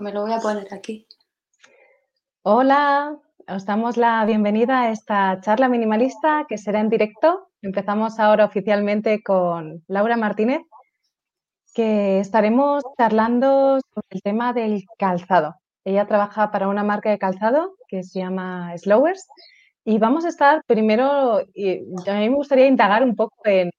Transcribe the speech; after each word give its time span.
me 0.00 0.12
lo 0.12 0.22
voy 0.22 0.32
a 0.32 0.38
poner 0.38 0.72
aquí. 0.72 1.06
Hola, 2.42 3.16
os 3.48 3.66
damos 3.66 3.96
la 3.96 4.24
bienvenida 4.24 4.82
a 4.82 4.90
esta 4.90 5.40
charla 5.40 5.68
minimalista 5.68 6.46
que 6.48 6.56
será 6.56 6.80
en 6.80 6.88
directo. 6.88 7.48
Empezamos 7.62 8.18
ahora 8.18 8.44
oficialmente 8.44 9.22
con 9.22 9.82
Laura 9.88 10.16
Martínez, 10.16 10.62
que 11.74 12.20
estaremos 12.20 12.82
charlando 12.96 13.80
sobre 13.92 14.06
el 14.10 14.22
tema 14.22 14.52
del 14.52 14.84
calzado. 14.98 15.56
Ella 15.84 16.06
trabaja 16.06 16.50
para 16.50 16.68
una 16.68 16.84
marca 16.84 17.10
de 17.10 17.18
calzado 17.18 17.74
que 17.88 18.04
se 18.04 18.20
llama 18.20 18.76
Slowers 18.78 19.26
y 19.84 19.98
vamos 19.98 20.24
a 20.24 20.28
estar 20.28 20.62
primero, 20.64 21.38
a 21.38 21.44
mí 21.44 22.28
me 22.28 22.34
gustaría 22.34 22.66
indagar 22.66 23.02
un 23.02 23.16
poco 23.16 23.34
en, 23.44 23.70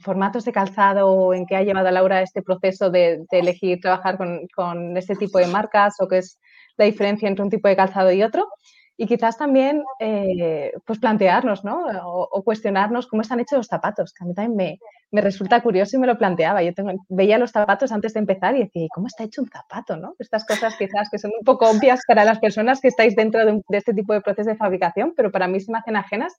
formatos 0.00 0.44
de 0.44 0.52
calzado 0.52 1.08
o 1.08 1.34
en 1.34 1.46
qué 1.46 1.56
ha 1.56 1.62
llevado 1.62 1.88
a 1.88 1.92
Laura 1.92 2.22
este 2.22 2.42
proceso 2.42 2.90
de, 2.90 3.24
elegir 3.30 3.80
trabajar 3.80 4.16
con, 4.16 4.46
con, 4.54 4.96
este 4.96 5.16
tipo 5.16 5.38
de 5.38 5.46
marcas 5.46 5.96
o 6.00 6.08
qué 6.08 6.18
es 6.18 6.38
la 6.76 6.84
diferencia 6.84 7.28
entre 7.28 7.44
un 7.44 7.50
tipo 7.50 7.68
de 7.68 7.76
calzado 7.76 8.12
y 8.12 8.22
otro. 8.22 8.48
Y 8.96 9.06
quizás 9.06 9.38
también 9.38 9.82
eh, 9.98 10.72
pues 10.84 10.98
plantearnos 10.98 11.64
¿no? 11.64 11.86
O, 12.04 12.42
cuestionarnos 12.44 13.06
cómo 13.06 13.22
están 13.22 13.40
hechos 13.40 13.56
los 13.56 13.66
zapatos, 13.66 14.12
que 14.12 14.24
a 14.24 14.26
mí 14.26 14.34
también 14.34 14.56
me, 14.56 14.78
me 15.10 15.22
resulta 15.22 15.62
curioso 15.62 15.96
y 15.96 16.00
me 16.00 16.06
lo 16.06 16.18
planteaba. 16.18 16.62
Yo 16.62 16.74
tengo, 16.74 16.92
veía 17.08 17.38
los 17.38 17.50
zapatos 17.50 17.92
antes 17.92 18.12
de 18.12 18.20
empezar 18.20 18.54
y 18.56 18.64
decía, 18.64 18.88
¿cómo 18.94 19.06
está 19.06 19.24
hecho 19.24 19.40
un 19.40 19.48
zapato? 19.48 19.96
¿no? 19.96 20.16
Estas 20.18 20.44
cosas 20.44 20.76
quizás 20.76 21.08
que 21.10 21.18
son 21.18 21.30
un 21.38 21.46
poco 21.46 21.70
obvias 21.70 22.00
para 22.06 22.26
las 22.26 22.40
personas 22.40 22.82
que 22.82 22.88
estáis 22.88 23.16
dentro 23.16 23.42
de, 23.42 23.62
este 23.70 23.94
tipo 23.94 24.12
de 24.12 24.20
procesos 24.20 24.52
de 24.52 24.56
fabricación, 24.56 25.14
pero 25.16 25.32
para 25.32 25.48
mí 25.48 25.60
se 25.60 25.72
me 25.72 25.78
hacen 25.78 25.96
ajenas 25.96 26.36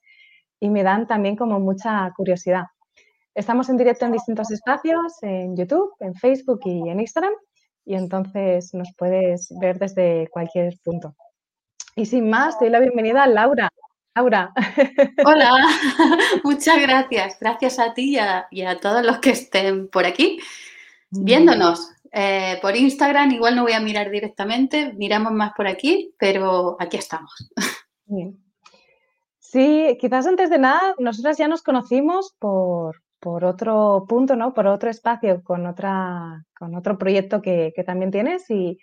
y 0.62 0.70
me 0.70 0.84
dan 0.84 1.08
también 1.08 1.34
como 1.34 1.58
mucha 1.58 2.12
curiosidad. 2.16 2.66
Estamos 3.34 3.68
en 3.68 3.76
directo 3.76 4.06
en 4.06 4.12
distintos 4.12 4.48
espacios, 4.52 5.20
en 5.22 5.56
YouTube, 5.56 5.90
en 5.98 6.14
Facebook 6.14 6.60
y 6.64 6.88
en 6.88 7.00
Instagram, 7.00 7.32
y 7.84 7.96
entonces 7.96 8.72
nos 8.72 8.94
puedes 8.96 9.52
ver 9.60 9.80
desde 9.80 10.28
cualquier 10.30 10.78
punto. 10.84 11.16
Y 11.96 12.06
sin 12.06 12.30
más, 12.30 12.60
te 12.60 12.66
doy 12.66 12.72
la 12.72 12.78
bienvenida 12.78 13.24
a 13.24 13.26
Laura. 13.26 13.70
Laura. 14.14 14.52
Hola, 15.26 15.52
muchas 16.44 16.80
gracias. 16.80 17.38
Gracias 17.40 17.80
a 17.80 17.92
ti 17.92 18.16
y 18.52 18.62
a, 18.62 18.80
todos 18.80 19.04
los 19.04 19.18
que 19.18 19.30
estén 19.30 19.88
por 19.88 20.06
aquí 20.06 20.38
viéndonos. 21.10 21.90
Eh, 22.12 22.58
por 22.62 22.76
Instagram 22.76 23.32
igual 23.32 23.56
no 23.56 23.62
voy 23.62 23.72
a 23.72 23.80
mirar 23.80 24.10
directamente, 24.10 24.92
miramos 24.92 25.32
más 25.32 25.54
por 25.56 25.66
aquí, 25.66 26.14
pero 26.18 26.76
aquí 26.78 26.98
estamos. 26.98 27.52
Sí, 29.52 29.98
quizás 30.00 30.26
antes 30.26 30.48
de 30.48 30.58
nada, 30.58 30.94
nosotras 30.98 31.36
ya 31.36 31.46
nos 31.46 31.62
conocimos 31.62 32.34
por, 32.38 32.96
otro 33.20 34.06
punto, 34.08 34.34
¿no? 34.34 34.54
Por 34.54 34.66
otro 34.66 34.88
espacio, 34.88 35.42
con, 35.44 35.66
otra, 35.66 36.42
con 36.58 36.74
otro 36.74 36.96
proyecto 36.96 37.42
que, 37.42 37.70
también 37.84 38.10
tienes 38.10 38.48
y, 38.48 38.78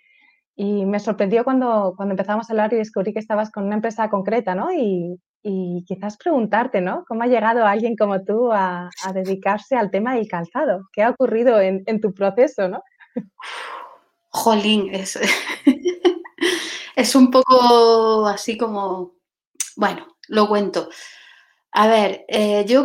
y 0.54 0.86
me 0.86 1.00
sorprendió 1.00 1.42
cuando, 1.42 1.94
cuando 1.96 2.12
empezamos 2.12 2.48
a 2.48 2.52
hablar 2.52 2.72
y 2.72 2.76
descubrí 2.76 3.12
que 3.12 3.18
estabas 3.18 3.50
con 3.50 3.64
una 3.64 3.74
empresa 3.74 4.08
concreta, 4.08 4.54
¿no? 4.54 4.68
Y, 4.72 5.18
quizás 5.86 6.16
preguntarte, 6.16 6.80
¿no? 6.80 7.04
¿Cómo 7.08 7.24
ha 7.24 7.26
llegado 7.26 7.64
alguien 7.66 7.96
como 7.96 8.22
tú 8.22 8.52
a, 8.52 8.90
dedicarse 9.12 9.74
al 9.74 9.90
tema 9.90 10.14
del 10.14 10.28
calzado? 10.28 10.82
¿Qué 10.92 11.02
ha 11.02 11.10
ocurrido 11.10 11.60
en, 11.60 12.00
tu 12.00 12.14
proceso, 12.14 12.68
no? 12.68 12.80
Jolín, 14.28 14.94
es, 14.94 15.18
es 16.96 17.14
un 17.16 17.28
poco 17.32 18.26
así 18.26 18.56
como, 18.56 19.14
bueno, 19.76 20.06
lo 20.30 20.48
cuento. 20.48 20.88
A 21.72 21.86
ver, 21.86 22.24
eh, 22.26 22.64
yo 22.66 22.84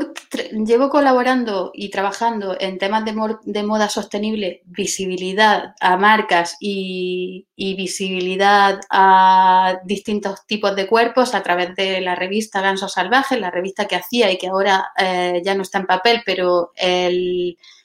llevo 0.51 0.89
colaborando 0.89 1.71
y 1.73 1.89
trabajando 1.89 2.55
en 2.59 2.77
temas 2.77 3.03
de, 3.03 3.63
moda 3.63 3.89
sostenible, 3.89 4.61
visibilidad 4.65 5.73
a 5.79 5.97
marcas 5.97 6.55
y, 6.59 7.47
visibilidad 7.57 8.79
a 8.91 9.79
distintos 9.85 10.45
tipos 10.45 10.75
de 10.75 10.85
cuerpos 10.87 11.33
a 11.33 11.41
través 11.41 11.75
de 11.75 11.99
la 12.01 12.13
revista 12.13 12.61
Ganso 12.61 12.87
Salvaje, 12.87 13.39
la 13.39 13.49
revista 13.49 13.87
que 13.87 13.95
hacía 13.95 14.31
y 14.31 14.37
que 14.37 14.49
ahora 14.49 14.91
eh, 14.99 15.41
ya 15.43 15.55
no 15.55 15.63
está 15.63 15.79
en 15.79 15.87
papel, 15.87 16.21
pero 16.23 16.71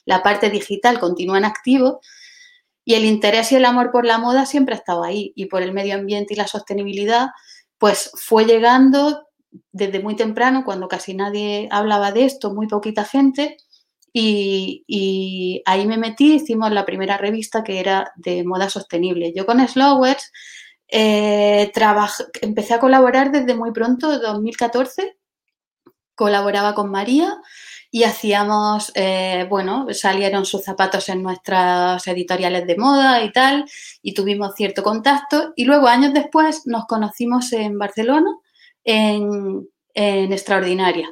la 0.05 0.23
parte 0.23 0.51
digital 0.51 1.01
continúa 1.01 1.39
en 1.39 1.47
activo. 1.47 2.01
Y 2.85 2.95
el 2.95 3.07
interés 3.07 3.53
y 3.53 3.57
el 3.57 3.65
amor 3.65 3.91
por 3.91 4.05
la 4.05 4.19
moda 4.19 4.45
siempre 4.45 4.75
ha 4.75 4.79
estado 4.79 5.05
ahí 5.05 5.33
y 5.35 5.47
por 5.47 5.63
el 5.63 5.73
medio 5.73 5.95
ambiente 5.95 6.35
y 6.35 6.37
la 6.37 6.47
sostenibilidad, 6.47 7.29
pues 7.79 8.11
fue 8.15 8.45
llegando 8.45 9.30
desde 9.73 10.01
muy 10.01 10.17
temprano, 10.17 10.65
cuando 10.65 10.89
casi 10.89 11.15
nadie 11.15 11.69
hablaba 11.71 12.13
de 12.13 12.25
esto, 12.25 12.55
muy 12.55 12.69
poquita 12.69 13.05
gente, 13.05 13.57
y, 14.13 15.63
ahí 15.67 15.87
me 15.87 15.99
metí, 15.99 16.35
hicimos 16.35 16.73
la 16.73 16.85
primera 16.85 17.17
revista 17.17 17.63
que 17.63 17.79
era 17.81 18.13
de 18.17 18.45
moda 18.45 18.69
sostenible. 18.69 19.33
Yo 19.35 19.47
con 19.47 19.67
Slowers 19.67 20.33
eh, 20.89 21.71
empecé 22.43 22.75
a 22.75 22.81
colaborar 22.81 23.31
desde 23.31 23.55
muy 23.55 23.73
pronto, 23.73 24.19
2014, 24.19 25.17
colaboraba 26.15 26.75
con 26.75 26.91
María 26.91 27.39
y 27.93 28.05
hacíamos, 28.05 28.93
eh, 28.95 29.47
bueno, 29.49 29.87
salieron 29.93 30.45
sus 30.45 30.63
zapatos 30.63 31.09
en 31.09 31.23
nuestras 31.23 32.07
editoriales 32.07 32.67
de 32.67 32.77
moda 32.77 33.23
y 33.25 33.33
tal, 33.33 33.65
y 34.03 34.15
tuvimos 34.15 34.55
cierto 34.55 34.83
contacto, 34.83 35.53
y 35.57 35.65
luego 35.65 35.89
años 35.89 36.13
después 36.15 36.67
nos 36.67 36.87
conocimos 36.87 37.53
en 37.53 37.79
Barcelona 37.79 38.31
en, 38.91 39.69
Extraordinaria. 39.95 41.09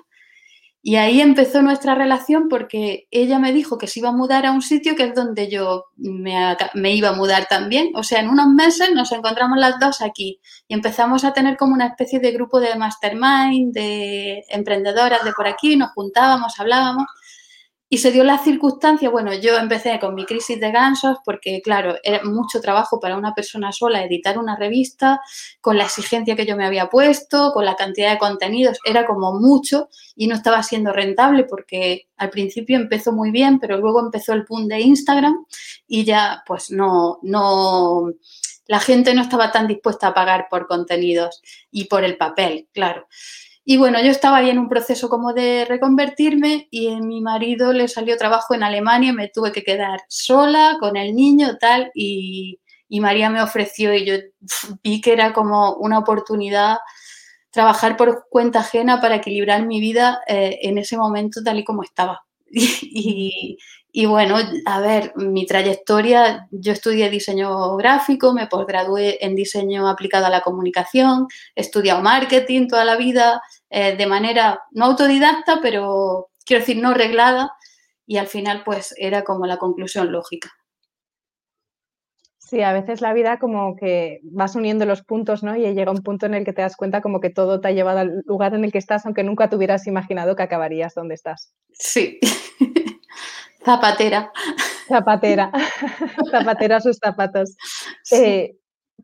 Y 0.81 0.97
ahí 0.97 1.21
empezó 1.21 1.61
nuestra 1.61 1.95
relación 1.95 2.49
porque 2.49 3.09
ella 3.11 3.39
me 3.39 3.53
dijo 3.53 3.77
que 3.77 3.89
se 3.89 3.99
iba 3.99 4.11
a 4.11 4.17
mudar 4.17 4.47
a 4.47 4.53
un 4.53 4.63
sitio 4.63 4.95
que 4.97 5.05
es 5.05 5.15
donde 5.15 5.51
yo 5.51 5.87
me, 5.97 6.57
me, 6.75 6.95
iba 6.95 7.11
a 7.11 7.15
mudar 7.15 7.47
también. 7.47 7.91
O 7.95 8.03
sea, 8.03 8.21
en 8.21 8.29
unos 8.29 8.47
meses 8.47 8.93
nos 8.95 9.13
encontramos 9.13 9.59
las 9.59 9.79
dos 9.81 10.01
aquí 10.01 10.41
y 10.69 10.75
empezamos 10.75 11.25
a 11.25 11.33
tener 11.35 11.57
como 11.57 11.75
una 11.75 11.89
especie 11.89 12.21
de 12.21 12.31
grupo 12.33 12.61
de 12.61 12.77
mastermind, 12.77 13.75
de 13.75 14.45
emprendedoras 14.49 15.25
de 15.25 15.33
por 15.33 15.49
aquí, 15.49 15.77
nos 15.77 15.91
juntábamos, 15.93 16.59
hablábamos. 16.59 17.07
Y 17.91 17.99
se 17.99 18.13
dio 18.13 18.23
la 18.23 18.37
circunstancia, 18.37 19.09
bueno, 19.09 19.33
yo 19.33 19.57
empecé 19.57 19.99
con 19.99 20.15
mi 20.15 20.27
crisis 20.27 20.61
de 20.61 20.71
gansos 20.71 21.17
porque, 21.25 21.63
claro, 21.63 21.97
era 22.03 22.23
mucho 22.23 22.61
trabajo 22.61 23.01
para 23.01 23.17
una 23.17 23.33
persona 23.35 23.73
sola 23.73 24.05
editar 24.05 24.39
una 24.39 24.57
revista, 24.57 25.21
con 25.63 25.79
la 25.79 25.85
exigencia 25.85 26.37
que 26.37 26.45
yo 26.45 26.55
me 26.55 26.67
había 26.67 26.91
puesto, 26.91 27.51
con 27.53 27.65
la 27.65 27.77
cantidad 27.77 28.13
de 28.13 28.19
contenidos, 28.19 28.79
era 28.85 29.07
como 29.07 29.41
mucho 29.41 29.89
y 30.15 30.27
no 30.27 30.35
estaba 30.35 30.63
siendo 30.63 30.93
rentable 30.93 31.45
porque 31.45 32.09
al 32.19 32.29
principio 32.29 32.77
empezó 32.77 33.13
muy 33.13 33.31
bien, 33.31 33.59
pero 33.59 33.79
luego 33.79 34.01
empezó 34.01 34.35
el 34.35 34.45
boom 34.45 34.69
de 34.69 34.81
Instagram 34.81 35.47
y 35.87 36.05
ya 36.05 36.43
pues 36.47 36.71
no, 36.71 37.21
no, 37.23 38.13
la 38.69 38.81
gente 38.81 39.15
no 39.15 39.23
estaba 39.23 39.51
tan 39.51 39.67
dispuesta 39.67 40.09
a 40.09 40.15
pagar 40.15 40.47
por 40.51 40.67
contenidos 40.67 41.43
y 41.71 41.87
por 41.87 42.05
el 42.05 42.19
papel, 42.19 42.69
claro. 42.73 43.09
Y 43.71 43.77
bueno, 43.77 44.01
yo 44.01 44.11
estaba 44.11 44.39
ahí 44.39 44.49
en 44.49 44.59
un 44.59 44.71
proceso 44.71 45.11
como 45.11 45.35
de 45.35 45.67
reconvertirme 45.67 46.69
y 46.71 46.91
a 46.91 47.01
mi 47.01 47.21
marido 47.21 47.75
le 47.75 47.87
salió 47.87 48.17
trabajo 48.17 48.55
en 48.55 48.63
Alemania, 48.63 49.13
me 49.13 49.29
tuve 49.29 49.53
que 49.53 49.63
quedar 49.63 50.01
sola 50.09 50.79
con 50.81 50.97
el 50.97 51.15
niño 51.15 51.59
tal 51.59 51.91
y, 51.95 52.61
María 52.89 53.29
me 53.29 53.43
ofreció 53.43 53.93
y 53.93 54.07
yo 54.07 54.15
vi 54.83 55.03
que 55.03 55.13
era 55.13 55.35
como 55.35 55.75
una 55.75 55.99
oportunidad 55.99 56.79
trabajar 57.51 57.99
por 57.99 58.25
cuenta 58.31 58.61
ajena 58.61 59.03
para 59.03 59.17
equilibrar 59.17 59.67
mi 59.67 59.81
vida 59.81 60.23
eh, 60.27 60.61
en 60.63 60.79
ese 60.79 60.97
momento 60.97 61.43
tal 61.45 61.59
y 61.59 61.65
como 61.65 61.83
estaba. 61.83 62.25
y, 62.51 63.59
y 63.93 64.07
bueno, 64.07 64.37
a 64.67 64.81
ver, 64.81 65.13
mi 65.17 65.47
trayectoria, 65.47 66.47
yo 66.51 66.73
estudié 66.73 67.09
diseño 67.11 67.75
gráfico, 67.77 68.33
me 68.33 68.47
posgradué 68.47 69.19
en 69.25 69.35
diseño 69.35 69.89
aplicado 69.89 70.27
a 70.27 70.31
la 70.31 70.43
comunicación, 70.43 71.27
he 71.57 71.63
estudiado 71.63 72.03
marketing 72.03 72.69
toda 72.69 72.85
la 72.85 72.97
vida, 72.97 73.41
eh, 73.71 73.97
de 73.97 74.07
manera 74.07 74.63
no 74.73 74.87
autodidacta, 74.87 75.61
pero 75.63 76.29
quiero 76.45 76.61
decir 76.63 76.79
no 76.83 76.95
reglada, 76.95 77.53
y 78.07 78.17
al 78.19 78.27
final 78.29 78.63
pues 78.65 78.95
era 78.99 79.25
como 79.25 79.47
la 79.47 79.59
conclusión 79.59 80.13
lógica. 80.13 80.51
Sí, 82.39 82.63
a 82.63 82.73
veces 82.73 83.03
la 83.03 83.13
vida 83.13 83.39
como 83.39 83.77
que 83.77 84.21
vas 84.23 84.55
uniendo 84.57 84.87
los 84.87 85.03
puntos, 85.03 85.43
¿no? 85.43 85.55
Y 85.55 85.75
llega 85.75 85.91
un 85.93 86.03
punto 86.03 86.25
en 86.25 86.33
el 86.35 86.45
que 86.47 86.55
te 86.55 86.63
das 86.63 86.77
cuenta 86.77 87.03
como 87.03 87.21
que 87.21 87.29
todo 87.29 87.61
te 87.61 87.69
ha 87.69 87.73
llevado 87.73 87.99
al 87.99 88.23
lugar 88.25 88.55
en 88.55 88.65
el 88.65 88.73
que 88.73 88.79
estás, 88.79 89.05
aunque 89.05 89.23
nunca 89.23 89.51
te 89.51 89.57
hubieras 89.57 89.87
imaginado 89.87 90.35
que 90.35 90.45
acabarías 90.45 90.95
donde 90.95 91.15
estás. 91.15 91.53
Sí. 91.73 92.19
Zapatera. 93.65 94.33
Zapatera. 94.89 95.53
Zapatera 96.31 96.81
sus 96.81 96.99
zapatos. 96.99 97.57
Eh, 98.13 98.57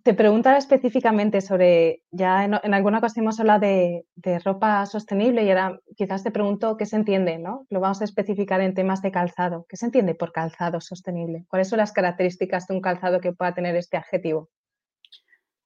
te 0.05 0.12
preguntaba 0.12 0.59
específicamente 0.59 1.41
sobre, 1.41 2.03
ya 2.11 2.45
en, 2.45 2.75
alguna 2.75 2.99
ocasión 2.99 3.25
hemos 3.25 3.41
hablado 3.41 3.61
de, 3.61 4.05
ropa 4.45 4.85
sostenible 4.85 5.43
y 5.43 5.49
ahora 5.49 5.81
quizás 5.97 6.23
te 6.23 6.31
pregunto 6.31 6.77
qué 6.77 6.85
se 6.85 6.97
entiende, 6.97 7.39
¿no? 7.39 7.67
Lo 7.71 7.81
vamos 7.81 8.03
a 8.03 8.05
especificar 8.05 8.61
en 8.61 8.75
temas 8.75 9.01
de 9.01 9.11
calzado. 9.11 9.65
¿Qué 9.67 9.79
se 9.79 9.87
entiende 9.87 10.15
por 10.15 10.31
calzado 10.31 10.83
sostenible? 10.83 11.47
¿Cuáles 11.49 11.71
son 11.71 11.79
las 11.79 11.93
características 11.93 12.67
de 12.67 12.75
un 12.75 12.83
calzado 12.83 13.19
que 13.19 13.33
pueda 13.33 13.55
tener 13.55 13.77
este 13.77 13.97
adjetivo? 13.97 14.51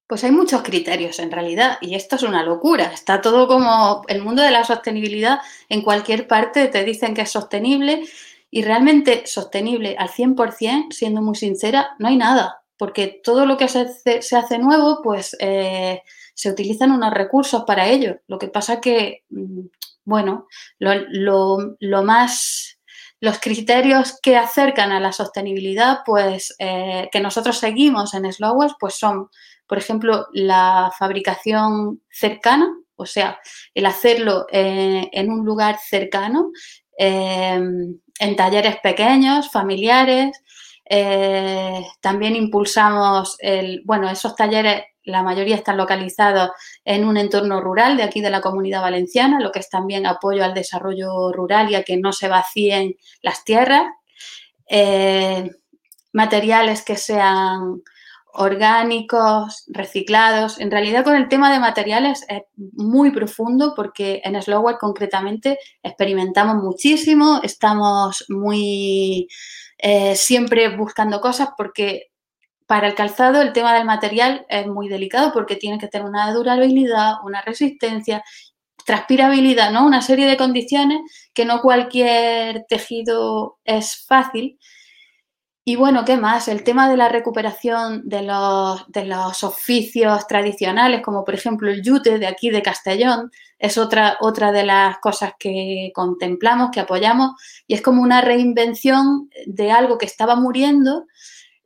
Pues 0.06 0.22
hay 0.22 0.30
muchos 0.30 0.62
criterios 0.62 1.18
en 1.18 1.32
realidad 1.32 1.78
y 1.80 1.96
esto 1.96 2.14
es 2.14 2.22
una 2.22 2.44
locura. 2.44 2.92
Está 2.92 3.20
todo 3.20 3.48
como 3.48 4.02
el 4.06 4.22
mundo 4.22 4.42
de 4.42 4.52
la 4.52 4.62
sostenibilidad 4.62 5.40
en 5.68 5.82
cualquier 5.82 6.28
parte 6.28 6.68
te 6.68 6.84
dicen 6.84 7.12
que 7.12 7.22
es 7.22 7.30
sostenible 7.32 8.04
y 8.52 8.62
realmente 8.62 9.26
sostenible 9.26 9.96
al 9.98 10.10
100%, 10.10 10.92
siendo 10.92 11.22
muy 11.22 11.34
sincera, 11.34 11.96
no 11.98 12.06
hay 12.06 12.16
nada. 12.16 12.62
Porque 12.78 13.20
todo 13.22 13.44
lo 13.44 13.56
que 13.56 13.68
se 13.68 14.36
hace, 14.36 14.58
nuevo, 14.58 15.00
pues 15.02 15.36
eh, 15.40 16.02
se 16.34 16.50
utilizan 16.50 16.92
unos 16.92 17.12
recursos 17.12 17.64
para 17.66 17.88
ello. 17.88 18.20
Lo 18.28 18.38
que 18.38 18.48
pasa 18.48 18.80
que, 18.80 19.24
mm, 19.30 19.66
bueno, 20.04 20.46
lo, 20.78 22.02
más 22.04 22.78
los 23.20 23.40
criterios 23.40 24.18
que 24.22 24.36
acercan 24.36 24.92
a 24.92 25.00
la 25.00 25.12
sostenibilidad, 25.12 25.98
pues 26.06 26.54
eh, 26.60 27.08
que 27.10 27.20
nosotros 27.20 27.58
seguimos 27.58 28.14
en 28.14 28.32
Slowers, 28.32 28.74
pues 28.78 28.94
son, 28.94 29.28
por 29.66 29.78
ejemplo, 29.78 30.28
la 30.32 30.92
fabricación 30.96 32.00
cercana, 32.10 32.72
o 32.94 33.06
sea, 33.06 33.40
el 33.74 33.86
hacerlo 33.86 34.46
eh, 34.52 35.08
en 35.12 35.30
un 35.30 35.44
lugar 35.44 35.78
cercano, 35.84 36.52
en 36.96 38.36
talleres 38.36 38.76
pequeños, 38.82 39.50
familiares. 39.50 40.42
Eh, 40.88 41.86
también 42.00 42.36
impulsamos, 42.36 43.36
el, 43.40 43.82
bueno, 43.84 44.08
esos 44.08 44.34
talleres, 44.34 44.82
la 45.04 45.22
mayoría 45.22 45.56
están 45.56 45.76
localizados 45.76 46.50
en 46.84 47.04
un 47.04 47.16
entorno 47.16 47.60
rural 47.60 47.96
de 47.96 48.02
aquí 48.02 48.20
de 48.20 48.30
la 48.30 48.40
comunidad 48.40 48.82
valenciana, 48.82 49.40
lo 49.40 49.52
que 49.52 49.60
es 49.60 49.70
también 49.70 50.06
apoyo 50.06 50.44
al 50.44 50.54
desarrollo 50.54 51.32
rural 51.32 51.70
y 51.70 51.74
a 51.74 51.82
que 51.82 51.96
no 51.96 52.12
se 52.12 52.28
vacíen 52.28 52.94
las 53.22 53.44
tierras. 53.44 53.86
Eh, 54.68 55.50
materiales 56.12 56.82
que 56.82 56.96
sean 56.96 57.82
orgánicos, 58.32 59.64
reciclados. 59.68 60.60
En 60.60 60.70
realidad 60.70 61.04
con 61.04 61.16
el 61.16 61.28
tema 61.28 61.52
de 61.52 61.58
materiales 61.58 62.24
es 62.28 62.42
muy 62.56 63.10
profundo 63.10 63.72
porque 63.74 64.20
en 64.24 64.40
Slowware 64.40 64.78
concretamente 64.78 65.58
experimentamos 65.82 66.62
muchísimo, 66.62 67.40
estamos 67.42 68.24
muy 68.28 69.28
eh, 69.78 70.16
siempre 70.16 70.76
buscando 70.76 71.20
cosas 71.20 71.50
porque 71.56 72.08
para 72.66 72.88
el 72.88 72.94
calzado 72.94 73.40
el 73.40 73.52
tema 73.52 73.74
del 73.74 73.86
material 73.86 74.44
es 74.48 74.66
muy 74.66 74.88
delicado 74.88 75.32
porque 75.32 75.56
tiene 75.56 75.78
que 75.78 75.88
tener 75.88 76.06
una 76.06 76.32
durabilidad, 76.32 77.14
una 77.24 77.40
resistencia, 77.42 78.22
transpirabilidad, 78.84 79.70
¿no? 79.72 79.86
Una 79.86 80.02
serie 80.02 80.26
de 80.26 80.36
condiciones 80.36 81.00
que 81.32 81.44
no 81.44 81.62
cualquier 81.62 82.64
tejido 82.68 83.58
es 83.64 84.04
fácil 84.06 84.58
y 85.68 85.76
bueno, 85.76 86.06
¿qué 86.06 86.16
más? 86.16 86.48
El 86.48 86.64
tema 86.64 86.88
de 86.88 86.96
la 86.96 87.10
recuperación 87.10 88.08
de 88.08 88.22
los, 88.22 89.44
oficios 89.44 90.26
tradicionales, 90.26 91.02
como 91.02 91.24
por 91.24 91.34
ejemplo 91.34 91.70
el 91.70 91.82
yute 91.82 92.18
de 92.18 92.26
aquí 92.26 92.48
de 92.48 92.62
Castellón, 92.62 93.30
es 93.58 93.76
otra, 93.76 94.16
otra 94.22 94.50
de 94.50 94.64
las 94.64 94.96
cosas 95.00 95.34
que 95.38 95.92
contemplamos, 95.94 96.70
que 96.72 96.80
apoyamos, 96.80 97.32
y 97.66 97.74
es 97.74 97.82
como 97.82 98.00
una 98.00 98.22
reinvención 98.22 99.28
de 99.44 99.70
algo 99.70 99.98
que 99.98 100.06
estaba 100.06 100.36
muriendo, 100.36 101.04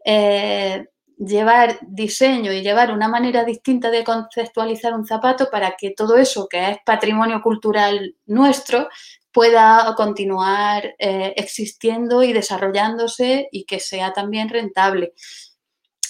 eh, 0.04 0.88
llevar 1.16 1.78
diseño 1.82 2.52
y 2.52 2.62
llevar 2.62 2.90
una 2.90 3.06
manera 3.06 3.44
distinta 3.44 3.88
de 3.92 4.02
conceptualizar 4.02 4.94
un 4.94 5.06
zapato 5.06 5.48
para 5.48 5.76
que 5.78 5.90
todo 5.90 6.16
eso 6.16 6.48
que 6.50 6.72
es 6.72 6.78
patrimonio 6.84 7.40
cultural 7.40 8.16
nuestro 8.26 8.88
pueda 9.32 9.94
continuar 9.96 10.94
eh, 10.98 11.34
existiendo 11.36 12.22
y 12.22 12.32
desarrollándose 12.32 13.48
y 13.50 13.64
que 13.64 13.80
sea 13.80 14.12
también 14.12 14.48
rentable. 14.48 15.14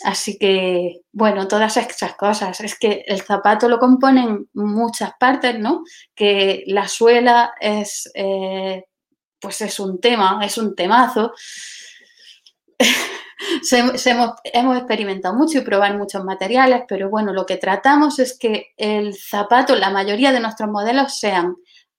Así 0.04 0.36
que, 0.38 1.02
bueno, 1.12 1.46
todas 1.46 1.76
esas 1.76 2.14
cosas. 2.16 2.60
Es 2.60 2.78
que 2.78 3.04
el 3.06 3.22
zapato 3.22 3.68
lo 3.68 3.78
componen 3.78 4.48
muchas 4.52 5.12
partes, 5.18 5.58
¿no? 5.58 5.84
Que 6.14 6.64
la 6.66 6.88
suela 6.88 7.54
es, 7.60 8.10
eh, 8.14 8.84
pues 9.38 9.60
es 9.60 9.78
un 9.78 10.00
tema, 10.00 10.40
es 10.44 10.58
un 10.58 10.74
temazo. 10.74 11.32
hemos, 13.70 14.40
hemos, 14.44 14.76
experimentado 14.76 15.34
mucho 15.34 15.58
y 15.58 15.62
probar 15.62 15.96
muchos 15.96 16.24
materiales, 16.24 16.82
pero 16.88 17.08
bueno, 17.08 17.32
lo 17.32 17.46
que 17.46 17.56
tratamos 17.56 18.18
es 18.18 18.36
que 18.36 18.72
el 18.76 19.14
zapato, 19.14 19.76
la 19.76 19.90
mayoría 19.90 20.32
de 20.32 20.40
nuestros 20.40 20.68
modelos 20.68 21.18
sean 21.18 21.54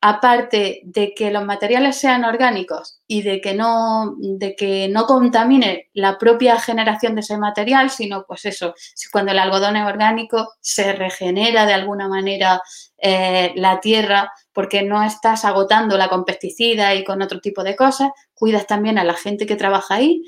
aparte 0.06 0.82
de 0.84 1.14
que 1.16 1.32
los 1.32 1.46
materiales 1.46 1.96
sean 1.96 2.26
orgánicos 2.26 3.00
y 3.08 3.22
de 3.22 3.40
que 3.40 3.54
no, 3.54 4.18
de 4.20 4.54
que 4.54 4.90
no 4.90 5.06
contamine 5.06 5.92
la 5.94 6.18
propia 6.18 6.60
generación 6.60 7.16
de 7.16 7.22
ese 7.22 7.38
material, 7.38 7.90
sino 7.90 8.26
pues 8.28 8.44
eso, 8.44 8.74
cuando 9.14 9.32
el 9.32 9.40
algodón 9.40 9.78
es 9.78 9.88
orgánico 9.88 10.56
se 10.60 10.92
regenera 10.92 11.66
de 11.66 11.74
alguna 11.74 12.10
manera 12.10 12.62
eh, 12.98 13.54
la 13.56 13.80
tierra 13.80 14.30
porque 14.52 14.84
no 14.84 15.02
estás 15.04 15.46
agotándola 15.46 16.10
con 16.10 16.26
pesticidas 16.26 16.98
y 16.98 17.06
con 17.06 17.22
otro 17.22 17.40
tipo 17.40 17.64
de 17.64 17.78
cosas, 17.78 18.10
cuidas 18.34 18.68
también 18.68 18.98
a 18.98 19.06
la 19.06 19.14
gente 19.14 19.46
que 19.46 19.56
trabaja 19.56 19.96
ahí 19.96 20.22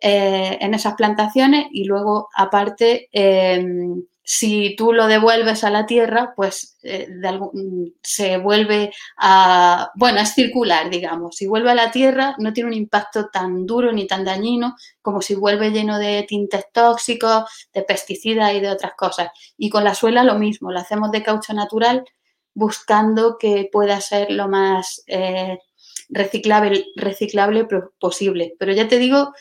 eh, 0.00 0.58
en 0.60 0.74
esas 0.74 0.94
plantaciones 0.94 1.66
y 1.70 1.84
luego 1.84 2.30
aparte 2.34 3.08
em, 3.12 4.02
si 4.22 4.76
tú 4.76 4.92
lo 4.92 5.06
devuelves 5.06 5.64
a 5.64 5.70
la 5.70 5.86
Tierra, 5.86 6.34
pues 6.36 6.78
eh, 6.82 7.08
se 8.02 8.36
vuelve 8.36 8.92
a, 9.18 9.90
bueno, 9.96 10.20
es 10.20 10.34
circular, 10.34 10.90
digamos. 10.90 11.36
Si 11.36 11.46
vuelve 11.46 11.70
a 11.70 11.74
la 11.74 11.90
Tierra 11.90 12.36
no 12.38 12.52
tiene 12.52 12.68
un 12.68 12.76
impacto 12.76 13.28
tan 13.32 13.66
duro 13.66 13.92
ni 13.92 14.06
tan 14.06 14.24
dañino 14.24 14.76
como 15.02 15.20
si 15.22 15.34
vuelve 15.34 15.70
lleno 15.70 15.98
de 15.98 16.24
tintes 16.28 16.66
tóxicos, 16.72 17.44
de 17.72 17.82
pesticidas 17.82 18.54
y 18.54 18.60
de 18.60 18.70
otras 18.70 18.92
cosas. 18.96 19.28
Y 19.56 19.70
con 19.70 19.84
la 19.84 19.94
suela 19.94 20.22
lo 20.22 20.36
mismo, 20.38 20.70
la 20.70 20.80
hacemos 20.80 21.10
de 21.10 21.22
caucho 21.22 21.52
natural 21.52 22.04
buscando 22.54 23.38
que 23.38 23.68
pueda 23.72 24.00
ser 24.00 24.30
lo 24.30 24.48
más 24.48 25.02
eh, 25.06 25.58
reciclable 26.10 26.84
posible. 27.98 28.54
Pero 28.58 28.72
ya 28.72 28.88
te 28.88 28.98
digo 28.98 29.32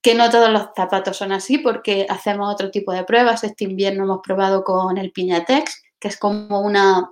que 0.00 0.14
no 0.14 0.30
todos 0.30 0.50
los 0.50 0.68
zapatos 0.76 1.16
son 1.16 1.32
así 1.32 1.58
porque 1.58 2.06
hacemos 2.08 2.52
otro 2.52 2.70
tipo 2.70 2.92
de 2.92 3.04
pruebas. 3.04 3.44
Este 3.44 3.64
invierno 3.64 4.04
hemos 4.04 4.20
probado 4.22 4.62
con 4.62 4.96
el 4.98 5.12
Piñatex, 5.12 5.82
que 5.98 6.08
es 6.08 6.16
como 6.16 6.60
una, 6.60 7.10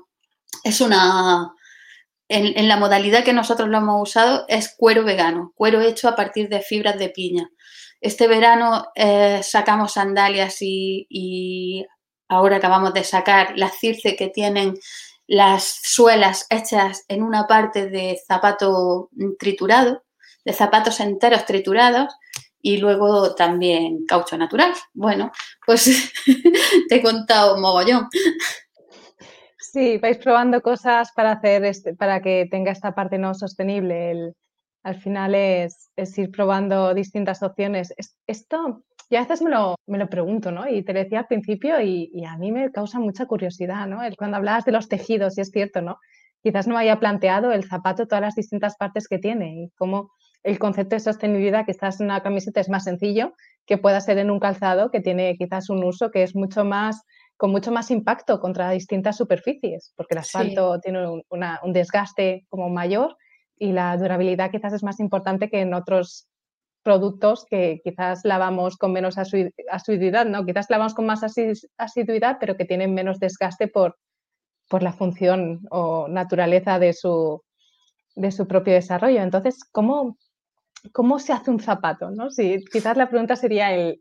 es 0.63 0.81
una, 0.81 1.53
en, 2.29 2.69
la 2.69 2.77
modalidad 2.77 3.25
que 3.25 3.33
nosotros 3.33 3.69
lo 3.69 3.79
hemos 3.79 4.09
usado 4.09 4.45
es 4.49 4.75
cuero 4.77 5.05
vegano, 5.05 5.53
cuero 5.57 5.81
hecho 5.81 6.09
a 6.09 6.17
partir 6.17 6.49
de 6.49 6.61
fibras 6.61 6.99
de 6.99 7.09
piña. 7.09 7.51
Este 8.01 8.29
verano 8.29 8.87
eh, 8.95 9.41
sacamos 9.43 9.93
sandalias 9.93 10.59
y, 10.61 11.87
ahora 12.29 12.57
acabamos 12.57 12.93
de 12.93 13.05
sacar 13.05 13.53
las 13.57 13.79
circe 13.79 14.17
que 14.17 14.29
tienen 14.29 14.75
las 15.29 15.81
suelas 15.83 16.47
hechas 16.51 17.05
en 17.09 17.23
una 17.23 17.47
parte 17.47 17.89
de 17.89 18.19
zapato 18.27 19.11
triturado, 19.39 20.03
de 20.45 20.53
zapatos 20.53 21.01
enteros 21.01 21.45
triturados 21.47 22.15
y 22.67 22.79
luego 22.79 23.33
también 23.37 24.05
caucho 24.07 24.37
natural. 24.37 24.73
Bueno, 24.93 25.31
pues 25.65 26.13
te 26.89 26.97
he 26.97 27.01
contado 27.01 27.59
mogollón. 27.59 28.09
Sí, 29.57 29.99
vais 29.99 30.19
probando 30.19 30.61
cosas 30.61 31.13
para 31.15 31.31
hacer 31.31 31.65
este, 31.65 31.95
para 31.95 32.21
que 32.21 32.49
tenga 32.51 32.73
esta 32.73 32.93
parte 32.93 33.19
no 33.19 33.35
sostenible. 33.35 34.33
al 34.83 34.97
final 35.01 35.37
es, 35.37 35.93
ir 36.17 36.33
probando 36.33 36.93
distintas 36.93 37.41
opciones. 37.45 37.95
Esto, 38.27 38.83
ya 39.11 39.21
a 39.21 39.23
veces 39.23 39.43
me 39.43 39.51
lo, 39.51 39.77
me 39.87 39.99
lo 39.99 40.09
pregunto, 40.09 40.51
¿no? 40.51 40.69
Y 40.69 40.83
te 40.83 40.93
decía 40.93 41.21
al 41.21 41.27
principio 41.29 41.81
y, 41.81 42.25
a 42.25 42.37
mí 42.37 42.51
me 42.51 42.73
causa 42.73 42.99
mucha 42.99 43.27
curiosidad, 43.27 43.87
¿no? 43.87 44.01
Cuando 44.19 44.39
hablabas 44.39 44.65
de 44.65 44.73
los 44.73 44.89
tejidos, 44.89 45.39
y 45.39 45.43
es 45.43 45.51
cierto, 45.51 45.83
¿no? 45.83 45.99
Quizás 46.43 46.67
no 46.67 46.77
haya 46.77 46.99
planteado 46.99 47.53
el 47.53 47.63
zapato 47.63 48.09
todas 48.09 48.23
las 48.23 48.35
distintas 48.35 48.77
partes 48.77 49.07
que 49.07 49.19
tiene 49.19 49.63
y 49.63 49.71
cómo 49.77 50.11
el 50.43 50.59
concepto 50.59 50.97
de 50.97 51.01
sostenibilidad 51.01 51.65
que 51.65 51.73
estás 51.73 52.01
en 52.01 52.07
una 52.07 52.23
camiseta 52.23 52.61
es 52.61 52.69
más 52.69 52.85
sencillo 52.85 53.33
que 53.67 53.79
pueda 53.79 54.01
ser 54.01 54.19
en 54.19 54.31
un 54.31 54.39
calzado 54.39 54.91
que 54.91 55.01
tiene 55.01 55.37
quizás 55.37 55.69
un 55.71 55.85
uso 55.85 56.11
que 56.11 56.23
es 56.23 56.35
mucho 56.35 56.65
más 56.65 57.03
con 57.37 57.51
mucho 57.51 57.71
más 57.71 57.91
impacto 57.91 58.41
contra 58.41 58.71
distintas 58.71 59.17
superficies, 59.17 59.93
porque 59.95 60.15
el 60.15 60.19
asfalto 60.19 60.81
tiene 60.81 61.07
un, 61.07 61.73
desgaste 61.73 62.47
como 62.49 62.71
mayor 62.71 63.17
y 63.59 63.73
la 63.73 63.97
durabilidad 63.97 64.51
quizás 64.51 64.73
es 64.73 64.83
más 64.83 65.01
importante 65.01 65.51
que 65.51 65.61
en 65.61 65.75
otros 65.75 66.29
productos 66.83 67.45
que 67.45 67.81
quizás 67.83 68.21
lavamos 68.25 68.77
con 68.77 68.93
menos 68.93 69.19
asiduidad, 69.19 70.25
¿no? 70.25 70.47
Quizás 70.47 70.71
lavamos 70.71 70.95
con 70.95 71.05
más 71.05 71.23
asiduidad, 71.77 72.37
pero 72.41 72.57
que 72.57 72.65
tienen 72.65 72.95
menos 72.95 73.19
desgaste 73.19 73.69
por, 73.69 73.99
por 74.69 74.83
la 74.83 74.93
función 74.93 75.61
o 75.71 76.07
naturaleza 76.09 76.79
de 76.79 76.93
su, 76.93 77.43
de 78.15 78.31
su 78.31 78.47
propio 78.47 78.75
desarrollo. 78.75 79.21
Entonces, 79.21 79.59
¿cómo, 79.73 80.17
¿cómo 80.93 81.19
se 81.19 81.33
hace 81.33 81.51
un 81.51 81.61
zapato? 81.61 82.11
¿no? 82.11 82.31
Si, 82.31 82.65
quizás 82.65 82.97
la 82.97 83.09
pregunta 83.09 83.37
sería 83.37 83.75
el, 83.75 84.01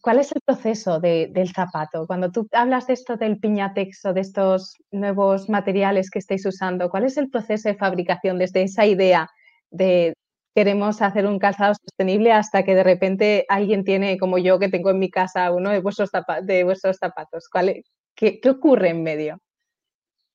¿cuál 0.00 0.18
es 0.18 0.32
el 0.32 0.40
proceso 0.44 1.00
del 1.00 1.52
zapato? 1.52 2.06
Cuando 2.06 2.30
tú 2.30 2.48
hablas 2.52 2.86
de 2.86 2.94
esto 2.94 3.16
del 3.16 3.38
piñatex 3.38 4.04
o 4.06 4.12
de 4.12 4.20
estos 4.20 4.76
nuevos 4.90 5.48
materiales 5.48 6.10
que 6.10 6.18
estáis 6.18 6.46
usando, 6.46 6.90
¿cuál 6.90 7.04
es 7.04 7.16
el 7.16 7.30
proceso 7.30 7.68
de 7.68 7.76
fabricación 7.76 8.38
desde 8.38 8.62
esa 8.62 8.86
idea 8.86 9.28
de 9.70 10.14
queremos 10.54 11.00
hacer 11.00 11.26
un 11.26 11.38
calzado 11.38 11.74
sostenible 11.74 12.32
hasta 12.32 12.64
que 12.64 12.74
de 12.74 12.82
repente 12.82 13.46
alguien 13.48 13.84
tiene, 13.84 14.18
como 14.18 14.38
yo 14.38 14.58
que 14.58 14.68
tengo 14.68 14.90
en 14.90 14.98
mi 14.98 15.10
casa, 15.10 15.52
uno 15.52 15.70
de 15.70 15.80
vuestros, 15.80 16.10
de 16.42 16.76
zapatos? 16.98 17.48
¿Cuál, 17.48 17.84
qué, 18.14 18.40
qué 18.40 18.50
ocurre 18.50 18.90
en 18.90 19.02
medio? 19.02 19.40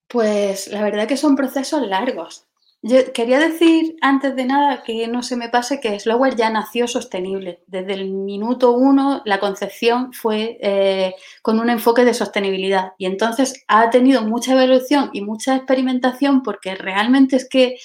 Pues 0.07 0.67
la 0.67 0.83
verdad 0.83 1.07
que 1.07 1.17
son 1.17 1.35
procesos 1.35 1.85
largos 1.85 2.47
Yo 2.87 2.97
quería 3.13 3.39
decir 3.39 3.95
antes 3.99 4.35
de 4.35 4.45
nada 4.45 4.83
que 4.83 5.07
no 5.07 5.23
se 5.23 5.35
me 5.35 5.49
pase 5.49 5.79
que 5.79 5.99
Slower 5.99 6.35
ya 6.35 6.51
nació 6.51 6.87
sostenible. 6.87 7.63
Desde 7.65 7.93
el 7.93 8.11
minuto 8.11 8.73
uno 8.73 9.23
la 9.25 9.39
concepción 9.39 10.13
fue 10.13 10.59
eh, 10.61 11.15
con 11.41 11.59
un 11.59 11.71
enfoque 11.71 12.05
de 12.05 12.13
sostenibilidad 12.13 12.91
y 12.99 13.07
entonces 13.07 13.63
ha 13.67 13.89
tenido 13.89 14.21
mucha 14.21 14.51
evolución 14.53 15.09
y 15.13 15.21
mucha 15.21 15.55
experimentación 15.55 16.43
porque 16.43 16.75
realmente 16.75 17.37
es 17.37 17.49
que 17.49 17.77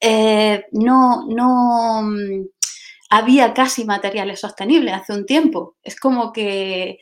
eh, 0.00 0.66
no, 0.72 1.24
no 1.28 2.02
mm, 2.02 2.44
había 3.08 3.54
casi 3.54 3.86
materiales 3.86 4.40
sostenibles 4.40 4.92
hace 4.92 5.14
un 5.14 5.24
tiempo. 5.24 5.76
Es 5.82 5.98
como 5.98 6.30
que 6.30 6.98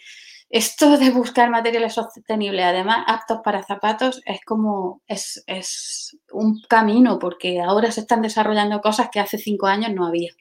esto 0.50 0.98
de 0.98 1.10
buscar 1.10 1.48
materiales 1.48 1.94
sostenibles, 1.94 2.64
además 2.64 3.04
aptos 3.06 3.38
para 3.44 3.62
zapatos, 3.62 4.20
es 4.26 4.40
como, 4.44 5.00
es, 5.06 5.42
es, 5.46 6.18
un 6.32 6.60
camino, 6.68 7.20
porque 7.20 7.60
ahora 7.60 7.92
se 7.92 8.00
están 8.00 8.20
desarrollando 8.20 8.80
cosas 8.80 9.08
que 9.10 9.20
hace 9.20 9.38
cinco 9.38 9.68
años 9.68 9.92
no 9.92 10.06
había. 10.06 10.32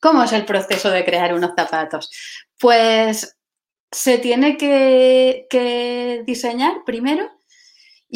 ¿Cómo 0.00 0.22
es 0.22 0.32
el 0.32 0.44
proceso 0.44 0.90
de 0.90 1.04
crear 1.06 1.32
unos 1.32 1.52
zapatos? 1.56 2.10
Pues 2.60 3.38
se 3.90 4.18
tiene 4.18 4.58
que, 4.58 5.46
que 5.48 6.22
diseñar 6.26 6.84
primero 6.84 7.35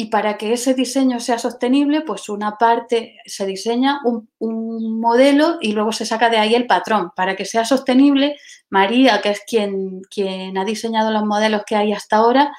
y 0.01 0.05
para 0.05 0.35
que 0.35 0.51
ese 0.51 0.73
diseño 0.73 1.19
sea 1.19 1.37
sostenible, 1.37 2.01
pues 2.01 2.27
una 2.27 2.57
parte 2.57 3.19
se 3.27 3.45
diseña 3.45 4.01
un, 4.03 4.99
modelo 4.99 5.59
y 5.61 5.73
luego 5.73 5.91
se 5.91 6.07
saca 6.07 6.27
de 6.31 6.37
ahí 6.37 6.55
el 6.55 6.65
patrón. 6.65 7.11
Para 7.15 7.35
que 7.35 7.45
sea 7.45 7.65
sostenible, 7.65 8.35
María, 8.67 9.21
que 9.21 9.29
es 9.29 9.41
quien, 9.45 10.57
ha 10.57 10.65
diseñado 10.65 11.11
los 11.11 11.23
modelos 11.23 11.61
que 11.67 11.75
hay 11.75 11.93
hasta 11.93 12.15
ahora, 12.15 12.51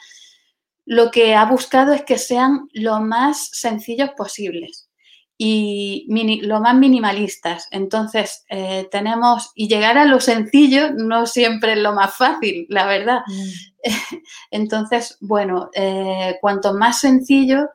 lo 0.85 1.11
que 1.11 1.35
ha 1.35 1.45
buscado 1.47 1.93
es 1.93 2.05
que 2.05 2.17
sean 2.17 2.69
lo 2.75 3.01
más 3.01 3.49
sencillos 3.51 4.11
posibles 4.17 4.89
y 5.37 6.07
lo 6.43 6.61
más 6.61 6.77
minimalistas. 6.77 7.67
Entonces, 7.73 8.45
eh, 8.51 8.87
tenemos, 8.93 9.51
y 9.57 9.67
llegar 9.67 9.99
a 9.99 10.05
lo 10.05 10.21
sencillo 10.21 10.93
no 10.93 11.27
siempre 11.27 11.73
es 11.73 11.79
lo 11.81 11.93
más 11.93 12.15
fácil, 12.15 12.67
la 12.69 12.87
verdad. 12.87 13.23
Mm. 13.27 13.72
Entonces, 14.51 15.17
bueno, 15.21 15.71
eh, 15.75 16.37
cuanto 16.41 16.75
más 16.75 17.01
sencillo, 17.01 17.71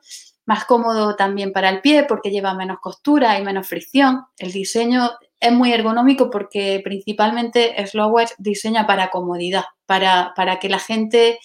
más 0.46 0.64
cómodo 0.64 1.14
también 1.14 1.52
para 1.52 1.68
el 1.68 1.80
pie 1.82 2.04
porque 2.04 2.30
lleva 2.30 2.54
menos 2.54 2.78
costura 2.80 3.38
y 3.38 3.44
menos 3.44 3.68
fricción. 3.68 4.24
El 4.38 4.52
diseño 4.52 5.10
es 5.40 5.52
muy 5.52 5.72
ergonómico 5.72 6.30
porque 6.30 6.80
principalmente 6.82 7.74
Slowwatch 7.86 8.32
diseña 8.38 8.86
para 8.86 9.10
comodidad, 9.10 9.64
para, 9.86 10.32
para 10.34 10.58
que 10.58 10.68
la 10.68 10.78
gente, 10.78 11.38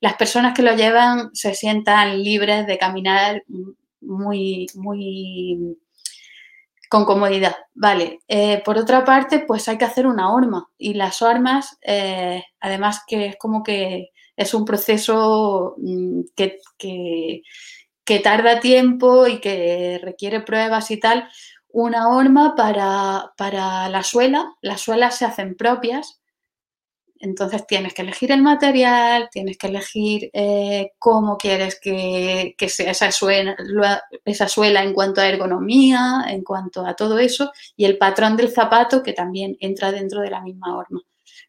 las 0.00 0.14
personas 0.14 0.54
que 0.54 0.62
lo 0.62 0.74
llevan 0.76 1.30
se 1.34 1.54
sientan 1.54 2.22
libres 2.22 2.66
de 2.66 2.78
caminar 2.78 3.42
muy, 4.00 4.66
muy 4.74 5.78
con 6.90 7.04
comodidad. 7.04 7.54
Vale, 7.72 8.18
eh, 8.26 8.60
por 8.64 8.76
otra 8.76 9.04
parte, 9.04 9.38
pues 9.46 9.68
hay 9.68 9.78
que 9.78 9.84
hacer 9.84 10.08
una 10.08 10.34
horma 10.34 10.68
y 10.76 10.94
las 10.94 11.22
hormas, 11.22 11.78
eh, 11.82 12.42
además 12.58 13.02
que 13.06 13.26
es 13.26 13.36
como 13.36 13.62
que 13.62 14.10
es 14.36 14.54
un 14.54 14.64
proceso 14.64 15.76
mm, 15.78 16.22
que, 16.34 16.58
que, 18.04 18.18
tarda 18.24 18.58
tiempo 18.58 19.28
y 19.28 19.38
que 19.40 20.00
requiere 20.02 20.40
pruebas 20.40 20.90
y 20.90 20.98
tal. 20.98 21.28
Una 21.68 22.08
horma 22.08 22.56
para, 22.56 23.32
para 23.36 23.88
la 23.88 24.02
suela, 24.02 24.52
las 24.60 24.80
suelas 24.80 25.16
se 25.16 25.26
hacen 25.26 25.54
propias 25.54 26.19
entonces 27.20 27.66
tienes 27.66 27.94
que 27.94 28.02
elegir 28.02 28.32
el 28.32 28.42
material, 28.42 29.28
tienes 29.30 29.58
que 29.58 29.66
elegir 29.66 30.30
eh, 30.32 30.92
cómo 30.98 31.36
quieres 31.36 31.78
que, 31.78 32.54
sea 32.68 32.90
esa 32.90 33.12
suela, 33.12 33.56
esa 34.24 34.48
suela 34.48 34.82
en 34.82 34.94
cuanto 34.94 35.20
a 35.20 35.28
ergonomía, 35.28 36.24
en 36.28 36.42
cuanto 36.42 36.84
a 36.84 36.96
todo 36.96 37.18
eso, 37.18 37.52
y 37.76 37.84
el 37.84 37.98
patrón 37.98 38.36
del 38.36 38.50
zapato 38.50 39.02
que 39.02 39.12
también 39.12 39.56
entra 39.60 39.92
dentro 39.92 40.22
de 40.22 40.30
la 40.30 40.40
misma 40.40 40.76
horma. 40.76 41.02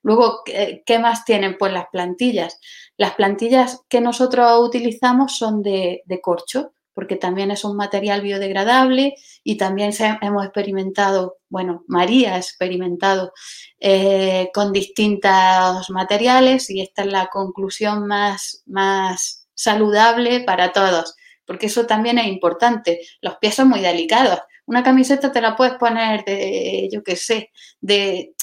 Luego, 0.04 0.42
¿qué 0.46 1.00
más 1.00 1.26
tienen? 1.26 1.58
Pues 1.58 1.72
las 1.72 1.86
plantillas. 1.92 2.60
Las 2.98 3.14
plantillas 3.14 3.82
que 3.88 4.02
nosotros 4.02 4.60
utilizamos 4.60 5.38
son 5.38 5.62
de 5.62 6.20
corcho, 6.22 6.74
porque 6.94 7.16
también 7.16 7.52
es 7.52 7.64
un 7.64 7.76
material 7.78 8.22
biodegradable 8.22 9.16
y 9.44 9.58
también 9.58 9.92
hemos 10.22 10.44
experimentado, 10.44 11.38
bueno, 11.50 11.84
María 11.88 12.36
ha 12.36 12.38
experimentado 12.38 13.34
eh, 13.80 14.50
con 14.54 14.74
distintos 14.74 15.90
materiales 15.90 16.70
y 16.70 16.82
esta 16.82 17.04
es 17.04 17.12
la 17.12 17.28
conclusión 17.28 18.08
más, 18.08 18.64
más 18.66 19.48
saludable 19.54 20.42
para 20.42 20.74
todos, 20.74 21.16
porque 21.46 21.68
eso 21.68 21.86
también 21.86 22.18
es 22.18 22.28
importante. 22.28 23.02
Los 23.22 23.38
pies 23.38 23.56
son 23.56 23.70
muy 23.70 23.80
delicados. 23.82 24.40
Una 24.66 24.84
camiseta 24.84 25.32
te 25.32 25.42
la 25.42 25.56
puedes 25.56 25.76
poner 25.76 26.24
de, 26.26 26.90
yo 26.92 27.04
qué 27.04 27.16
sé, 27.16 27.52
de... 27.80 28.34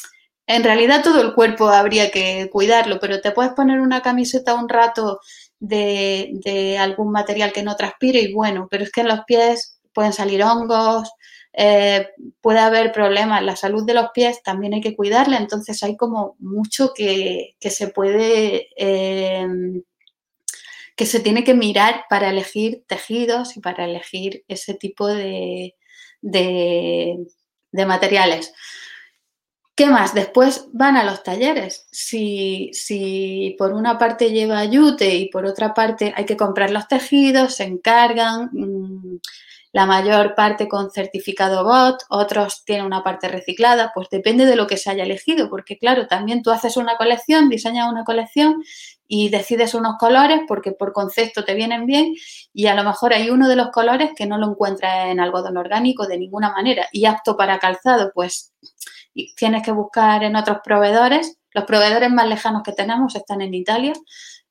En 0.46 0.64
realidad 0.64 1.02
todo 1.04 1.20
el 1.20 1.34
cuerpo 1.34 1.68
habría 1.68 2.10
que 2.10 2.48
cuidarlo, 2.50 2.98
pero 3.00 3.20
te 3.20 3.32
puedes 3.32 3.52
poner 3.52 3.80
una 3.80 4.00
camiseta 4.00 4.54
un 4.54 4.66
rato 4.66 5.20
de, 5.60 6.76
algún 6.78 7.12
material 7.12 7.52
que 7.52 7.62
no 7.62 7.76
transpire 7.76 8.20
y 8.20 8.32
bueno, 8.32 8.68
pero 8.70 8.84
es 8.84 8.92
que 8.92 9.02
en 9.02 9.08
los 9.08 9.20
pies 9.26 9.80
pueden 9.92 10.12
salir 10.12 10.42
hongos, 10.42 11.10
eh, 11.52 12.08
puede 12.40 12.60
haber 12.60 12.92
problemas. 12.92 13.42
La 13.42 13.56
salud 13.56 13.84
de 13.84 13.94
los 13.94 14.10
pies 14.14 14.42
también 14.42 14.74
hay 14.74 14.80
que 14.80 14.96
cuidarla, 14.96 15.38
entonces 15.38 15.82
hay 15.82 15.96
como 15.96 16.36
mucho 16.38 16.92
que, 16.94 17.56
se 17.60 17.88
puede, 17.88 18.68
em, 18.76 19.82
que 20.96 21.06
se 21.06 21.20
tiene 21.20 21.44
que 21.44 21.54
mirar 21.54 22.04
para 22.10 22.30
elegir 22.30 22.84
tejidos 22.86 23.56
y 23.56 23.60
para 23.60 23.84
elegir 23.84 24.44
ese 24.48 24.74
tipo 24.74 25.06
de, 25.08 25.74
de 26.22 27.86
materiales. 27.86 28.52
¿Qué 29.78 29.86
más? 29.86 30.12
Después 30.12 30.66
van 30.72 30.96
a 30.96 31.04
los 31.04 31.22
talleres. 31.22 31.86
Si, 31.92 32.70
si, 32.72 33.54
por 33.56 33.72
una 33.72 33.96
parte 33.96 34.32
lleva 34.32 34.64
yute 34.64 35.14
y 35.14 35.28
por 35.30 35.46
otra 35.46 35.72
parte 35.72 36.12
hay 36.16 36.24
que 36.26 36.36
comprar 36.36 36.72
los 36.72 36.88
tejidos, 36.88 37.54
se 37.54 37.62
encargan, 37.62 38.50
mm, 38.52 39.20
la 39.70 39.86
mayor 39.86 40.34
parte 40.34 40.66
con 40.66 40.90
certificado 40.90 41.62
GOT, 41.62 42.02
otros 42.08 42.64
tienen 42.64 42.86
una 42.86 43.04
parte 43.04 43.28
reciclada, 43.28 43.92
pues 43.94 44.08
depende 44.10 44.46
de 44.46 44.56
lo 44.56 44.66
que 44.66 44.78
se 44.78 44.90
haya 44.90 45.04
elegido, 45.04 45.48
porque 45.48 45.78
claro, 45.78 46.08
también 46.08 46.42
tú 46.42 46.50
haces 46.50 46.76
una 46.76 46.96
colección, 46.96 47.48
diseñas 47.48 47.88
una 47.88 48.02
colección 48.02 48.64
y 49.06 49.28
decides 49.28 49.74
unos 49.74 49.94
colores 49.96 50.40
porque 50.48 50.72
por 50.72 50.92
concepto 50.92 51.44
te 51.44 51.54
vienen 51.54 51.86
bien 51.86 52.14
y 52.52 52.66
a 52.66 52.74
lo 52.74 52.82
mejor 52.82 53.12
hay 53.12 53.30
uno 53.30 53.48
de 53.48 53.54
los 53.54 53.68
colores 53.68 54.10
que 54.16 54.26
no 54.26 54.38
lo 54.38 54.50
encuentras 54.50 55.06
en 55.06 55.20
algodón 55.20 55.56
orgánico 55.56 56.08
de 56.08 56.18
ninguna 56.18 56.50
manera 56.50 56.88
y 56.90 57.04
apto 57.04 57.36
para 57.36 57.60
calzado, 57.60 58.10
pues 58.12 58.52
tienes 59.36 59.62
que 59.62 59.72
buscar 59.72 60.22
en 60.24 60.36
otros 60.36 60.58
proveedores. 60.64 61.38
Los 61.52 61.64
proveedores 61.64 62.10
más 62.10 62.28
lejanos 62.28 62.62
que 62.62 62.72
tenemos 62.72 63.14
están 63.16 63.40
en 63.40 63.54
Italia 63.54 63.92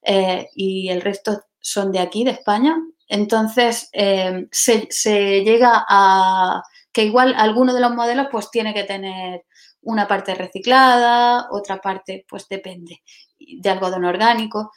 eh, 0.01 0.47
y 0.55 0.89
el 0.89 1.01
resto 1.01 1.41
son 1.59 1.91
de 1.91 1.99
aquí, 1.99 2.23
de 2.23 2.31
España. 2.31 2.77
Entonces, 3.07 3.89
eh, 3.93 4.47
se, 4.51 5.43
llega 5.43 5.85
a 5.87 6.61
que 6.91 7.03
igual 7.03 7.35
alguno 7.37 7.73
de 7.73 7.81
los 7.81 7.93
modelos 7.93 8.27
pues 8.31 8.49
tiene 8.51 8.73
que 8.73 8.83
tener 8.83 9.45
una 9.81 10.07
parte 10.07 10.35
reciclada, 10.35 11.47
otra 11.51 11.79
parte 11.79 12.25
pues 12.27 12.47
depende 12.49 13.01
de 13.39 13.69
algodón 13.69 14.05
orgánico. 14.05 14.71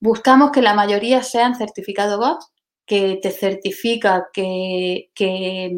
Buscamos 0.00 0.50
que 0.50 0.62
la 0.62 0.74
mayoría 0.74 1.22
sean 1.22 1.54
certificado 1.54 2.18
GOT, 2.18 2.40
que 2.86 3.18
te 3.20 3.30
certifica 3.30 4.28
que, 4.32 5.10
que 5.14 5.72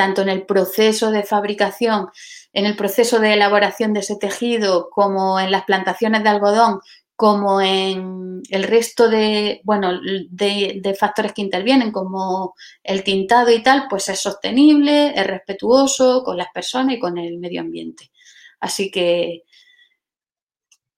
tanto 0.00 0.22
en 0.22 0.30
el 0.30 0.46
proceso 0.46 1.10
de 1.10 1.24
fabricación 1.24 2.08
en 2.54 2.64
el 2.64 2.74
proceso 2.74 3.20
de 3.20 3.34
elaboración 3.34 3.92
de 3.92 4.00
ese 4.00 4.16
tejido, 4.16 4.88
como 4.90 5.38
en 5.38 5.50
las 5.50 5.64
plantaciones 5.64 6.22
de 6.22 6.30
algodón, 6.30 6.80
como 7.14 7.60
en 7.60 8.40
el 8.48 8.64
resto 8.64 9.10
de, 9.10 9.60
bueno, 9.62 10.00
de, 10.30 10.96
factores 10.98 11.34
que 11.34 11.42
intervienen, 11.42 11.92
como 11.92 12.54
el 12.82 13.04
tintado 13.04 13.50
y 13.50 13.62
tal, 13.62 13.88
pues 13.90 14.08
es 14.08 14.20
sostenible, 14.20 15.12
es 15.14 15.26
respetuoso 15.26 16.22
con 16.24 16.38
las 16.38 16.48
personas 16.54 16.96
y 16.96 16.98
con 16.98 17.18
el 17.18 17.38
medio 17.38 17.60
ambiente. 17.60 18.10
Así 18.58 18.90
que 18.90 19.42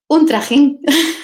un 0.08 0.26
trajín. 0.26 0.80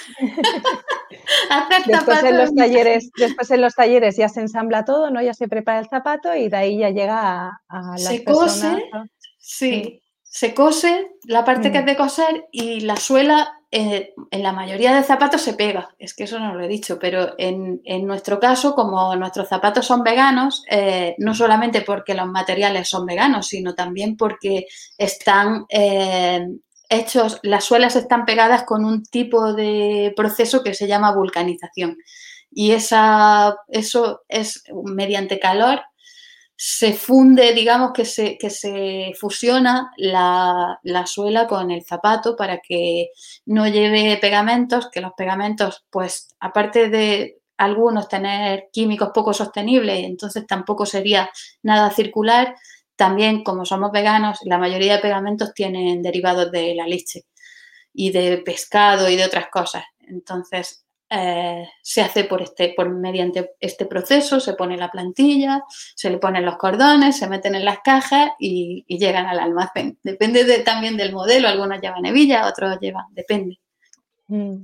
después 1.87 2.23
en 2.23 2.37
los 2.37 2.55
talleres, 2.55 3.11
después 3.17 3.51
en 3.51 3.61
los 3.61 3.75
talleres 3.75 4.17
ya 4.17 4.29
se 4.29 4.41
ensambla 4.41 4.85
todo, 4.85 5.11
¿no? 5.11 5.21
Ya 5.21 5.33
se 5.33 5.47
prepara 5.47 5.79
el 5.79 5.87
zapato 5.87 6.35
y 6.35 6.49
de 6.49 6.57
ahí 6.57 6.79
ya 6.79 6.89
llega 6.89 7.19
a, 7.19 7.61
a 7.67 7.81
las 7.91 8.03
se 8.03 8.23
Cose, 8.23 8.89
sí, 9.37 10.01
se 10.23 10.53
cose 10.53 11.11
la 11.23 11.43
parte 11.43 11.71
que 11.71 11.79
es 11.79 11.83
mm. 11.83 11.87
de 11.87 11.97
coser 11.97 12.47
y 12.51 12.81
la 12.81 12.97
suela 12.97 13.59
eh, 13.71 14.15
en 14.31 14.41
la 14.41 14.51
mayoría 14.51 14.95
de 14.95 15.03
zapatos 15.03 15.41
se 15.41 15.53
pega. 15.53 15.89
Es 15.99 16.15
que 16.15 16.23
eso 16.23 16.39
no 16.39 16.55
lo 16.55 16.63
he 16.63 16.67
dicho, 16.67 16.97
pero 16.97 17.35
en, 17.37 17.81
nuestro 18.05 18.39
caso, 18.39 18.73
como 18.73 19.15
nuestros 19.15 19.47
zapatos 19.47 19.85
son 19.85 20.01
veganos, 20.01 20.63
eh, 20.69 21.15
no 21.19 21.35
solamente 21.35 21.81
porque 21.81 22.15
los 22.15 22.27
materiales 22.27 22.89
son 22.89 23.05
veganos, 23.05 23.47
sino 23.47 23.75
también 23.75 24.17
porque 24.17 24.65
están 24.97 25.65
eh, 25.69 26.47
hechos, 26.89 27.39
las 27.43 27.63
suelas 27.65 27.95
están 27.95 28.25
pegadas 28.25 28.63
con 28.63 28.83
un 28.83 29.03
tipo 29.03 29.53
de 29.53 30.13
proceso 30.15 30.63
que 30.63 30.73
se 30.73 30.87
llama 30.87 31.15
vulcanización. 31.15 31.97
Y 32.51 32.71
esa, 32.71 33.55
eso 33.69 34.23
es 34.27 34.63
mediante 34.83 35.39
calor 35.39 35.81
se 36.61 36.91
funde, 36.91 37.53
digamos 37.53 37.93
que 37.93 38.03
se, 38.03 38.37
que 38.37 38.49
se 38.49 39.13
fusiona 39.17 39.91
la, 39.95 40.77
suela 41.05 41.47
con 41.47 41.71
el 41.71 41.85
zapato 41.85 42.35
para 42.35 42.59
que 42.59 43.11
no 43.45 43.65
lleve 43.69 44.17
pegamentos, 44.17 44.89
que 44.91 44.99
los 44.99 45.13
pegamentos, 45.13 45.85
pues 45.89 46.35
aparte 46.41 46.89
de 46.89 47.37
algunos 47.55 48.09
tener 48.09 48.67
químicos 48.73 49.11
poco 49.13 49.33
sostenibles, 49.33 50.03
entonces 50.03 50.45
tampoco 50.45 50.85
sería 50.85 51.29
nada 51.63 51.91
circular, 51.91 52.53
también 52.99 53.45
como 53.45 53.63
somos 53.63 53.93
veganos, 53.93 54.39
la 54.43 54.57
mayoría 54.57 54.97
de 54.97 55.01
pegamentos 55.01 55.53
tienen 55.53 56.01
derivados 56.01 56.51
de 56.51 56.75
la 56.75 56.85
leche 56.85 57.27
y 57.93 58.11
de 58.11 58.39
pescado 58.39 59.07
y 59.09 59.15
de 59.15 59.23
otras 59.23 59.47
cosas. 59.49 59.85
Entonces, 60.01 60.85
eh, 61.09 61.65
se 61.81 62.01
hace 62.01 62.25
por 62.25 62.41
este, 62.41 62.73
por 62.75 62.89
mediante 62.89 63.51
este 63.61 63.85
proceso, 63.85 64.41
se 64.41 64.53
pone 64.53 64.75
la 64.75 64.91
plantilla, 64.91 65.63
se 65.95 66.09
le 66.09 66.17
ponen 66.17 66.43
los 66.43 66.57
cordones, 66.57 67.17
se 67.17 67.29
meten 67.29 67.55
en 67.55 67.63
las 67.63 67.79
cajas 67.85 68.31
y, 68.37 68.83
llegan 68.89 69.27
al 69.27 69.39
almacén. 69.39 69.97
Depende 70.03 70.59
también 70.59 70.97
del 70.97 71.13
modelo, 71.13 71.47
algunos 71.47 71.79
llevan 71.79 72.05
hebilla, 72.05 72.49
otros 72.49 72.79
llevan, 72.81 73.05
depende. 73.11 73.61
Mm. 74.27 74.57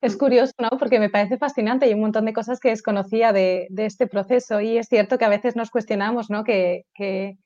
Es 0.00 0.16
curioso, 0.16 0.52
¿no? 0.58 0.70
Porque 0.80 0.98
me 0.98 1.10
parece 1.10 1.38
fascinante 1.38 1.88
y 1.88 1.94
un 1.94 2.00
montón 2.00 2.24
de 2.24 2.32
cosas 2.32 2.58
que 2.58 2.70
desconocía 2.70 3.32
de, 3.32 3.68
este 3.76 4.08
proceso 4.08 4.60
y 4.60 4.78
es 4.78 4.88
cierto 4.88 5.16
que 5.16 5.26
a 5.26 5.28
veces 5.28 5.54
nos 5.54 5.70
cuestionamos, 5.70 6.28
¿no? 6.28 6.42
Que, 6.42 6.86
que, 6.92 7.38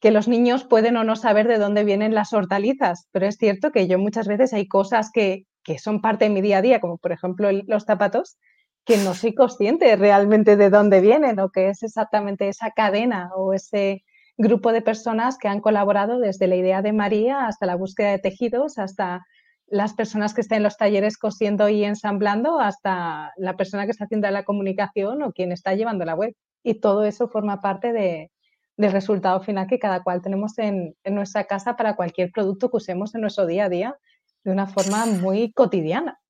que 0.00 0.10
los 0.10 0.28
niños 0.28 0.64
pueden 0.64 0.96
o 0.96 1.04
no 1.04 1.16
saber 1.16 1.48
de 1.48 1.58
dónde 1.58 1.84
vienen 1.84 2.14
las 2.14 2.32
hortalizas, 2.32 3.08
pero 3.10 3.26
es 3.26 3.36
cierto 3.36 3.72
que 3.72 3.88
yo 3.88 3.98
muchas 3.98 4.28
veces 4.28 4.52
hay 4.52 4.68
cosas 4.68 5.10
que, 5.12 5.46
que 5.64 5.78
son 5.78 6.00
parte 6.00 6.26
de 6.26 6.30
mi 6.30 6.40
día 6.40 6.58
a 6.58 6.62
día, 6.62 6.80
como 6.80 6.98
por 6.98 7.12
ejemplo 7.12 7.50
los 7.66 7.84
zapatos, 7.84 8.38
que 8.84 8.96
no 8.96 9.14
soy 9.14 9.34
consciente 9.34 9.94
realmente 9.96 10.56
de 10.56 10.70
dónde 10.70 11.00
vienen 11.00 11.40
o 11.40 11.50
que 11.50 11.68
es 11.68 11.82
exactamente 11.82 12.48
esa 12.48 12.70
cadena 12.70 13.30
o 13.36 13.52
ese 13.52 14.02
grupo 14.38 14.72
de 14.72 14.82
personas 14.82 15.36
que 15.36 15.48
han 15.48 15.60
colaborado 15.60 16.20
desde 16.20 16.46
la 16.46 16.56
idea 16.56 16.80
de 16.80 16.92
María 16.92 17.46
hasta 17.46 17.66
la 17.66 17.74
búsqueda 17.74 18.12
de 18.12 18.20
tejidos, 18.20 18.78
hasta 18.78 19.26
las 19.66 19.94
personas 19.94 20.32
que 20.32 20.40
están 20.40 20.58
en 20.58 20.62
los 20.62 20.76
talleres 20.76 21.18
cosiendo 21.18 21.68
y 21.68 21.84
ensamblando, 21.84 22.60
hasta 22.60 23.32
la 23.36 23.56
persona 23.56 23.84
que 23.84 23.90
está 23.90 24.04
haciendo 24.04 24.30
la 24.30 24.44
comunicación 24.44 25.22
o 25.22 25.32
quien 25.32 25.52
está 25.52 25.74
llevando 25.74 26.04
la 26.04 26.14
web. 26.14 26.34
Y 26.62 26.80
todo 26.80 27.04
eso 27.04 27.28
forma 27.28 27.60
parte 27.60 27.92
de, 27.92 28.30
del 28.78 28.92
resultado 28.92 29.40
final 29.40 29.66
que 29.66 29.78
cada 29.78 30.02
cual 30.02 30.22
tenemos 30.22 30.56
en, 30.58 30.96
nuestra 31.04 31.44
casa 31.44 31.76
para 31.76 31.96
cualquier 31.96 32.30
producto 32.30 32.70
que 32.70 32.76
usemos 32.78 33.14
en 33.14 33.20
nuestro 33.20 33.44
día 33.44 33.64
a 33.64 33.68
día 33.68 33.98
de 34.44 34.52
una 34.52 34.68
forma 34.68 35.04
muy 35.04 35.52
cotidiana. 35.52 36.20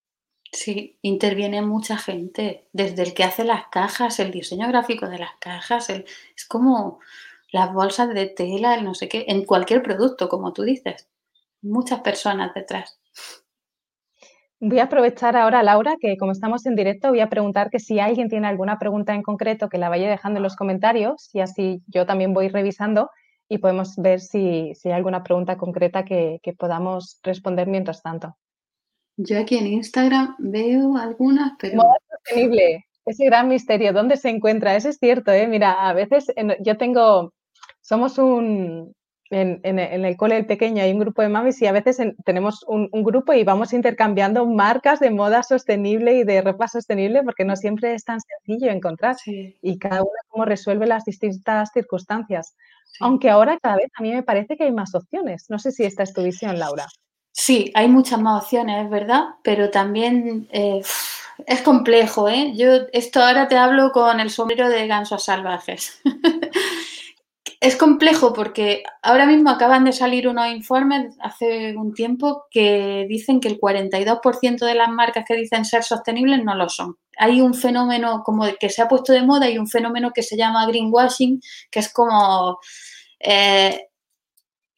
Sí, 0.50 0.98
interviene 1.02 1.60
mucha 1.60 1.98
gente, 1.98 2.66
desde 2.72 3.02
el 3.02 3.12
que 3.12 3.22
hace 3.22 3.44
las 3.44 3.66
cajas, 3.70 4.18
el 4.18 4.30
diseño 4.30 4.66
gráfico 4.66 5.06
de 5.06 5.18
las 5.18 5.32
cajas, 5.38 5.90
es 5.90 6.46
como 6.48 7.00
las 7.52 7.70
bolsas 7.72 8.14
de 8.14 8.26
tela, 8.26 8.74
el 8.74 8.84
no 8.84 8.94
sé 8.94 9.10
qué, 9.10 9.26
en 9.28 9.44
cualquier 9.44 9.82
producto, 9.82 10.30
como 10.30 10.54
tú 10.54 10.62
dices. 10.62 11.06
Muchas 11.60 12.00
personas 12.00 12.54
detrás. 12.54 12.97
Voy 14.60 14.80
a 14.80 14.84
aprovechar 14.84 15.36
ahora, 15.36 15.62
Laura, 15.62 15.96
que 16.00 16.16
como 16.16 16.32
estamos 16.32 16.66
en 16.66 16.74
directo, 16.74 17.10
voy 17.10 17.20
a 17.20 17.28
preguntar 17.28 17.70
que 17.70 17.78
si 17.78 18.00
alguien 18.00 18.28
tiene 18.28 18.48
alguna 18.48 18.78
pregunta 18.78 19.14
en 19.14 19.22
concreto, 19.22 19.68
que 19.68 19.78
la 19.78 19.88
vaya 19.88 20.10
dejando 20.10 20.38
en 20.38 20.42
los 20.42 20.56
comentarios 20.56 21.30
y 21.32 21.40
así 21.40 21.80
yo 21.86 22.06
también 22.06 22.34
voy 22.34 22.48
revisando 22.48 23.08
y 23.48 23.58
podemos 23.58 23.94
ver 23.96 24.20
si, 24.20 24.72
hay 24.84 24.92
alguna 24.92 25.22
pregunta 25.22 25.56
concreta 25.56 26.04
que, 26.04 26.40
podamos 26.58 27.20
responder 27.22 27.68
mientras 27.68 28.02
tanto. 28.02 28.36
Yo 29.16 29.38
aquí 29.38 29.58
en 29.58 29.68
Instagram 29.68 30.34
veo 30.38 30.96
algunas, 30.96 31.52
pero... 31.60 31.76
Moda 31.76 31.96
sostenible, 32.10 32.84
ese 33.06 33.26
gran 33.26 33.48
misterio, 33.48 33.92
¿dónde 33.92 34.16
se 34.16 34.28
encuentra? 34.28 34.74
Eso 34.74 34.88
es 34.88 34.98
cierto, 34.98 35.30
¿eh? 35.30 35.46
Mira, 35.46 35.88
a 35.88 35.92
veces 35.92 36.26
yo 36.60 36.76
tengo, 36.76 37.32
somos 37.80 38.18
un, 38.18 38.92
en, 39.30 39.78
el 39.78 40.16
cole 40.16 40.36
del 40.36 40.46
pequeño 40.46 40.82
hay 40.82 40.92
un 40.92 41.00
grupo 41.00 41.22
de 41.22 41.28
mamis 41.28 41.60
y 41.60 41.66
a 41.66 41.72
veces 41.72 41.98
tenemos 42.24 42.64
un, 42.66 42.88
grupo 43.02 43.32
y 43.32 43.44
vamos 43.44 43.72
intercambiando 43.72 44.46
marcas 44.46 45.00
de 45.00 45.10
moda 45.10 45.42
sostenible 45.42 46.14
y 46.14 46.24
de 46.24 46.40
ropa 46.40 46.68
sostenible 46.68 47.22
porque 47.22 47.44
no 47.44 47.56
siempre 47.56 47.94
es 47.94 48.04
tan 48.04 48.20
sencillo 48.20 48.70
encontrar 48.70 49.16
y 49.26 49.78
cada 49.78 50.02
uno 50.02 50.10
cómo 50.28 50.44
resuelve 50.44 50.86
las 50.86 51.04
distintas 51.04 51.70
circunstancias. 51.72 52.54
Aunque 53.00 53.30
ahora 53.30 53.58
cada 53.60 53.76
vez 53.76 53.90
a 53.94 54.02
mí 54.02 54.12
me 54.12 54.22
parece 54.22 54.56
que 54.56 54.64
hay 54.64 54.72
más 54.72 54.94
opciones. 54.94 55.46
No 55.48 55.58
sé 55.58 55.72
si 55.72 55.84
esta 55.84 56.02
es 56.02 56.12
tu 56.12 56.22
visión, 56.22 56.58
Laura. 56.58 56.86
Sí, 57.32 57.70
hay 57.74 57.88
muchas 57.88 58.20
más 58.20 58.42
opciones, 58.42 58.84
es 58.84 58.90
verdad, 58.90 59.26
pero 59.44 59.70
también 59.70 60.48
eh, 60.50 60.82
es 61.46 61.62
complejo. 61.62 62.28
¿eh? 62.28 62.52
Yo 62.56 62.68
esto 62.92 63.22
ahora 63.22 63.46
te 63.46 63.56
hablo 63.56 63.92
con 63.92 64.18
el 64.20 64.30
sombrero 64.30 64.68
de 64.68 64.86
gansos 64.86 65.24
salvajes. 65.24 66.00
es 67.60 67.76
complejo 67.76 68.32
porque 68.32 68.84
ahora 69.02 69.26
mismo 69.26 69.50
acaban 69.50 69.84
de 69.84 69.92
salir 69.92 70.28
unos 70.28 70.48
informes 70.48 71.16
hace 71.20 71.76
un 71.76 71.92
tiempo 71.92 72.44
que 72.50 73.06
dicen 73.08 73.40
que 73.40 73.48
el 73.48 73.58
42% 73.58 74.64
de 74.64 74.74
las 74.74 74.88
marcas 74.88 75.24
que 75.26 75.34
dicen 75.34 75.64
ser 75.64 75.82
sostenibles 75.82 76.44
no 76.44 76.54
lo 76.54 76.68
son. 76.68 76.96
Hay 77.18 77.40
un 77.40 77.54
fenómeno 77.54 78.22
como 78.24 78.44
que 78.60 78.68
se 78.68 78.80
ha 78.80 78.88
puesto 78.88 79.12
de 79.12 79.22
moda 79.22 79.50
y 79.50 79.58
un 79.58 79.66
fenómeno 79.66 80.12
que 80.14 80.22
se 80.22 80.36
llama 80.36 80.66
greenwashing, 80.66 81.40
que 81.70 81.80
es 81.80 81.92
como 81.92 82.58
eh, 83.18 83.88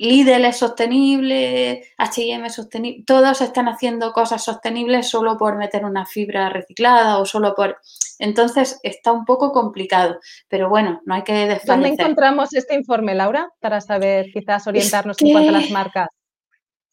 Lidl 0.00 0.46
es 0.46 0.56
sostenible, 0.56 1.84
H&M 1.98 2.46
es 2.46 2.54
sostenible, 2.54 3.04
todos 3.06 3.42
están 3.42 3.68
haciendo 3.68 4.14
cosas 4.14 4.42
sostenibles 4.42 5.10
solo 5.10 5.36
por 5.36 5.58
meter 5.58 5.84
una 5.84 6.06
fibra 6.06 6.48
reciclada 6.48 7.18
o 7.18 7.26
solo 7.26 7.54
por... 7.54 7.76
Entonces 8.18 8.80
está 8.82 9.12
un 9.12 9.26
poco 9.26 9.52
complicado, 9.52 10.18
pero 10.48 10.70
bueno, 10.70 11.02
no 11.04 11.14
hay 11.14 11.22
que 11.22 11.34
desfallecer. 11.34 11.68
¿Dónde 11.68 11.88
encontramos 11.90 12.54
este 12.54 12.76
informe, 12.76 13.14
Laura, 13.14 13.50
para 13.60 13.82
saber 13.82 14.30
quizás 14.32 14.66
orientarnos 14.66 15.20
en 15.20 15.32
cuanto 15.32 15.50
a 15.50 15.52
las 15.52 15.70
marcas? 15.70 16.08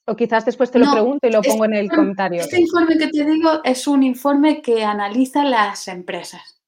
O 0.06 0.14
quizás 0.14 0.44
después 0.46 0.70
te 0.70 0.80
lo 0.80 0.92
pregunto 0.92 1.28
y 1.28 1.32
lo 1.32 1.42
pongo 1.42 1.64
en 1.64 1.76
el 1.76 1.90
comentario. 1.90 2.42
Este 2.42 2.60
informe 2.60 2.98
que 2.98 3.08
te 3.08 3.24
digo 3.24 3.62
es 3.64 3.88
un 3.88 4.04
informe 4.04 4.62
que 4.62 4.84
analiza 4.84 5.46
las 5.46 5.88
empresas. 5.88 6.62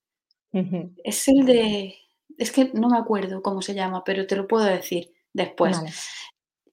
Es 0.52 1.28
el 1.28 1.46
de. 1.46 1.96
Es 2.38 2.52
que 2.54 2.72
no 2.74 2.88
me 2.88 2.98
acuerdo 2.98 3.42
cómo 3.42 3.62
se 3.62 3.74
llama, 3.74 4.06
pero 4.06 4.26
te 4.26 4.38
lo 4.38 4.48
puedo 4.48 4.64
decir 4.64 5.12
después. 5.34 5.78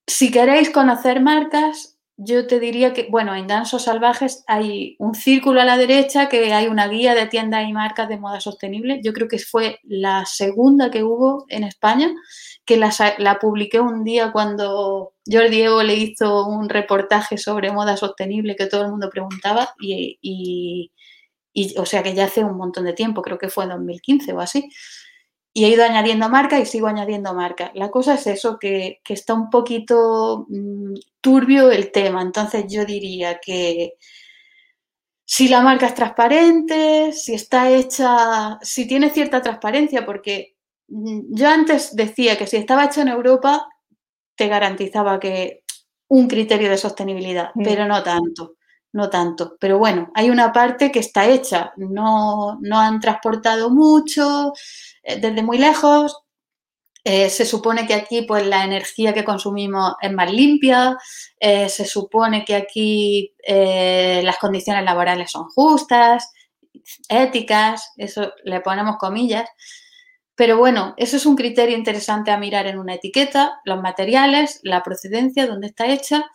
Si 0.07 0.31
queréis 0.31 0.71
conocer 0.71 1.21
marcas, 1.21 1.97
yo 2.17 2.47
te 2.47 2.61
diría 2.61 2.95
que, 2.95 3.09
bueno, 3.11 3.35
en 3.35 3.47
Gansos 3.47 3.85
Salvajes 3.85 4.45
hay 4.47 4.97
un 4.99 5.15
círculo 5.15 5.61
a 5.61 5.65
la 5.65 5.77
derecha 5.77 6.29
que 6.29 6.55
hay 6.55 6.67
una 6.69 6.89
guía 6.89 7.15
de 7.15 7.27
tiendas 7.27 7.69
y 7.69 7.73
marcas 7.73 8.09
de 8.09 8.19
moda 8.19 8.41
sostenible. 8.41 9.01
Yo 9.05 9.13
creo 9.13 9.29
que 9.29 9.39
fue 9.39 9.81
la 9.83 10.25
segunda 10.25 10.91
que 10.91 11.03
hubo 11.05 11.45
en 11.49 11.65
España, 11.65 12.15
que 12.65 12.79
la, 12.79 13.39
publiqué 13.39 13.81
un 13.81 14.03
día 14.05 14.33
cuando 14.33 15.13
Jordi 15.31 15.57
Diego 15.57 15.83
le 15.83 15.95
hizo 15.97 16.47
un 16.47 16.69
reportaje 16.69 17.37
sobre 17.37 17.73
moda 17.73 17.97
sostenible 17.97 18.57
que 18.57 18.67
todo 18.67 18.85
el 18.85 18.91
mundo 18.91 19.11
preguntaba 19.11 19.75
y, 19.79 20.19
y, 20.23 20.93
o 21.79 21.85
sea 21.85 22.03
que 22.03 22.15
ya 22.15 22.25
hace 22.25 22.45
un 22.45 22.57
montón 22.57 22.85
de 22.85 22.93
tiempo, 22.95 23.23
creo 23.23 23.39
que 23.39 23.49
fue 23.49 23.65
en 23.65 23.71
2015 23.71 24.33
o 24.33 24.41
así 24.41 24.71
y 25.57 25.65
he 25.65 25.71
ido 25.71 25.85
añadiendo 25.85 26.29
marca 26.29 26.61
y 26.61 26.67
sigo 26.67 26.87
añadiendo 26.87 27.33
marca. 27.33 27.71
La 27.75 27.91
cosa 27.91 28.17
es 28.17 28.27
eso, 28.27 28.59
que, 28.59 29.01
está 29.09 29.33
un 29.33 29.49
poquito 29.49 30.45
mm, 30.51 30.93
turbio 31.23 31.71
el 31.71 31.91
tema. 31.93 32.21
Entonces 32.21 32.67
yo 32.69 32.85
diría 32.85 33.41
que 33.41 33.95
si 35.25 35.49
la 35.49 35.63
marca 35.63 35.87
es 35.87 35.95
transparente, 35.95 37.11
si 37.13 37.33
está 37.33 37.71
hecha, 37.71 38.59
si 38.61 38.87
tiene 38.87 39.09
cierta 39.09 39.41
transparencia, 39.41 40.05
porque 40.05 40.57
mm, 40.89 41.35
yo 41.35 41.49
antes 41.49 41.97
decía 41.97 42.37
que 42.37 42.47
si 42.47 42.59
estaba 42.59 42.85
hecho 42.85 43.01
en 43.01 43.09
Europa, 43.09 43.67
te 44.35 44.49
garantizaba 44.49 45.19
que 45.19 45.63
un 46.09 46.29
criterio 46.29 46.69
de 46.69 46.77
sostenibilidad, 46.77 47.53
mm. 47.55 47.65
pero 47.65 47.87
no 47.87 48.03
tanto 48.03 48.57
no 48.97 49.11
tanto. 49.11 49.57
Pero 49.61 49.79
bueno, 49.79 50.11
hay 50.15 50.31
una 50.31 50.53
parte 50.53 50.91
que 50.91 51.01
está 51.01 51.27
hecha, 51.27 51.73
no, 51.77 52.59
no 52.61 52.79
han 52.81 52.99
transportado 52.99 53.71
mucho, 53.71 54.53
desde 55.21 55.43
muy 55.43 55.59
lejos. 55.59 56.19
Eh, 57.05 57.31
se 57.31 57.47
supone 57.47 57.87
que 57.87 57.95
aquí 57.95 58.23
pues, 58.23 58.45
la 58.47 58.65
energía 58.65 59.15
que 59.15 59.25
consumimos 59.25 59.95
es 60.01 60.13
más 60.13 60.33
limpia, 60.33 60.99
eh, 61.39 61.69
se 61.69 61.85
supone 61.85 62.45
que 62.45 62.57
aquí 62.57 63.33
las 63.47 64.39
condiciones 64.39 64.85
laborales 64.85 65.31
son 65.31 65.45
justas, 65.45 66.33
éticas, 67.09 67.93
eso 67.97 68.33
le 68.45 68.61
ponemos 68.61 68.97
comillas. 68.99 69.49
Pero 70.35 70.59
bueno, 70.59 70.95
eso 70.99 71.17
es 71.17 71.25
un 71.27 71.37
criterio 71.37 71.77
interesante 71.77 72.31
a 72.31 72.39
mirar 72.39 72.67
en 72.67 72.79
una 72.79 72.95
etiqueta, 72.95 73.61
los 73.65 73.81
materiales, 73.81 74.61
la 74.63 74.83
procedencia, 74.83 75.47
dónde 75.47 75.69
está 75.69 75.87
hecha 75.87 76.27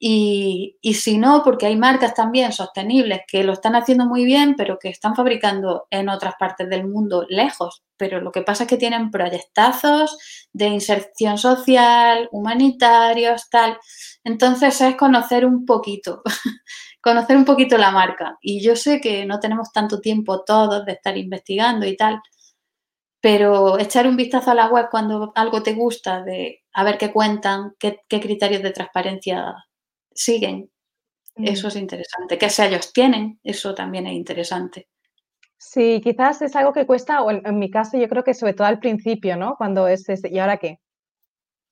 y, 0.00 0.76
si 0.94 1.18
no, 1.18 1.42
porque 1.42 1.66
hay 1.66 1.76
marcas 1.76 2.14
también 2.14 2.52
sostenibles 2.52 3.22
que 3.26 3.42
lo 3.42 3.52
están 3.52 3.74
haciendo 3.74 4.06
muy 4.06 4.24
bien, 4.24 4.54
pero 4.56 4.78
que 4.78 4.88
están 4.90 5.16
fabricando 5.16 5.88
en 5.90 6.08
otras 6.08 6.34
partes 6.38 6.68
del 6.68 6.86
mundo 6.86 7.26
lejos. 7.28 7.82
Pero 7.96 8.20
lo 8.20 8.30
que 8.30 8.42
pasa 8.42 8.64
es 8.64 8.68
que 8.68 8.76
tienen 8.76 9.10
proyectazos 9.10 10.16
de 10.52 10.66
inserción 10.68 11.36
social, 11.36 12.28
humanitarios, 12.30 13.50
tal. 13.50 13.76
Entonces 14.22 14.80
es 14.80 14.94
conocer 14.96 15.44
un 15.44 15.66
poquito, 15.66 16.22
conocer 17.00 17.36
un 17.36 17.44
poquito 17.44 17.76
la 17.76 17.90
marca. 17.90 18.38
Y 18.40 18.62
yo 18.62 18.76
sé 18.76 19.00
que 19.00 19.26
no 19.26 19.40
tenemos 19.40 19.72
tanto 19.72 20.00
tiempo 20.00 20.44
todos 20.44 20.84
de 20.86 20.92
estar 20.92 21.16
investigando 21.16 21.86
y 21.86 21.96
tal, 21.96 22.20
pero 23.20 23.78
echar 23.78 24.06
un 24.06 24.16
vistazo 24.16 24.52
a 24.52 24.54
la 24.54 24.68
web 24.68 24.88
cuando 24.90 25.32
algo 25.34 25.62
te 25.62 25.74
gusta, 25.74 26.22
de 26.22 26.62
a 26.72 26.84
ver 26.84 26.98
qué 26.98 27.12
cuentan, 27.12 27.74
qué, 27.78 28.00
criterios 28.08 28.62
de 28.62 28.70
transparencia 28.70 29.54
siguen, 30.18 30.70
eso 31.36 31.68
mm. 31.68 31.70
es 31.70 31.76
interesante. 31.76 32.38
¿Qué 32.38 32.50
sellos 32.50 32.92
tienen? 32.92 33.38
Eso 33.44 33.74
también 33.74 34.06
es 34.06 34.14
interesante. 34.14 34.88
Sí, 35.56 36.00
quizás 36.02 36.42
es 36.42 36.54
algo 36.56 36.72
que 36.72 36.86
cuesta, 36.86 37.22
o 37.22 37.30
en, 37.30 37.58
mi 37.58 37.70
caso 37.70 37.98
yo 37.98 38.08
creo 38.08 38.24
que 38.24 38.34
sobre 38.34 38.54
todo 38.54 38.66
al 38.66 38.80
principio, 38.80 39.36
¿no? 39.36 39.56
Cuando 39.56 39.88
es, 39.88 40.04
¿y 40.24 40.38
ahora 40.38 40.56
qué? 40.56 40.78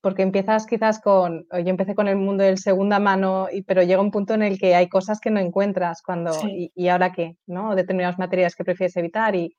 Porque 0.00 0.22
empiezas 0.22 0.66
quizás 0.66 1.00
con, 1.00 1.46
yo 1.52 1.70
empecé 1.70 1.94
con 1.94 2.08
el 2.08 2.16
mundo 2.16 2.44
del 2.44 2.58
segunda 2.58 2.98
mano, 2.98 3.48
y, 3.50 3.62
pero 3.62 3.82
llega 3.82 4.00
un 4.00 4.10
punto 4.10 4.34
en 4.34 4.42
el 4.42 4.58
que 4.58 4.74
hay 4.74 4.88
cosas 4.88 5.20
que 5.20 5.30
no 5.30 5.40
encuentras 5.40 6.02
cuando, 6.02 6.32
y, 6.48 6.72
y, 6.74 6.88
ahora 6.88 7.12
qué? 7.12 7.36
¿No? 7.46 7.74
Determinadas 7.74 8.18
materias 8.18 8.54
que 8.54 8.64
prefieres 8.64 8.96
evitar 8.96 9.34
y, 9.34 9.56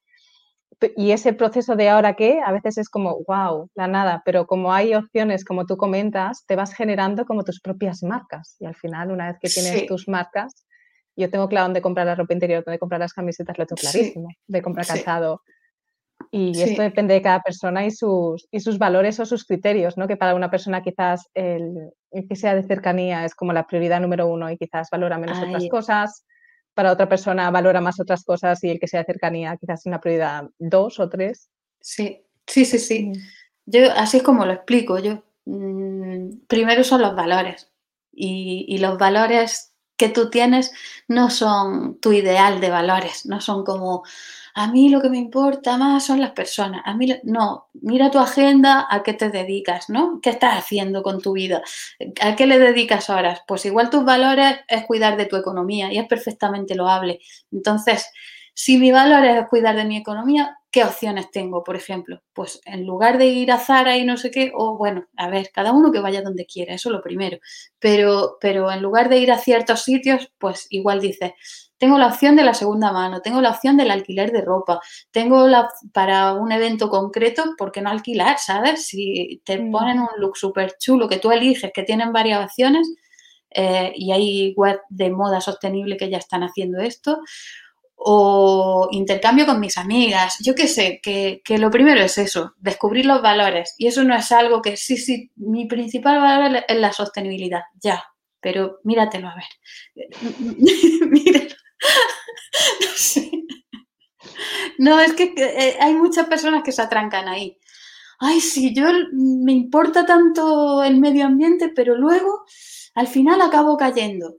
y 0.95 1.11
ese 1.11 1.33
proceso 1.33 1.75
de 1.75 1.89
ahora 1.89 2.13
qué, 2.13 2.39
a 2.45 2.51
veces 2.51 2.77
es 2.77 2.89
como, 2.89 3.23
wow, 3.27 3.69
la 3.73 3.87
nada, 3.87 4.21
pero 4.23 4.45
como 4.45 4.73
hay 4.73 4.93
opciones, 4.93 5.43
como 5.43 5.65
tú 5.65 5.75
comentas, 5.75 6.45
te 6.45 6.55
vas 6.55 6.73
generando 6.73 7.25
como 7.25 7.43
tus 7.43 7.59
propias 7.61 8.03
marcas. 8.03 8.55
Y 8.59 8.65
al 8.65 8.75
final, 8.75 9.11
una 9.11 9.27
vez 9.27 9.37
que 9.41 9.49
tienes 9.49 9.87
tus 9.87 10.07
marcas, 10.07 10.67
yo 11.15 11.31
tengo 11.31 11.47
claro 11.49 11.65
dónde 11.65 11.81
comprar 11.81 12.05
la 12.05 12.13
ropa 12.13 12.33
interior, 12.33 12.63
dónde 12.63 12.77
comprar 12.77 12.99
las 12.99 13.13
camisetas, 13.13 13.57
lo 13.57 13.65
tengo 13.65 13.81
clarísimo, 13.81 14.29
de 14.45 14.61
comprar 14.61 14.85
calzado. 14.85 15.41
Y 16.29 16.61
esto 16.61 16.81
depende 16.81 17.15
de 17.15 17.21
cada 17.21 17.41
persona 17.41 17.85
y 17.85 17.91
sus, 17.91 18.47
y 18.51 18.59
sus 18.59 18.77
valores 18.77 19.19
o 19.19 19.25
sus 19.25 19.45
criterios, 19.45 19.97
¿no? 19.97 20.07
Que 20.07 20.17
para 20.17 20.35
una 20.35 20.51
persona 20.51 20.83
quizás 20.83 21.27
el, 21.33 21.91
que 22.29 22.35
sea 22.35 22.53
de 22.53 22.63
cercanía 22.63 23.25
es 23.25 23.33
como 23.33 23.53
la 23.53 23.65
prioridad 23.65 23.99
número 23.99 24.27
uno 24.27 24.51
y 24.51 24.57
quizás 24.57 24.89
valora 24.91 25.17
menos 25.17 25.39
otras 25.41 25.67
cosas 25.69 26.25
para 26.77 26.91
otra 26.91 27.09
persona 27.09 27.49
valora 27.49 27.81
más 27.81 27.99
otras 27.99 28.23
cosas 28.23 28.63
y 28.63 28.69
el 28.69 28.79
que 28.79 28.87
sea 28.87 29.03
cercanía 29.03 29.57
quizás 29.57 29.79
es 29.79 29.85
una 29.87 29.99
prioridad 29.99 30.43
dos 30.59 30.99
o 30.99 31.09
tres. 31.09 31.49
Sí, 31.81 32.23
sí, 32.45 32.65
sí, 32.65 32.77
sí. 32.77 33.05
Mm. 33.07 33.13
Yo 33.65 33.91
así 33.95 34.17
es 34.17 34.23
como 34.23 34.45
lo 34.45 34.53
explico. 34.53 34.99
Yo 34.99 35.23
mm, 35.45 36.45
primero 36.47 36.83
son 36.83 37.01
los 37.01 37.15
valores 37.15 37.73
y, 38.13 38.67
y, 38.69 38.77
los 38.77 38.99
valores 38.99 39.73
que 39.97 40.09
tú 40.09 40.29
tienes 40.29 40.71
no 41.07 41.29
son 41.29 41.99
tu 41.99 42.13
ideal 42.13 42.61
de 42.61 42.69
valores, 42.69 43.25
no 43.25 43.41
son 43.41 43.65
como 43.65 44.03
a 44.59 44.65
mí 44.65 44.89
lo 44.89 45.01
que 45.01 45.09
me 45.09 45.19
importa 45.19 45.77
más 45.77 46.07
son 46.07 46.19
las 46.19 46.31
personas. 46.31 46.81
A 46.85 46.95
mí 46.95 47.15
no, 47.21 47.67
mira 47.73 48.09
tu 48.09 48.17
agenda, 48.17 48.87
a 48.89 49.03
qué 49.03 49.13
te 49.13 49.29
dedicas, 49.29 49.87
¿no? 49.87 50.19
¿Qué 50.19 50.31
estás 50.31 50.55
haciendo 50.57 51.03
con 51.03 51.21
tu 51.21 51.33
vida? 51.33 51.61
¿A 52.21 52.35
qué 52.35 52.47
le 52.47 52.57
dedicas 52.57 53.11
horas? 53.11 53.41
Pues 53.47 53.67
igual 53.67 53.91
tus 53.91 54.03
valores 54.03 54.57
es 54.67 54.83
cuidar 54.87 55.15
de 55.15 55.27
tu 55.27 55.35
economía 55.35 55.93
y 55.93 55.99
es 55.99 56.07
perfectamente 56.07 56.73
loable. 56.73 57.19
Entonces, 57.51 58.09
si 58.55 58.79
mi 58.79 58.91
valor 58.91 59.23
es 59.25 59.47
cuidar 59.47 59.75
de 59.75 59.85
mi 59.85 59.97
economía, 59.97 60.57
¿qué 60.71 60.83
opciones 60.83 61.31
tengo, 61.31 61.63
por 61.63 61.75
ejemplo? 61.75 62.21
Pues 62.33 62.61
en 62.65 62.85
lugar 62.85 63.17
de 63.17 63.27
ir 63.27 63.51
a 63.51 63.59
Zara 63.59 63.97
y 63.97 64.05
no 64.05 64.17
sé 64.17 64.31
qué, 64.31 64.51
o 64.55 64.77
bueno, 64.77 65.05
a 65.17 65.29
ver, 65.29 65.49
cada 65.53 65.71
uno 65.71 65.91
que 65.91 65.99
vaya 65.99 66.21
donde 66.21 66.45
quiera, 66.45 66.73
eso 66.73 66.89
es 66.89 66.93
lo 66.93 67.01
primero. 67.01 67.37
Pero, 67.79 68.37
pero 68.41 68.71
en 68.71 68.81
lugar 68.81 69.09
de 69.09 69.17
ir 69.19 69.31
a 69.31 69.37
ciertos 69.37 69.83
sitios, 69.83 70.31
pues 70.37 70.67
igual 70.69 70.99
dices, 71.01 71.33
tengo 71.77 71.97
la 71.97 72.07
opción 72.07 72.35
de 72.35 72.43
la 72.43 72.53
segunda 72.53 72.91
mano, 72.91 73.21
tengo 73.21 73.41
la 73.41 73.51
opción 73.51 73.77
del 73.77 73.91
alquiler 73.91 74.31
de 74.31 74.41
ropa, 74.41 74.79
tengo 75.11 75.47
la 75.47 75.69
para 75.93 76.33
un 76.33 76.51
evento 76.51 76.89
concreto, 76.89 77.55
¿por 77.57 77.71
qué 77.71 77.81
no 77.81 77.89
alquilar, 77.89 78.39
sabes? 78.39 78.87
Si 78.87 79.41
te 79.45 79.59
mm. 79.59 79.71
ponen 79.71 79.99
un 79.99 80.09
look 80.17 80.37
súper 80.37 80.75
chulo 80.79 81.07
que 81.07 81.19
tú 81.19 81.31
eliges, 81.31 81.71
que 81.73 81.83
tienen 81.83 82.11
varias 82.11 82.43
opciones, 82.43 82.87
eh, 83.51 83.93
y 83.95 84.11
hay 84.11 84.53
web 84.55 84.81
de 84.89 85.09
moda 85.09 85.39
sostenible 85.39 85.97
que 85.97 86.09
ya 86.09 86.17
están 86.17 86.43
haciendo 86.43 86.79
esto, 86.79 87.19
o 87.99 88.87
intercambio 88.91 89.45
con 89.45 89.59
mis 89.59 89.77
amigas, 89.77 90.37
yo 90.39 90.53
qué 90.53 90.67
sé, 90.67 90.99
que, 91.01 91.41
que, 91.43 91.57
lo 91.57 91.71
primero 91.71 91.99
es 91.99 92.17
eso, 92.19 92.53
descubrir 92.57 93.05
los 93.05 93.21
valores. 93.21 93.73
Y 93.77 93.87
eso 93.87 94.03
no 94.03 94.15
es 94.15 94.31
algo 94.31 94.61
que, 94.61 94.77
sí, 94.77 94.97
sí, 94.97 95.31
mi 95.35 95.65
principal 95.65 96.21
valor 96.21 96.63
es 96.67 96.77
la 96.77 96.93
sostenibilidad, 96.93 97.63
ya, 97.81 98.03
pero 98.39 98.79
míratelo 98.83 99.29
a 99.29 99.35
ver. 99.35 100.05
Míralo. 101.09 101.55
no 102.81 102.91
sé. 102.95 103.31
No, 104.77 104.99
es 104.99 105.13
que 105.13 105.33
eh, 105.35 105.77
hay 105.79 105.95
muchas 105.95 106.27
personas 106.27 106.63
que 106.63 106.71
se 106.71 106.81
atrancan 106.81 107.27
ahí. 107.27 107.57
Ay, 108.19 108.41
sí, 108.41 108.73
yo 108.73 108.85
me 109.11 109.51
importa 109.53 110.05
tanto 110.05 110.83
el 110.83 110.97
medio 110.97 111.25
ambiente, 111.25 111.69
pero 111.69 111.95
luego 111.95 112.45
al 112.95 113.07
final 113.07 113.41
acabo 113.41 113.77
cayendo. 113.77 114.37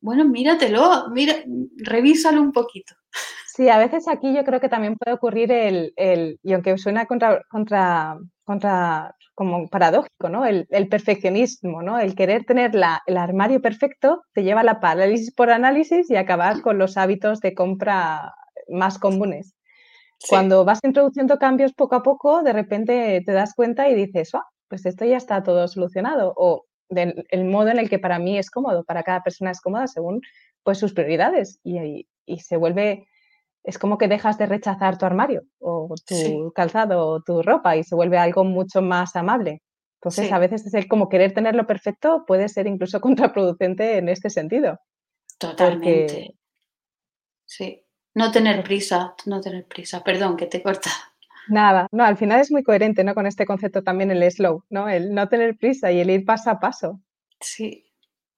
Bueno, 0.00 0.24
míratelo, 0.24 1.08
mira, 1.10 1.34
revísalo 1.76 2.40
un 2.40 2.52
poquito. 2.52 2.94
Sí, 3.46 3.68
a 3.70 3.78
veces 3.78 4.06
aquí 4.08 4.34
yo 4.34 4.44
creo 4.44 4.60
que 4.60 4.68
también 4.68 4.96
puede 4.96 5.14
ocurrir 5.14 5.50
el, 5.50 5.92
el 5.96 6.38
y 6.42 6.52
aunque 6.52 6.76
suena 6.76 7.06
contra, 7.06 7.42
contra, 7.50 8.18
contra 8.44 9.16
como 9.36 9.68
paradójico, 9.68 10.30
¿no? 10.30 10.46
El, 10.46 10.88
perfeccionismo, 10.88 11.82
¿no? 11.82 11.98
El 11.98 12.14
querer 12.14 12.44
tener 12.44 12.72
el 12.74 13.16
armario 13.16 13.60
perfecto 13.60 14.22
te 14.32 14.42
lleva 14.42 14.62
a 14.62 14.64
la 14.64 14.80
parálisis 14.80 15.32
por 15.32 15.50
análisis 15.50 16.10
y 16.10 16.16
acabar 16.16 16.62
con 16.62 16.78
los 16.78 16.96
hábitos 16.96 17.40
de 17.40 17.54
compra 17.54 18.34
más 18.68 18.98
comunes. 18.98 19.54
Cuando 20.30 20.64
vas 20.64 20.80
introduciendo 20.82 21.38
cambios 21.38 21.74
poco 21.74 21.96
a 21.96 22.02
poco, 22.02 22.42
de 22.42 22.54
repente 22.54 23.22
te 23.26 23.32
das 23.32 23.52
cuenta 23.54 23.90
y 23.90 23.94
dices, 23.94 24.34
oh, 24.34 24.42
pues 24.68 24.86
esto 24.86 25.04
ya 25.04 25.18
está 25.18 25.42
todo 25.42 25.68
solucionado. 25.68 26.32
O 26.34 26.64
el 26.88 27.44
modo 27.44 27.68
en 27.68 27.78
el 27.78 27.90
que 27.90 27.98
para 27.98 28.18
mí 28.18 28.38
es 28.38 28.50
cómodo, 28.50 28.84
para 28.84 29.02
cada 29.02 29.22
persona 29.22 29.50
es 29.50 29.60
cómoda 29.60 29.86
según 29.86 30.20
pues 30.62 30.78
sus 30.78 30.92
prioridades. 30.92 31.60
Y, 31.64 32.06
y 32.26 32.38
se 32.40 32.56
vuelve 32.56 33.06
es 33.66 33.78
como 33.78 33.98
que 33.98 34.06
dejas 34.06 34.38
de 34.38 34.46
rechazar 34.46 34.96
tu 34.96 35.06
armario 35.06 35.42
o 35.58 35.92
tu 36.06 36.52
calzado 36.54 37.04
o 37.04 37.22
tu 37.22 37.42
ropa 37.42 37.76
y 37.76 37.82
se 37.82 37.96
vuelve 37.96 38.16
algo 38.16 38.44
mucho 38.44 38.80
más 38.80 39.16
amable. 39.16 39.60
Entonces, 40.00 40.30
a 40.30 40.38
veces 40.38 40.64
es 40.64 40.74
el 40.74 40.86
como 40.86 41.08
querer 41.08 41.34
tenerlo 41.34 41.66
perfecto 41.66 42.24
puede 42.26 42.48
ser 42.48 42.68
incluso 42.68 43.00
contraproducente 43.00 43.98
en 43.98 44.08
este 44.08 44.30
sentido. 44.30 44.78
Totalmente. 45.36 46.36
Sí. 47.44 47.82
No 48.14 48.30
tener 48.30 48.62
prisa, 48.62 49.14
no 49.26 49.40
tener 49.40 49.66
prisa. 49.66 50.02
Perdón, 50.04 50.36
que 50.36 50.46
te 50.46 50.62
corta. 50.62 50.90
Nada, 51.48 51.86
no, 51.92 52.04
al 52.04 52.16
final 52.16 52.40
es 52.40 52.50
muy 52.50 52.62
coherente, 52.62 53.04
¿no? 53.04 53.14
Con 53.14 53.26
este 53.26 53.46
concepto 53.46 53.82
también 53.82 54.10
el 54.10 54.30
slow, 54.30 54.64
¿no? 54.68 54.88
El 54.88 55.14
no 55.14 55.28
tener 55.28 55.56
prisa 55.56 55.92
y 55.92 56.00
el 56.00 56.10
ir 56.10 56.24
paso 56.24 56.50
a 56.50 56.58
paso. 56.58 57.00
Sí, 57.40 57.92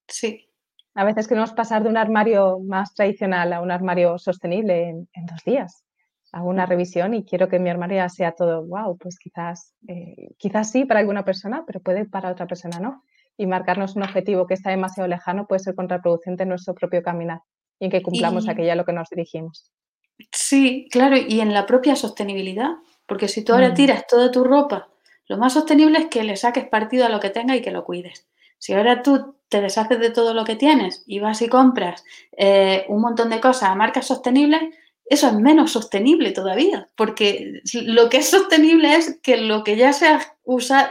sí. 0.07 0.49
A 0.95 1.05
veces 1.05 1.29
queremos 1.29 1.53
pasar 1.53 1.83
de 1.83 1.89
un 1.89 1.97
armario 1.97 2.59
más 2.61 2.93
tradicional 2.95 3.53
a 3.53 3.61
un 3.61 3.71
armario 3.71 4.19
sostenible 4.19 4.89
en, 4.89 5.27
dos 5.27 5.45
días. 5.45 5.85
Hago 6.33 6.49
una 6.49 6.67
revisión 6.67 7.15
y 7.15 7.25
quiero 7.25 7.49
que 7.49 7.59
mi 7.59 7.71
armario 7.71 8.07
sea 8.09 8.33
todo, 8.33 8.67
wow, 8.67 8.99
pues 8.99 9.19
quizás, 9.19 9.75
eh, 9.87 10.35
quizás 10.37 10.71
sí 10.71 10.85
para 10.85 11.01
alguna 11.01 11.25
persona, 11.25 11.65
pero 11.67 11.81
puede 11.81 12.05
para 12.05 12.31
otra 12.31 12.47
persona 12.47 12.81
no. 12.81 13.05
Y 13.37 13.47
marcarnos 13.47 13.97
un 13.97 14.03
objetivo 14.03 14.47
que 14.47 14.55
está 14.55 14.71
demasiado 14.71 15.09
lejano 15.09 15.47
puede 15.47 15.61
ser 15.61 15.75
contraproducente 15.75 16.43
en 16.43 16.49
nuestro 16.49 16.75
propio 16.75 17.03
caminar 17.03 17.41
y 17.79 17.87
en 17.87 17.91
que 17.91 18.03
cumplamos 18.03 18.49
aquello 18.49 18.73
a 18.73 18.75
lo 18.75 18.85
que 18.85 18.93
nos 18.93 19.09
dirigimos. 19.09 19.71
Sí, 20.33 20.89
claro, 20.91 21.17
y 21.17 21.41
en 21.41 21.55
la 21.55 21.65
propia 21.67 21.95
sostenibilidad, 21.95 22.71
porque 23.09 23.27
si 23.27 23.43
tú 23.43 23.55
ahora 23.55 23.71
mm. 23.71 23.75
tiras 23.75 24.07
toda 24.07 24.31
tu 24.31 24.45
ropa, 24.45 24.89
lo 25.27 25.39
más 25.39 25.55
sostenible 25.55 25.99
es 25.99 26.07
que 26.07 26.23
le 26.23 26.37
saques 26.37 26.69
partido 26.69 27.07
a 27.07 27.09
lo 27.09 27.19
que 27.19 27.31
tenga 27.31 27.57
y 27.57 27.63
que 27.63 27.73
lo 27.73 27.85
cuides. 27.85 28.29
Si 28.59 28.75
ahora 28.75 29.03
tú 29.03 29.37
te 29.49 29.61
deshaces 29.61 29.99
de 29.99 30.11
todo 30.11 30.35
lo 30.35 30.45
que 30.45 30.57
tienes 30.57 31.03
y 31.07 31.21
vas 31.21 31.43
y 31.43 31.49
compras 31.49 32.05
eh, 32.37 32.85
un 32.89 33.01
montón 33.01 33.31
de 33.31 33.41
cosas 33.41 33.71
a 33.71 33.75
marcas 33.75 34.07
sostenibles, 34.07 34.63
eso 35.07 35.29
es 35.29 35.35
menos 35.35 35.73
sostenible 35.73 36.33
todavía, 36.33 36.89
porque 36.95 37.63
lo 37.73 38.11
que 38.11 38.19
es 38.19 38.29
sostenible 38.29 38.95
es 38.95 39.19
que 39.23 39.39
lo 39.39 39.65
que 39.65 39.77
ya 39.77 39.93
se 39.95 40.07
ha 40.07 40.21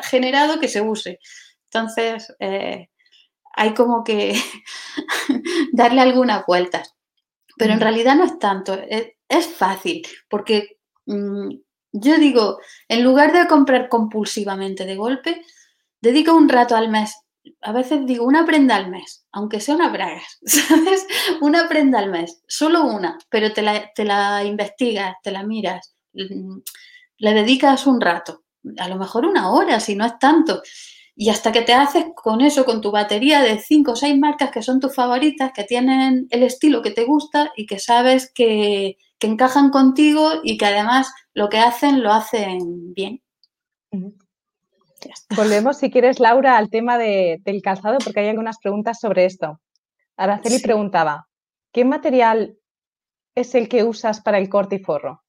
generado, 0.01 0.59
que 0.59 0.67
se 0.67 0.81
use. 0.81 1.19
Entonces, 1.65 2.33
eh, 2.39 2.89
hay 3.53 3.73
como 3.73 4.03
que 4.03 4.35
darle 5.71 6.01
algunas 6.01 6.45
vueltas. 6.47 6.95
Pero 7.57 7.73
en 7.73 7.79
mm. 7.79 7.81
realidad 7.81 8.15
no 8.15 8.23
es 8.23 8.39
tanto, 8.39 8.79
es, 8.87 9.47
fácil, 9.47 10.05
porque 10.29 10.77
mm, 11.05 11.49
yo 11.99 12.17
digo, 12.17 12.59
en 12.87 13.03
lugar 13.03 13.33
de 13.33 13.47
comprar 13.47 13.89
compulsivamente 13.89 14.85
de 14.85 14.95
golpe, 14.95 15.45
dedica 16.01 16.33
un 16.33 16.49
rato 16.49 16.75
al 16.75 16.89
mes 16.89 17.15
a 17.61 17.71
veces 17.71 18.05
digo 18.05 18.25
una 18.25 18.45
prenda 18.45 18.75
al 18.75 18.89
mes, 18.89 19.25
aunque 19.31 19.59
sea 19.59 19.75
una 19.75 19.89
bragas, 19.89 20.39
¿sabes? 20.45 21.05
Una 21.41 21.67
prenda 21.67 21.99
al 21.99 22.09
mes, 22.09 22.41
solo 22.47 22.85
una, 22.85 23.17
pero 23.29 23.53
te 23.53 23.61
la, 23.61 23.91
te 23.93 24.03
la 24.03 24.43
investigas, 24.43 25.15
te 25.23 25.31
la 25.31 25.43
miras, 25.43 25.95
mm, 26.13 26.57
le 27.19 27.33
dedicas 27.33 27.87
un 27.87 28.01
rato, 28.01 28.43
a 28.77 28.87
lo 28.87 28.97
mejor 28.97 29.25
una 29.25 29.51
hora, 29.51 29.79
si 29.79 29.95
no 29.95 30.05
es 30.05 30.17
tanto. 30.19 30.61
Y 31.19 31.29
hasta 31.29 31.51
que 31.51 31.63
te 31.63 31.73
haces 31.73 32.05
con 32.15 32.41
eso, 32.41 32.63
con 32.63 32.79
tu 32.79 32.91
batería 32.91 33.41
de 33.41 33.57
cinco 33.59 33.93
o 33.93 33.95
seis 33.95 34.15
marcas 34.15 34.51
que 34.51 34.61
son 34.61 34.79
tus 34.79 34.93
favoritas, 34.93 35.51
que 35.51 35.63
tienen 35.63 36.27
el 36.29 36.43
estilo 36.43 36.83
que 36.83 36.91
te 36.91 37.05
gusta 37.05 37.51
y 37.55 37.65
que 37.65 37.79
sabes 37.79 38.31
que, 38.31 38.97
que 39.19 39.27
encajan 39.27 39.69
contigo 39.69 40.31
y 40.43 40.57
que 40.57 40.65
además 40.65 41.13
lo 41.33 41.49
que 41.49 41.59
hacen 41.59 42.03
lo 42.03 42.11
hacen 42.13 42.93
bien. 42.93 43.21
Volvemos, 45.35 45.77
si 45.77 45.91
quieres, 45.91 46.19
Laura, 46.19 46.57
al 46.57 46.69
tema 46.69 46.97
del 46.97 47.61
calzado, 47.63 47.97
porque 48.03 48.19
hay 48.21 48.29
algunas 48.29 48.57
preguntas 48.59 48.99
sobre 48.99 49.25
esto. 49.25 49.59
Araceli 50.15 50.59
preguntaba, 50.59 51.27
¿qué 51.71 51.85
material 51.85 52.57
es 53.35 53.53
el 53.55 53.69
que 53.69 53.83
usas 53.83 54.21
para 54.21 54.39
el 54.39 54.49
corte 54.49 54.75
y 54.75 54.79
forro? 54.79 55.23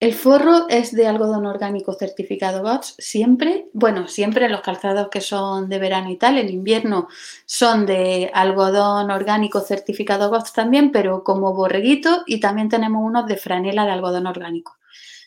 El 0.00 0.14
forro 0.14 0.68
es 0.68 0.94
de 0.94 1.08
algodón 1.08 1.44
orgánico 1.44 1.92
certificado 1.92 2.62
GOTS 2.62 2.94
siempre. 2.98 3.68
Bueno, 3.72 4.06
siempre 4.06 4.48
los 4.48 4.60
calzados 4.60 5.08
que 5.08 5.20
son 5.20 5.68
de 5.68 5.80
verano 5.80 6.08
y 6.08 6.16
tal, 6.16 6.38
en 6.38 6.48
invierno 6.50 7.08
son 7.46 7.84
de 7.84 8.30
algodón 8.32 9.10
orgánico 9.10 9.60
certificado 9.60 10.30
GOTS 10.30 10.52
también, 10.52 10.92
pero 10.92 11.24
como 11.24 11.52
borreguito 11.52 12.22
y 12.26 12.38
también 12.38 12.68
tenemos 12.68 13.02
unos 13.04 13.26
de 13.26 13.36
franela 13.38 13.86
de 13.86 13.90
algodón 13.90 14.28
orgánico. 14.28 14.76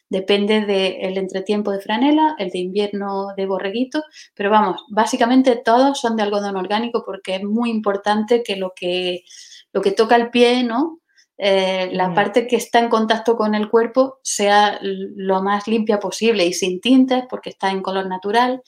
Depende 0.07 0.61
del 0.65 1.17
entretiempo 1.17 1.71
de 1.71 1.81
franela, 1.81 2.35
el 2.39 2.49
de 2.49 2.59
invierno 2.59 3.33
de 3.35 3.45
borreguito, 3.47 4.03
pero 4.33 4.49
vamos, 4.49 4.85
básicamente 4.89 5.57
todos 5.57 5.99
son 5.99 6.15
de 6.15 6.23
algodón 6.23 6.55
orgánico 6.55 7.03
porque 7.05 7.35
es 7.35 7.43
muy 7.43 7.69
importante 7.69 8.41
que 8.41 8.55
lo 8.55 8.71
que, 8.73 9.25
lo 9.73 9.81
que 9.81 9.91
toca 9.91 10.15
el 10.15 10.29
pie, 10.29 10.63
¿no? 10.63 11.00
Eh, 11.43 11.89
la 11.93 12.13
parte 12.13 12.45
que 12.45 12.55
está 12.55 12.77
en 12.77 12.87
contacto 12.87 13.35
con 13.35 13.55
el 13.55 13.67
cuerpo 13.67 14.19
sea 14.21 14.77
lo 14.81 15.41
más 15.41 15.67
limpia 15.67 15.99
posible 15.99 16.45
y 16.45 16.53
sin 16.53 16.79
tintes 16.79 17.23
porque 17.27 17.49
está 17.49 17.71
en 17.71 17.81
color 17.81 18.05
natural. 18.05 18.61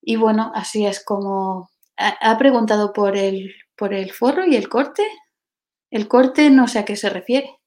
Y 0.00 0.14
bueno, 0.14 0.52
así 0.54 0.86
es 0.86 1.04
como... 1.04 1.68
Ha, 1.96 2.38
preguntado 2.38 2.92
por 2.92 3.16
el, 3.16 3.52
por 3.76 3.92
el 3.92 4.12
forro 4.12 4.46
y 4.46 4.54
el 4.54 4.68
corte. 4.68 5.02
El 5.90 6.06
corte 6.06 6.48
no 6.48 6.68
sé 6.68 6.78
a 6.78 6.84
qué 6.84 6.94
se 6.94 7.10
refiere. 7.10 7.58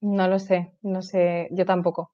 No 0.00 0.28
lo 0.28 0.38
sé, 0.38 0.74
no 0.82 1.02
sé, 1.02 1.48
yo 1.50 1.66
tampoco. 1.66 2.12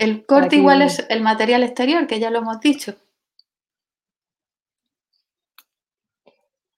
El 0.00 0.26
corte 0.26 0.56
igual 0.56 0.82
es 0.82 1.06
el 1.08 1.22
material 1.22 1.62
exterior, 1.62 2.08
que 2.08 2.18
ya 2.18 2.30
lo 2.30 2.38
hemos 2.38 2.60
dicho. 2.60 2.96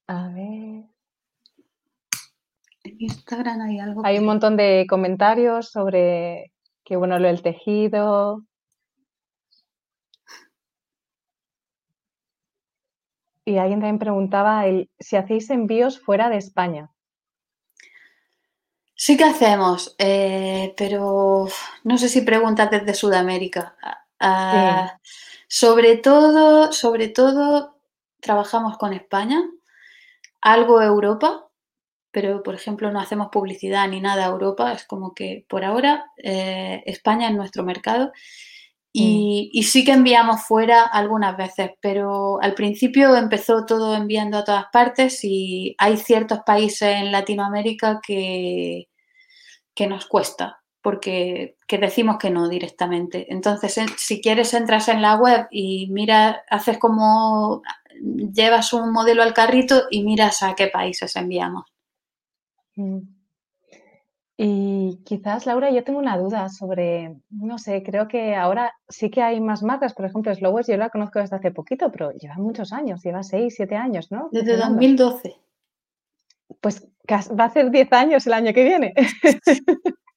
A 0.08 0.28
ver. 0.28 0.84
En 2.82 2.96
Instagram 2.98 3.60
hay 3.60 3.78
algo. 3.78 4.04
Hay 4.04 4.18
un 4.18 4.24
montón 4.24 4.56
de 4.56 4.86
comentarios 4.88 5.70
sobre 5.70 6.52
qué 6.82 6.96
bueno 6.96 7.18
lo 7.18 7.28
del 7.28 7.42
tejido. 7.42 8.42
Y 13.44 13.58
alguien 13.58 13.80
también 13.80 13.98
preguntaba 13.98 14.64
si 14.98 15.16
hacéis 15.16 15.50
envíos 15.50 16.00
fuera 16.00 16.30
de 16.30 16.38
España. 16.38 16.90
Sí 18.94 19.16
que 19.16 19.24
hacemos, 19.24 19.94
eh, 19.98 20.74
pero 20.76 21.46
no 21.84 21.98
sé 21.98 22.08
si 22.08 22.22
preguntas 22.22 22.70
desde 22.70 22.94
Sudamérica. 22.94 23.76
Ah, 24.20 24.98
sobre 25.46 25.96
todo, 25.98 26.72
sobre 26.72 27.08
todo, 27.08 27.78
trabajamos 28.20 28.76
con 28.76 28.92
España 28.92 29.40
algo 30.40 30.80
Europa, 30.82 31.48
pero 32.10 32.42
por 32.42 32.54
ejemplo 32.54 32.90
no 32.90 33.00
hacemos 33.00 33.28
publicidad 33.30 33.88
ni 33.88 34.00
nada 34.00 34.24
a 34.24 34.30
Europa, 34.30 34.72
es 34.72 34.84
como 34.86 35.14
que 35.14 35.44
por 35.48 35.64
ahora 35.64 36.06
eh, 36.16 36.82
España 36.86 37.28
es 37.28 37.36
nuestro 37.36 37.64
mercado 37.64 38.12
y, 38.92 39.50
mm. 39.52 39.58
y, 39.58 39.62
sí 39.64 39.84
que 39.84 39.92
enviamos 39.92 40.42
fuera 40.42 40.84
algunas 40.84 41.36
veces, 41.36 41.72
pero 41.80 42.40
al 42.40 42.54
principio 42.54 43.16
empezó 43.16 43.66
todo 43.66 43.94
enviando 43.94 44.38
a 44.38 44.44
todas 44.44 44.66
partes 44.72 45.20
y 45.24 45.74
hay 45.78 45.96
ciertos 45.98 46.40
países 46.46 46.96
en 46.96 47.12
Latinoamérica 47.12 48.00
que, 48.06 48.88
que 49.74 49.86
nos 49.86 50.06
cuesta 50.06 50.58
porque 50.82 51.56
que 51.66 51.78
decimos 51.78 52.16
que 52.18 52.30
no 52.30 52.48
directamente. 52.48 53.26
Entonces, 53.30 53.78
si 53.98 54.20
quieres 54.22 54.54
entras 54.54 54.88
en 54.88 55.02
la 55.02 55.16
web 55.16 55.46
y 55.50 55.88
mira, 55.90 56.42
haces 56.48 56.78
como 56.78 57.62
llevas 58.00 58.72
un 58.72 58.92
modelo 58.92 59.22
al 59.22 59.34
carrito 59.34 59.82
y 59.90 60.04
miras 60.04 60.42
a 60.42 60.54
qué 60.54 60.68
países 60.68 61.14
enviamos. 61.16 61.64
Mm. 62.76 62.98
Y 64.40 65.00
quizás, 65.04 65.46
Laura, 65.46 65.70
yo 65.72 65.82
tengo 65.82 65.98
una 65.98 66.16
duda 66.16 66.48
sobre, 66.48 67.16
no 67.28 67.58
sé, 67.58 67.82
creo 67.82 68.06
que 68.06 68.36
ahora 68.36 68.72
sí 68.88 69.10
que 69.10 69.20
hay 69.20 69.40
más 69.40 69.64
marcas, 69.64 69.94
por 69.94 70.06
ejemplo, 70.06 70.32
Slowers 70.32 70.68
yo 70.68 70.76
la 70.76 70.90
conozco 70.90 71.18
desde 71.18 71.34
hace 71.34 71.50
poquito, 71.50 71.90
pero 71.90 72.12
lleva 72.12 72.36
muchos 72.36 72.72
años, 72.72 73.02
lleva 73.02 73.24
seis, 73.24 73.54
siete 73.56 73.74
años, 73.74 74.12
¿no? 74.12 74.28
Desde 74.30 74.56
2012. 74.56 75.34
Pues 76.60 76.86
va 77.10 77.44
a 77.44 77.50
ser 77.50 77.70
10 77.70 77.92
años 77.92 78.26
el 78.28 78.32
año 78.32 78.52
que 78.52 78.64
viene. 78.64 78.94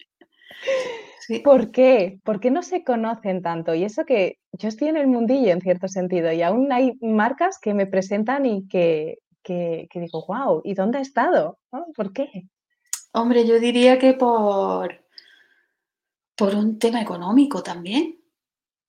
¿Por 1.43 1.71
qué? 1.71 2.19
¿Por 2.23 2.39
qué 2.39 2.51
no 2.51 2.61
se 2.61 2.83
conocen 2.83 3.41
tanto? 3.41 3.73
Y 3.73 3.83
eso 3.83 4.05
que 4.05 4.39
yo 4.53 4.67
estoy 4.67 4.89
en 4.89 4.97
el 4.97 5.07
mundillo 5.07 5.51
en 5.51 5.61
cierto 5.61 5.87
sentido 5.87 6.31
y 6.31 6.41
aún 6.41 6.71
hay 6.71 6.97
marcas 7.01 7.59
que 7.59 7.73
me 7.73 7.85
presentan 7.85 8.45
y 8.45 8.67
que, 8.67 9.19
digo, 9.45 10.25
wow, 10.27 10.61
¿y 10.63 10.73
dónde 10.73 10.97
ha 10.97 11.01
estado? 11.01 11.59
¿Por 11.95 12.11
qué? 12.13 12.47
Hombre, 13.13 13.45
yo 13.45 13.59
diría 13.59 13.99
que 13.99 14.13
por, 14.13 15.05
por 16.35 16.55
un 16.55 16.79
tema 16.79 17.01
económico 17.01 17.63
también. 17.63 18.17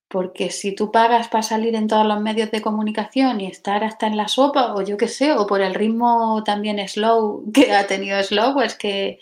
Porque 0.08 0.50
si 0.50 0.74
tú 0.74 0.92
pagas 0.92 1.28
para 1.28 1.42
salir 1.42 1.74
en 1.74 1.86
todos 1.86 2.06
los 2.06 2.20
medios 2.20 2.50
de 2.50 2.60
comunicación 2.60 3.40
y 3.40 3.46
estar 3.46 3.82
hasta 3.82 4.06
en 4.06 4.18
la 4.18 4.28
sopa, 4.28 4.74
o 4.74 4.82
yo 4.82 4.98
qué 4.98 5.08
sé, 5.08 5.32
o 5.32 5.46
por 5.46 5.62
el 5.62 5.74
ritmo 5.74 6.42
también 6.44 6.86
slow 6.86 7.50
que 7.50 7.72
ha 7.72 7.86
tenido 7.86 8.22
Slow, 8.22 8.60
es 8.60 8.76
que 8.76 9.20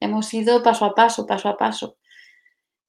hemos 0.00 0.32
ido 0.34 0.62
paso 0.62 0.84
a 0.84 0.94
paso, 0.94 1.26
paso 1.26 1.48
a 1.48 1.56
paso. 1.56 1.96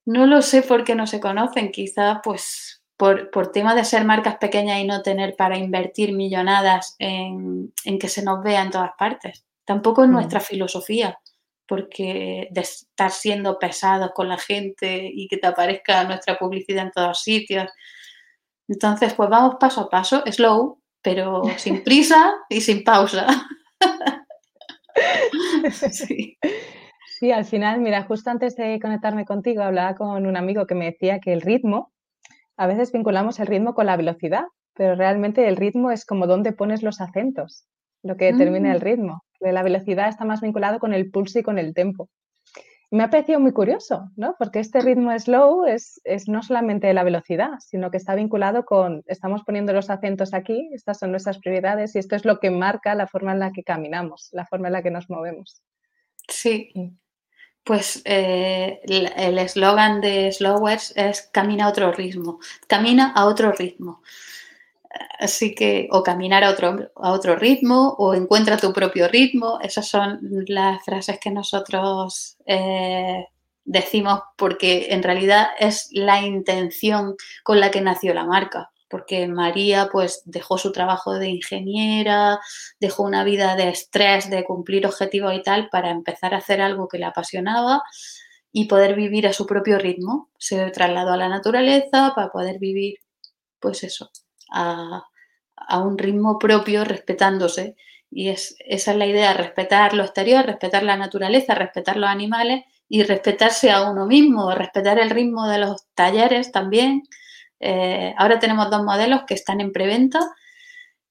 No 0.05 0.25
lo 0.25 0.41
sé 0.41 0.61
por 0.61 0.83
qué 0.83 0.95
no 0.95 1.07
se 1.07 1.19
conocen, 1.19 1.71
quizá 1.71 2.21
pues 2.23 2.79
por, 2.99 3.51
tema 3.53 3.75
de 3.75 3.85
ser 3.85 4.03
marcas 4.03 4.37
pequeñas 4.37 4.79
y 4.79 4.85
no 4.85 5.01
tener 5.01 5.37
para 5.37 5.57
invertir 5.57 6.11
millonadas 6.11 6.97
en, 6.99 7.71
que 7.97 8.09
se 8.09 8.23
nos 8.23 8.43
vea 8.43 8.61
en 8.61 8.71
todas 8.71 8.91
partes. 8.97 9.45
Tampoco 9.63 10.03
es 10.03 10.09
mm. 10.09 10.11
nuestra 10.11 10.41
filosofía, 10.41 11.17
porque 11.65 12.49
de 12.51 12.61
estar 12.61 13.11
siendo 13.11 13.57
pesados 13.57 14.11
con 14.13 14.27
la 14.27 14.37
gente 14.37 15.09
y 15.13 15.29
que 15.29 15.37
te 15.37 15.47
aparezca 15.47 16.03
nuestra 16.03 16.37
publicidad 16.37 16.85
en 16.85 16.91
todos 16.91 17.21
sitios. 17.21 17.69
Entonces, 18.67 19.13
pues 19.13 19.29
vamos 19.29 19.55
paso 19.59 19.81
a 19.81 19.89
paso, 19.89 20.21
slow, 20.25 20.81
pero 21.01 21.43
sin 21.57 21.85
prisa 21.85 22.33
y 22.49 22.59
sin 22.59 22.83
pausa. 22.83 23.27
sí. 25.91 26.37
Sí, 27.19 27.33
al 27.33 27.43
final, 27.43 27.81
mira, 27.81 28.03
justo 28.03 28.29
antes 28.29 28.55
de 28.55 28.79
conectarme 28.79 29.25
contigo, 29.25 29.61
hablaba 29.61 29.93
con 29.93 30.25
un 30.25 30.37
amigo 30.37 30.65
que 30.65 30.73
me 30.73 30.85
decía 30.85 31.19
que 31.19 31.33
el 31.33 31.41
ritmo, 31.41 31.91
a 32.55 32.65
veces 32.65 32.93
vinculamos 32.93 33.41
el 33.41 33.47
ritmo 33.47 33.73
con 33.73 33.87
la 33.87 33.97
velocidad, 33.97 34.45
pero 34.73 34.95
realmente 34.95 35.45
el 35.45 35.57
ritmo 35.57 35.91
es 35.91 36.05
como 36.05 36.27
dónde 36.27 36.53
pones 36.53 36.81
los 36.81 37.01
acentos, 37.01 37.67
lo 38.03 38.15
que 38.15 38.31
determina 38.31 38.71
el 38.71 38.79
mm. 38.79 38.83
ritmo. 38.83 39.23
La 39.41 39.63
velocidad 39.63 40.07
está 40.07 40.23
más 40.23 40.39
vinculado 40.39 40.79
con 40.79 40.93
el 40.93 41.11
pulso 41.11 41.39
y 41.39 41.43
con 41.43 41.59
el 41.59 41.73
tempo. 41.73 42.09
Me 42.89 43.03
ha 43.03 43.09
parecido 43.09 43.41
muy 43.41 43.51
curioso, 43.51 44.09
¿no? 44.15 44.37
Porque 44.39 44.59
este 44.59 44.79
ritmo 44.79 45.11
slow 45.19 45.65
es, 45.65 45.99
es 46.05 46.29
no 46.29 46.41
solamente 46.41 46.93
la 46.93 47.03
velocidad, 47.03 47.59
sino 47.59 47.91
que 47.91 47.97
está 47.97 48.15
vinculado 48.15 48.63
con, 48.63 49.03
estamos 49.07 49.43
poniendo 49.43 49.73
los 49.73 49.89
acentos 49.89 50.33
aquí, 50.33 50.69
estas 50.71 50.99
son 50.99 51.11
nuestras 51.11 51.39
prioridades 51.39 51.97
y 51.97 51.99
esto 51.99 52.15
es 52.15 52.23
lo 52.23 52.39
que 52.39 52.49
marca 52.49 52.95
la 52.95 53.07
forma 53.07 53.33
en 53.33 53.39
la 53.39 53.51
que 53.51 53.63
caminamos, 53.63 54.29
la 54.31 54.45
forma 54.45 54.67
en 54.67 54.73
la 54.73 54.83
que 54.83 54.91
nos 54.91 55.09
movemos. 55.09 55.61
Sí, 56.29 56.71
pues 57.69 58.01
eh, 58.03 58.81
el 58.83 59.37
eslogan 59.37 60.01
de 60.01 60.31
Slowers 60.31 60.91
es 60.95 61.29
camina 61.31 61.65
a 61.65 61.69
otro 61.69 61.91
ritmo, 61.91 62.39
camina 62.65 63.13
a 63.15 63.27
otro 63.27 63.51
ritmo. 63.51 64.01
Así 65.19 65.53
que, 65.53 65.87
o 65.91 66.01
caminar 66.01 66.43
a 66.43 66.49
otro, 66.49 66.89
a 66.95 67.11
otro 67.11 67.35
ritmo, 67.35 67.93
o 67.99 68.15
encuentra 68.15 68.57
tu 68.57 68.73
propio 68.73 69.07
ritmo. 69.07 69.59
Esas 69.61 69.87
son 69.87 70.17
las 70.47 70.83
frases 70.83 71.19
que 71.19 71.29
nosotros 71.29 72.37
eh, 72.47 73.27
decimos 73.65 74.19
porque 74.35 74.87
en 74.89 75.03
realidad 75.03 75.49
es 75.59 75.89
la 75.91 76.23
intención 76.25 77.17
con 77.43 77.59
la 77.59 77.69
que 77.69 77.81
nació 77.81 78.15
la 78.15 78.25
marca 78.25 78.71
porque 78.89 79.27
María 79.27 79.89
pues 79.91 80.23
dejó 80.25 80.57
su 80.57 80.71
trabajo 80.71 81.13
de 81.13 81.29
ingeniera, 81.29 82.39
dejó 82.79 83.03
una 83.03 83.23
vida 83.23 83.55
de 83.55 83.69
estrés, 83.69 84.29
de 84.29 84.43
cumplir 84.43 84.87
objetivos 84.87 85.33
y 85.35 85.43
tal, 85.43 85.69
para 85.69 85.91
empezar 85.91 86.33
a 86.33 86.37
hacer 86.37 86.59
algo 86.59 86.87
que 86.87 86.97
le 86.97 87.05
apasionaba 87.05 87.83
y 88.51 88.65
poder 88.65 88.95
vivir 88.95 89.27
a 89.27 89.33
su 89.33 89.45
propio 89.45 89.77
ritmo. 89.77 90.29
Se 90.37 90.71
trasladó 90.71 91.13
a 91.13 91.17
la 91.17 91.29
naturaleza 91.29 92.13
para 92.15 92.29
poder 92.29 92.57
vivir, 92.59 92.95
pues 93.59 93.83
eso, 93.83 94.09
a, 94.51 95.03
un 95.83 95.97
ritmo 95.97 96.39
propio, 96.39 96.83
respetándose. 96.83 97.75
Y 98.11 98.29
es, 98.29 98.55
esa 98.65 98.91
es 98.91 98.97
la 98.97 99.05
idea, 99.05 99.33
respetar 99.33 99.93
lo 99.93 100.03
exterior, 100.03 100.45
respetar 100.45 100.81
la 100.81 100.97
naturaleza, 100.97 101.53
respetar 101.53 101.97
los 101.97 102.09
animales 102.09 102.63
y 102.87 103.03
respetarse 103.03 103.69
a 103.69 103.89
uno 103.91 104.07
mismo, 104.07 104.51
respetar 104.55 104.97
el 104.97 105.11
ritmo 105.11 105.47
de 105.47 105.59
los 105.59 105.85
talleres 105.93 106.51
también, 106.51 107.03
eh, 107.59 108.13
ahora 108.17 108.39
tenemos 108.39 108.69
dos 108.69 108.83
modelos 108.83 109.23
que 109.27 109.33
están 109.33 109.61
en 109.61 109.71
preventa 109.71 110.19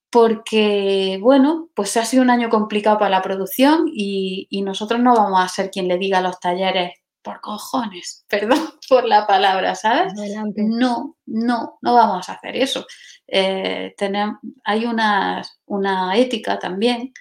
porque, 0.09 1.19
bueno, 1.21 1.69
pues 1.75 1.95
ha 1.97 2.05
sido 2.05 2.23
un 2.23 2.31
año 2.31 2.49
complicado 2.49 2.97
para 2.97 3.11
la 3.11 3.21
producción 3.21 3.85
y, 3.93 4.47
nosotros 4.63 4.99
no 4.99 5.15
vamos 5.15 5.39
a 5.41 5.47
ser 5.47 5.69
quien 5.69 5.87
le 5.87 5.97
diga 5.97 6.19
a 6.19 6.21
los 6.21 6.39
talleres, 6.39 6.93
por 7.21 7.41
cojones, 7.41 8.25
perdón 8.29 8.59
por 8.87 9.05
la 9.05 9.27
palabra, 9.27 9.75
¿sabes? 9.75 10.13
No, 10.55 11.17
no, 11.25 11.77
no 11.81 11.93
vamos 11.93 12.29
a 12.29 12.33
hacer 12.33 12.55
eso. 12.55 12.85
Eh, 13.27 13.93
tenemos, 13.97 14.37
hay 14.63 14.85
una, 14.85 15.43
una 15.65 16.17
ética 16.17 16.57
también 16.57 17.13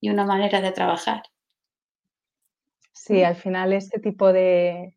y 0.00 0.10
una 0.10 0.24
manera 0.24 0.60
de 0.60 0.72
trabajar. 0.72 1.22
Sí, 3.04 3.24
al 3.24 3.34
final 3.34 3.72
este 3.72 3.98
tipo 3.98 4.32
de, 4.32 4.96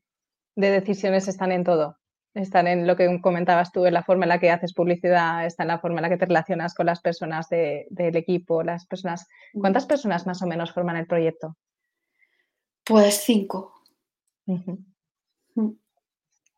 decisiones 0.56 1.28
están 1.28 1.52
en 1.52 1.64
todo. 1.64 1.98
Están 2.36 2.68
en 2.68 2.86
lo 2.86 2.98
que 2.98 3.22
comentabas 3.22 3.72
tú, 3.72 3.86
en 3.86 3.94
la 3.94 4.04
forma 4.04 4.26
en 4.26 4.30
la 4.30 4.40
que 4.40 4.52
haces 4.52 4.74
publicidad, 4.74 5.46
está 5.46 5.64
en 5.64 5.70
la 5.70 5.80
forma 5.80 6.00
en 6.00 6.04
la 6.04 6.10
que 6.10 6.18
te 6.18 6.26
relacionas 6.26 6.76
con 6.76 6.86
las 6.86 7.00
personas 7.00 7.48
del 7.50 8.16
equipo, 8.18 8.62
las 8.62 8.86
personas. 8.86 9.28
¿Cuántas 9.54 9.86
personas 9.86 10.28
más 10.28 10.42
o 10.42 10.46
menos 10.46 10.74
forman 10.74 10.98
el 10.98 11.08
proyecto? 11.08 11.56
Pues 12.84 13.24
cinco. 13.24 13.82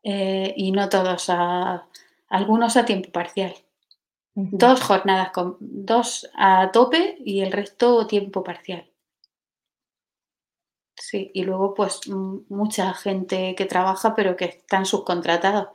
Eh, 0.02 0.54
y 0.56 0.72
no 0.72 0.88
todos 0.88 1.30
a 1.30 1.86
algunos 2.28 2.76
a 2.76 2.84
tiempo 2.84 3.10
parcial. 3.12 3.54
Dos 4.34 4.82
jornadas, 4.82 5.30
con, 5.30 5.56
dos 5.60 6.28
a 6.36 6.70
tope 6.72 7.18
y 7.24 7.40
el 7.40 7.52
resto 7.52 8.06
tiempo 8.06 8.42
parcial. 8.42 8.88
Sí, 11.00 11.30
y 11.32 11.44
luego 11.44 11.74
pues 11.74 12.00
mucha 12.08 12.92
gente 12.94 13.54
que 13.54 13.66
trabaja 13.66 14.14
pero 14.14 14.36
que 14.36 14.46
están 14.46 14.84
subcontratados. 14.84 15.68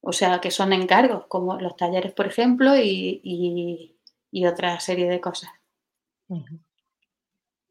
O 0.00 0.12
sea, 0.12 0.40
que 0.40 0.50
son 0.52 0.72
encargos, 0.72 1.26
como 1.26 1.58
los 1.60 1.76
talleres, 1.76 2.12
por 2.12 2.26
ejemplo, 2.26 2.76
y, 2.76 3.96
otra 4.46 4.78
serie 4.78 5.08
de 5.08 5.20
cosas. 5.20 5.50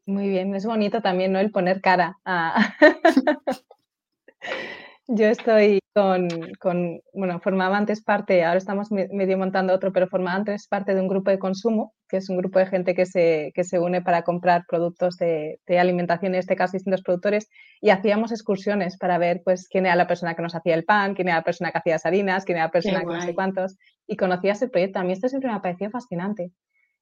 Muy 0.04 0.28
bien, 0.28 0.54
es 0.54 0.66
bonito 0.66 1.00
también, 1.00 1.32
¿no? 1.32 1.38
El 1.38 1.50
poner 1.50 1.80
cara 1.80 2.18
a... 2.24 2.74
Yo 5.08 5.26
estoy 5.26 5.78
con, 5.94 6.28
con, 6.58 7.00
bueno, 7.14 7.38
formaba 7.38 7.76
antes 7.76 8.02
parte, 8.02 8.44
ahora 8.44 8.58
estamos 8.58 8.90
medio 8.90 9.38
montando 9.38 9.72
otro, 9.72 9.92
pero 9.92 10.08
formaba 10.08 10.36
antes 10.36 10.66
parte 10.66 10.96
de 10.96 11.00
un 11.00 11.06
grupo 11.06 11.30
de 11.30 11.38
consumo, 11.38 11.94
que 12.08 12.16
es 12.16 12.28
un 12.28 12.36
grupo 12.36 12.58
de 12.58 12.66
gente 12.66 12.92
que 12.94 13.06
se, 13.06 13.52
que 13.54 13.62
se 13.62 13.78
une 13.78 14.02
para 14.02 14.22
comprar 14.22 14.64
productos 14.66 15.16
de, 15.16 15.60
de, 15.64 15.78
alimentación, 15.78 16.34
en 16.34 16.40
este 16.40 16.56
caso 16.56 16.72
distintos 16.72 17.02
productores, 17.02 17.48
y 17.80 17.90
hacíamos 17.90 18.32
excursiones 18.32 18.98
para 18.98 19.16
ver 19.16 19.42
pues 19.44 19.68
quién 19.68 19.86
era 19.86 19.94
la 19.94 20.08
persona 20.08 20.34
que 20.34 20.42
nos 20.42 20.56
hacía 20.56 20.74
el 20.74 20.84
pan, 20.84 21.14
quién 21.14 21.28
era 21.28 21.36
la 21.36 21.44
persona 21.44 21.70
que 21.70 21.78
hacía 21.78 21.94
las 21.94 22.06
harinas, 22.06 22.44
quién 22.44 22.58
era 22.58 22.66
la 22.66 22.72
persona 22.72 23.00
que 23.00 23.06
no 23.06 23.20
sé 23.20 23.34
cuántos, 23.34 23.76
y 24.08 24.16
conocías 24.16 24.60
el 24.62 24.70
proyecto. 24.70 24.98
A 24.98 25.04
mí 25.04 25.12
esto 25.12 25.28
siempre 25.28 25.50
me 25.50 25.56
ha 25.56 25.62
parecido 25.62 25.92
fascinante. 25.92 26.50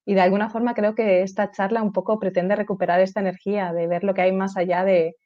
Y 0.04 0.12
de 0.12 0.20
alguna 0.20 0.50
forma 0.50 0.74
creo 0.74 0.94
que 0.94 1.22
esta 1.22 1.50
charla 1.50 1.82
un 1.82 1.92
poco 1.92 2.18
pretende 2.18 2.54
recuperar 2.54 3.00
esta 3.00 3.20
energía 3.20 3.72
de 3.72 3.86
ver 3.86 4.04
lo 4.04 4.12
que 4.12 4.20
hay 4.20 4.32
más 4.32 4.58
allá 4.58 4.84
de, 4.84 5.16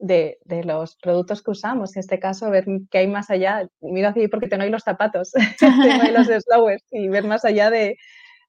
de, 0.00 0.38
los 0.64 0.96
productos 0.96 1.42
que 1.42 1.50
usamos. 1.52 1.94
En 1.94 2.00
este 2.00 2.18
caso, 2.18 2.50
ver 2.50 2.64
qué 2.90 2.98
hay 2.98 3.06
más 3.06 3.30
allá. 3.30 3.68
Mira 3.80 4.08
así 4.08 4.28
porque 4.28 4.48
tengo 4.48 4.62
ahí 4.62 4.70
los 4.70 4.82
zapatos, 4.82 5.32
tengo 5.60 6.18
los 6.18 6.26
slowers 6.44 6.84
y 6.90 7.08
ver 7.08 7.24
más 7.24 7.44
allá 7.44 7.70
de, 7.70 7.98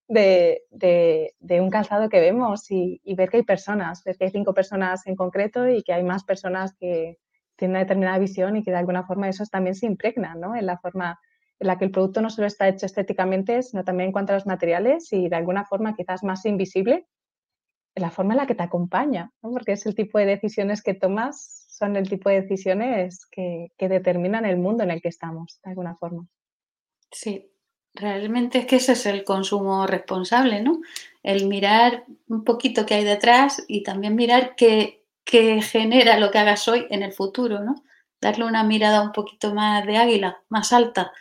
de, 0.07 1.61
un 1.61 1.69
calzado 1.69 2.09
que 2.09 2.19
vemos 2.19 2.71
y, 2.71 3.01
ver 3.15 3.29
que 3.29 3.37
hay 3.37 3.43
personas, 3.43 4.03
ver 4.03 4.17
que 4.17 4.25
hay 4.25 4.31
cinco 4.31 4.53
personas 4.53 5.05
en 5.05 5.15
concreto 5.15 5.67
y 5.67 5.83
que 5.83 5.93
hay 5.93 6.03
más 6.03 6.23
personas 6.23 6.73
que 6.79 7.17
tienen 7.55 7.73
una 7.73 7.79
determinada 7.81 8.17
visión 8.17 8.55
y 8.55 8.63
que 8.63 8.71
de 8.71 8.77
alguna 8.77 9.03
forma 9.03 9.29
eso 9.29 9.43
también 9.45 9.75
se 9.75 9.85
impregna 9.85 10.33
¿no? 10.35 10.55
en 10.55 10.65
la 10.65 10.77
forma 10.79 11.19
en 11.59 11.67
la 11.67 11.77
que 11.77 11.85
el 11.85 11.91
producto 11.91 12.21
no 12.21 12.31
solo 12.31 12.47
está 12.47 12.67
hecho 12.67 12.87
estéticamente, 12.87 13.61
sino 13.61 13.83
también 13.83 14.07
en 14.07 14.11
cuanto 14.13 14.33
a 14.33 14.35
los 14.35 14.47
materiales 14.47 15.13
y 15.13 15.29
de 15.29 15.35
alguna 15.35 15.63
forma 15.63 15.95
quizás 15.95 16.23
más 16.23 16.43
invisible 16.45 17.05
la 17.95 18.11
forma 18.11 18.33
en 18.33 18.37
la 18.37 18.47
que 18.47 18.55
te 18.55 18.63
acompaña, 18.63 19.31
porque 19.41 19.73
es 19.73 19.85
el 19.85 19.95
tipo 19.95 20.17
de 20.17 20.25
decisiones 20.25 20.81
que 20.81 20.93
tomas, 20.93 21.65
son 21.67 21.95
el 21.95 22.07
tipo 22.07 22.29
de 22.29 22.41
decisiones 22.41 23.25
que, 23.25 23.71
determinan 23.77 24.45
el 24.45 24.57
mundo 24.57 24.83
en 24.83 24.91
el 24.91 25.01
que 25.01 25.09
estamos, 25.09 25.59
de 25.63 25.71
alguna 25.71 25.95
forma. 25.95 26.27
Sí, 27.11 27.51
realmente 27.93 28.59
es 28.59 28.65
que 28.65 28.77
ese 28.77 28.93
es 28.93 29.05
el 29.05 29.23
consumo 29.23 29.87
responsable, 29.87 30.61
¿no? 30.61 30.79
El 31.23 31.47
mirar 31.47 32.05
un 32.27 32.43
poquito 32.43 32.85
qué 32.85 32.95
hay 32.95 33.03
detrás 33.03 33.63
y 33.67 33.83
también 33.83 34.15
mirar 34.15 34.55
qué, 34.55 35.03
qué 35.25 35.61
genera 35.61 36.19
lo 36.19 36.31
que 36.31 36.37
hagas 36.39 36.67
hoy 36.67 36.87
en 36.89 37.03
el 37.03 37.11
futuro, 37.11 37.59
¿no? 37.59 37.83
Darle 38.21 38.45
una 38.45 38.63
mirada 38.63 39.01
un 39.01 39.11
poquito 39.11 39.53
más 39.53 39.85
de 39.85 39.97
águila, 39.97 40.41
más 40.49 40.71
alta, 40.71 41.11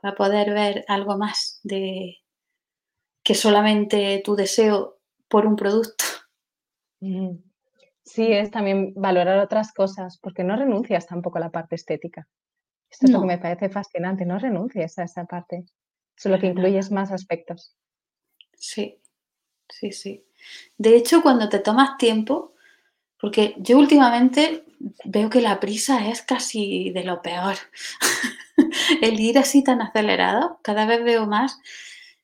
para 0.00 0.14
poder 0.14 0.52
ver 0.52 0.84
algo 0.88 1.16
más 1.16 1.60
de 1.62 2.18
que 3.22 3.34
solamente 3.34 4.20
tu 4.24 4.34
deseo 4.34 4.98
por 5.28 5.46
un 5.46 5.56
producto. 5.56 6.04
Sí, 8.04 8.32
es 8.32 8.50
también 8.50 8.92
valorar 8.94 9.38
otras 9.38 9.72
cosas, 9.72 10.18
porque 10.18 10.44
no 10.44 10.56
renuncias 10.56 11.06
tampoco 11.06 11.38
a 11.38 11.42
la 11.42 11.50
parte 11.50 11.76
estética. 11.76 12.26
Esto 12.90 13.06
es 13.06 13.12
lo 13.12 13.20
que 13.20 13.26
me 13.26 13.38
parece 13.38 13.70
fascinante, 13.70 14.26
no 14.26 14.38
renuncias 14.38 14.98
a 14.98 15.04
esa 15.04 15.24
parte, 15.26 15.64
solo 16.16 16.38
que 16.38 16.48
incluyes 16.48 16.90
más 16.90 17.12
aspectos. 17.12 17.76
Sí, 18.54 19.00
sí, 19.68 19.92
sí. 19.92 20.24
De 20.78 20.96
hecho, 20.96 21.22
cuando 21.22 21.48
te 21.48 21.60
tomas 21.60 21.98
tiempo, 21.98 22.54
porque 23.20 23.54
yo 23.58 23.78
últimamente 23.78 24.64
veo 25.04 25.30
que 25.30 25.40
la 25.42 25.60
prisa 25.60 26.08
es 26.08 26.22
casi 26.22 26.90
de 26.90 27.04
lo 27.04 27.22
peor. 27.22 27.56
El 29.02 29.20
ir 29.20 29.38
así 29.38 29.62
tan 29.64 29.82
acelerado, 29.82 30.60
cada 30.62 30.86
vez 30.86 31.04
veo 31.04 31.26
más 31.26 31.58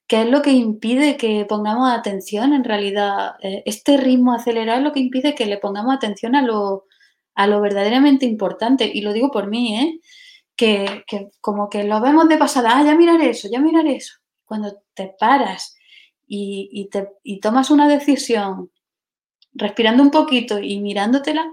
¿Qué 0.07 0.23
es 0.23 0.29
lo 0.29 0.41
que 0.43 0.53
impide 0.53 1.17
que 1.17 1.45
pongamos 1.47 1.91
atención 1.91 2.53
en 2.53 2.65
realidad? 2.65 3.35
Eh, 3.43 3.63
este 3.67 3.97
ritmo 3.97 4.33
acelerado 4.33 4.79
es 4.79 4.85
lo 4.85 4.93
que 4.93 5.01
impide 5.01 5.35
que 5.35 5.47
le 5.47 5.59
pongamos 5.59 5.95
atención 5.95 6.37
a 6.37 6.43
lo, 6.43 6.85
a 7.35 7.47
lo 7.47 7.61
verdaderamente 7.61 8.25
importante. 8.27 8.91
Y 8.93 9.01
lo 9.01 9.13
digo 9.13 9.31
por 9.31 9.49
mí, 9.49 9.77
¿eh? 9.77 10.01
Que, 10.57 11.05
como 11.41 11.69
que 11.69 11.85
lo 11.85 12.01
vemos 12.01 12.29
de 12.29 12.39
pasada, 12.39 12.79
ah, 12.79 12.85
ya 12.85 12.95
miraré 12.95 13.31
eso, 13.31 13.49
ya 13.51 13.61
miraré 13.61 13.97
eso. 13.97 14.15
Cuando 14.45 14.83
te 14.95 15.15
paras 15.19 15.77
y, 16.27 16.89
te, 16.91 17.09
y 17.23 17.41
tomas 17.41 17.71
una 17.71 17.89
decisión 17.89 18.71
respirando 19.53 20.03
un 20.03 20.11
poquito 20.11 20.59
y 20.61 20.81
mirándotela, 20.81 21.53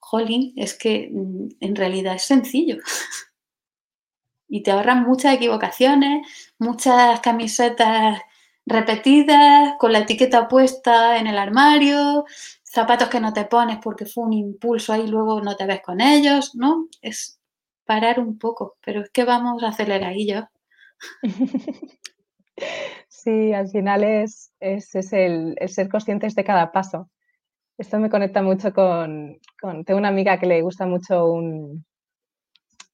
jolín, 0.00 0.52
es 0.56 0.74
que 0.76 1.08
mm, 1.12 1.48
en 1.60 1.76
realidad 1.76 2.16
es 2.16 2.24
sencillo. 2.24 2.78
y 4.54 4.62
te 4.62 4.70
ahorran 4.70 5.02
muchas 5.02 5.34
equivocaciones, 5.34 6.28
muchas 6.60 7.18
camisetas 7.18 8.20
repetidas, 8.64 9.74
con 9.80 9.92
la 9.92 9.98
etiqueta 9.98 10.46
puesta 10.46 11.18
en 11.18 11.26
el 11.26 11.38
armario, 11.38 12.24
zapatos 12.62 13.08
que 13.08 13.18
no 13.18 13.32
te 13.32 13.46
pones 13.46 13.78
porque 13.82 14.06
fue 14.06 14.22
un 14.22 14.32
impulso 14.32 14.92
ahí, 14.92 15.08
luego 15.08 15.40
no 15.40 15.56
te 15.56 15.66
ves 15.66 15.80
con 15.82 16.00
ellos, 16.00 16.54
¿no? 16.54 16.86
Es 17.02 17.40
parar 17.84 18.20
un 18.20 18.38
poco, 18.38 18.76
pero 18.84 19.00
es 19.02 19.10
que 19.10 19.24
vamos 19.24 19.64
a 19.64 19.68
aceleradillo. 19.70 20.48
Sí, 23.08 23.52
al 23.52 23.68
final 23.68 24.04
es, 24.04 24.52
es, 24.60 24.94
el, 25.12 25.56
ser 25.66 25.88
conscientes 25.88 26.34
de 26.36 26.44
cada 26.44 26.70
paso. 26.70 27.10
Esto 27.78 27.98
me 27.98 28.10
conecta 28.10 28.42
mucho 28.42 28.72
con, 28.72 29.40
tengo 29.84 29.98
una 29.98 30.08
amiga 30.08 30.38
que 30.38 30.46
le 30.46 30.62
gusta 30.62 30.86
mucho 30.86 31.24
un, 31.26 31.84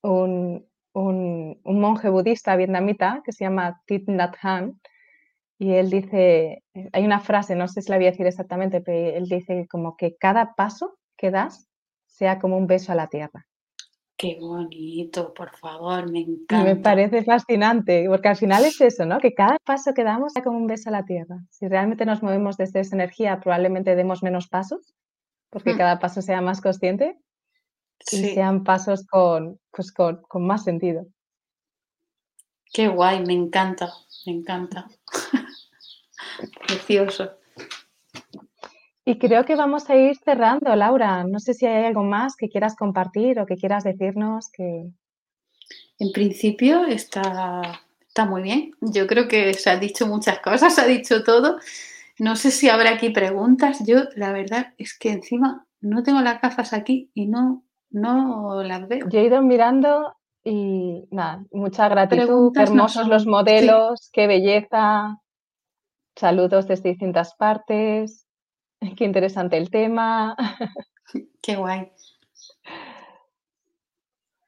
un, 0.01 0.65
un, 0.93 1.59
monje 1.63 2.09
budista 2.09 2.55
vietnamita 2.55 3.21
que 3.23 3.31
se 3.31 3.45
llama 3.45 3.81
Thich 3.85 4.07
Nhat 4.07 4.35
Hanh 4.41 4.79
y 5.57 5.73
él 5.73 5.89
dice, 5.89 6.63
hay 6.91 7.05
una 7.05 7.19
frase, 7.19 7.55
no 7.55 7.67
sé 7.67 7.81
si 7.81 7.91
la 7.91 7.97
voy 7.97 8.07
a 8.07 8.11
decir 8.11 8.25
exactamente, 8.25 8.81
pero 8.81 9.15
él 9.15 9.27
dice 9.27 9.67
como 9.69 9.95
que 9.95 10.17
cada 10.17 10.55
paso 10.55 10.97
que 11.15 11.29
das 11.29 11.67
sea 12.07 12.39
como 12.39 12.57
un 12.57 12.67
beso 12.67 12.91
a 12.91 12.95
la 12.95 13.07
tierra. 13.07 13.45
Qué 14.17 14.37
bonito, 14.39 15.33
por 15.33 15.49
favor, 15.55 16.11
me 16.11 16.19
encanta. 16.19 16.63
me 16.63 16.75
parece 16.75 17.23
fascinante, 17.23 18.05
porque 18.07 18.29
al 18.29 18.35
final 18.35 18.65
es 18.65 18.79
eso, 18.79 19.05
¿no? 19.05 19.19
Que 19.19 19.33
cada 19.33 19.57
paso 19.63 19.93
que 19.95 20.03
damos 20.03 20.33
sea 20.33 20.43
como 20.43 20.57
un 20.57 20.67
beso 20.67 20.89
a 20.89 20.91
la 20.91 21.05
tierra. 21.05 21.39
Si 21.49 21.67
realmente 21.67 22.05
nos 22.05 22.21
movemos 22.21 22.55
desde 22.55 22.81
esa 22.81 22.95
energía, 22.95 23.39
probablemente 23.39 23.95
demos 23.95 24.21
menos 24.21 24.47
pasos, 24.47 24.93
porque 25.49 25.73
hmm. 25.73 25.77
cada 25.77 25.99
paso 25.99 26.21
sea 26.21 26.41
más 26.41 26.61
consciente, 26.61 27.17
y 28.11 28.17
sean 28.33 28.63
pasos 28.63 29.05
con, 29.07 29.59
pues 29.71 29.91
con, 29.91 30.21
más 30.33 30.63
sentido. 30.63 31.05
Qué 32.73 32.87
guay, 32.87 33.25
me 33.25 33.33
encanta, 33.33 33.91
me 34.25 34.33
encanta. 34.33 34.87
Precioso. 36.67 37.31
Y 39.03 39.17
creo 39.17 39.45
que 39.45 39.55
vamos 39.55 39.89
a 39.89 39.95
ir 39.95 40.15
cerrando, 40.23 40.75
Laura. 40.75 41.23
No 41.23 41.39
sé 41.39 41.53
si 41.53 41.65
hay 41.65 41.85
algo 41.85 42.03
más 42.03 42.35
que 42.35 42.49
quieras 42.49 42.75
compartir 42.75 43.39
o 43.39 43.45
que 43.45 43.57
quieras 43.57 43.83
decirnos 43.83 44.49
que... 44.51 44.85
En 45.99 46.11
principio 46.13 46.85
está, 46.85 47.81
está 48.07 48.25
muy 48.25 48.41
bien. 48.41 48.71
Yo 48.79 49.07
creo 49.07 49.27
que 49.27 49.53
se 49.53 49.69
ha 49.69 49.77
dicho 49.77 50.07
muchas 50.07 50.39
cosas, 50.39 50.75
se 50.75 50.81
ha 50.81 50.85
dicho 50.85 51.23
todo. 51.23 51.59
No 52.19 52.35
sé 52.35 52.51
si 52.51 52.69
habrá 52.69 52.91
aquí 52.91 53.09
preguntas. 53.09 53.79
Yo, 53.85 54.03
la 54.15 54.31
verdad, 54.31 54.73
es 54.77 54.97
que 54.97 55.09
encima 55.09 55.65
no 55.81 56.03
tengo 56.03 56.21
las 56.21 56.41
gafas 56.41 56.73
aquí 56.73 57.09
y 57.13 57.25
no, 57.25 57.63
no 57.91 58.63
las 58.63 58.87
veo. 58.87 59.07
Yo 59.09 59.19
he 59.19 59.25
ido 59.25 59.41
mirando 59.41 60.15
y 60.43 61.07
nada, 61.11 61.45
mucha 61.51 61.87
gratitud, 61.87 62.51
hermosos 62.57 63.07
los 63.07 63.25
modelos, 63.27 64.09
qué 64.11 64.25
belleza, 64.27 65.19
saludos 66.15 66.67
desde 66.67 66.89
distintas 66.89 67.35
partes, 67.35 68.25
qué 68.97 69.05
interesante 69.05 69.57
el 69.57 69.69
tema. 69.69 70.35
Qué 71.41 71.55
guay. 71.55 71.91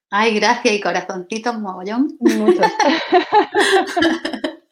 Ay, 0.10 0.36
gracias 0.36 0.76
y 0.76 0.80
corazoncitos 0.80 1.60
mogollón. 1.60 2.16
Muchos. 2.20 2.68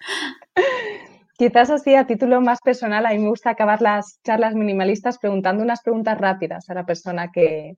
Quizás 1.38 1.72
así 1.72 1.96
a 1.96 2.06
título 2.06 2.40
más 2.42 2.60
personal, 2.62 3.06
a 3.08 3.10
mí 3.10 3.18
me 3.18 3.30
gusta 3.30 3.50
acabar 3.50 3.82
las 3.82 4.22
charlas 4.24 4.54
minimalistas 4.54 5.18
preguntando 5.18 5.64
unas 5.64 5.82
preguntas 5.82 6.20
rápidas 6.20 6.70
a 6.70 6.76
la 6.76 6.86
persona 6.86 7.32
que, 7.32 7.78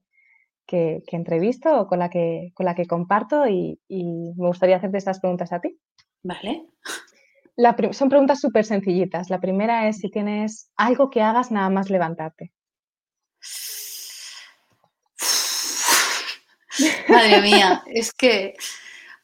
que, 0.66 1.02
entrevisto 1.08 1.80
o 1.80 1.86
con 1.86 1.98
la 1.98 2.10
que, 2.10 2.52
con 2.54 2.66
la 2.66 2.74
que 2.74 2.86
comparto 2.86 3.46
y, 3.48 3.78
me 3.88 4.48
gustaría 4.48 4.76
hacerte 4.76 4.98
estas 4.98 5.20
preguntas 5.20 5.52
a 5.52 5.60
ti. 5.60 5.78
Vale. 6.22 6.66
son 7.92 8.08
preguntas 8.08 8.40
súper 8.40 8.64
sencillitas. 8.64 9.30
La 9.30 9.40
primera 9.40 9.88
es 9.88 9.98
si 9.98 10.10
tienes 10.10 10.70
algo 10.76 11.10
que 11.10 11.22
hagas 11.22 11.50
nada 11.50 11.70
más 11.70 11.90
levantarte. 11.90 12.52
Madre 17.08 17.42
mía, 17.42 17.82
es 17.86 18.12
que, 18.12 18.54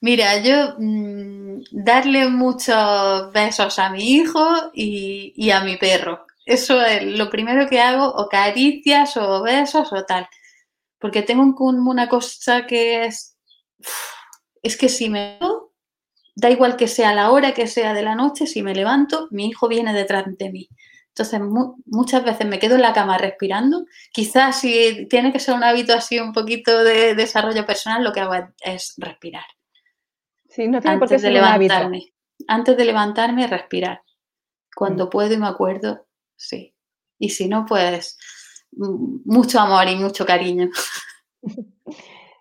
mira, 0.01 0.39
yo 0.39 0.75
mm, 0.79 1.63
darle 1.73 2.29
muchos 2.29 3.33
besos 3.33 3.79
a 3.79 3.91
mi 3.91 4.13
hijo 4.13 4.71
y, 4.73 5.51
a 5.51 5.61
mi 5.63 5.77
perro. 5.77 6.27
Eso 6.47 6.81
es 6.83 7.03
lo 7.05 7.31
primero 7.31 7.69
que 7.69 7.81
hago, 7.81 8.09
o 8.09 8.29
caricias, 8.29 9.17
o 9.17 9.43
besos, 9.43 9.93
o 9.93 10.05
tal. 10.05 10.29
Porque 11.01 11.23
tengo 11.23 11.43
una 11.43 12.09
cosa 12.09 12.67
que 12.67 13.05
es, 13.05 13.37
es 14.63 14.77
que 14.77 14.89
si 14.89 15.09
me 15.09 15.39
da 16.37 16.51
igual 16.51 16.77
que 16.77 16.89
sea 16.89 17.15
la 17.15 17.31
hora 17.31 17.53
que 17.53 17.67
sea 17.67 17.95
de 17.95 18.03
la 18.03 18.15
noche, 18.15 18.47
si 18.47 18.63
me 18.63 18.75
levanto, 18.75 19.29
mi 19.31 19.49
hijo 19.49 19.67
viene 19.67 19.93
detrás 19.93 20.25
de 20.27 20.51
mí. 20.51 20.69
Entonces, 21.09 21.41
muchas 21.87 22.25
veces 22.25 22.47
me 22.47 22.59
quedo 22.59 22.77
en 22.77 22.83
la 22.83 22.93
cama 22.93 23.19
respirando. 23.19 23.85
Quizás 24.13 24.61
si 24.61 25.07
tiene 25.09 25.33
que 25.33 25.41
ser 25.41 25.55
un 25.55 25.65
hábito 25.65 25.93
así 25.93 26.21
un 26.21 26.33
poquito 26.33 26.85
de 26.85 27.15
desarrollo 27.15 27.67
personal, 27.67 28.05
lo 28.05 28.13
que 28.13 28.21
hago 28.21 28.35
es, 28.61 28.95
respirar. 28.97 29.45
Sí, 30.49 30.69
no 30.69 30.81
tiene 30.81 30.97
antes 30.97 31.23
de 31.23 31.31
levantarme. 31.31 32.15
Antes 32.47 32.77
de 32.77 32.85
levantarme, 32.85 33.47
respirar. 33.47 34.03
Cuando 34.75 35.07
mm. 35.07 35.11
puedo 35.11 35.35
y 35.35 35.37
me 35.37 35.49
acuerdo, 35.49 36.07
sí. 36.37 36.75
Y 37.19 37.31
si 37.31 37.49
no, 37.49 37.67
pues 37.67 38.17
mucho 38.73 39.61
amor 39.61 39.89
y 39.89 39.97
mucho 39.97 40.25
cariño. 40.25 40.71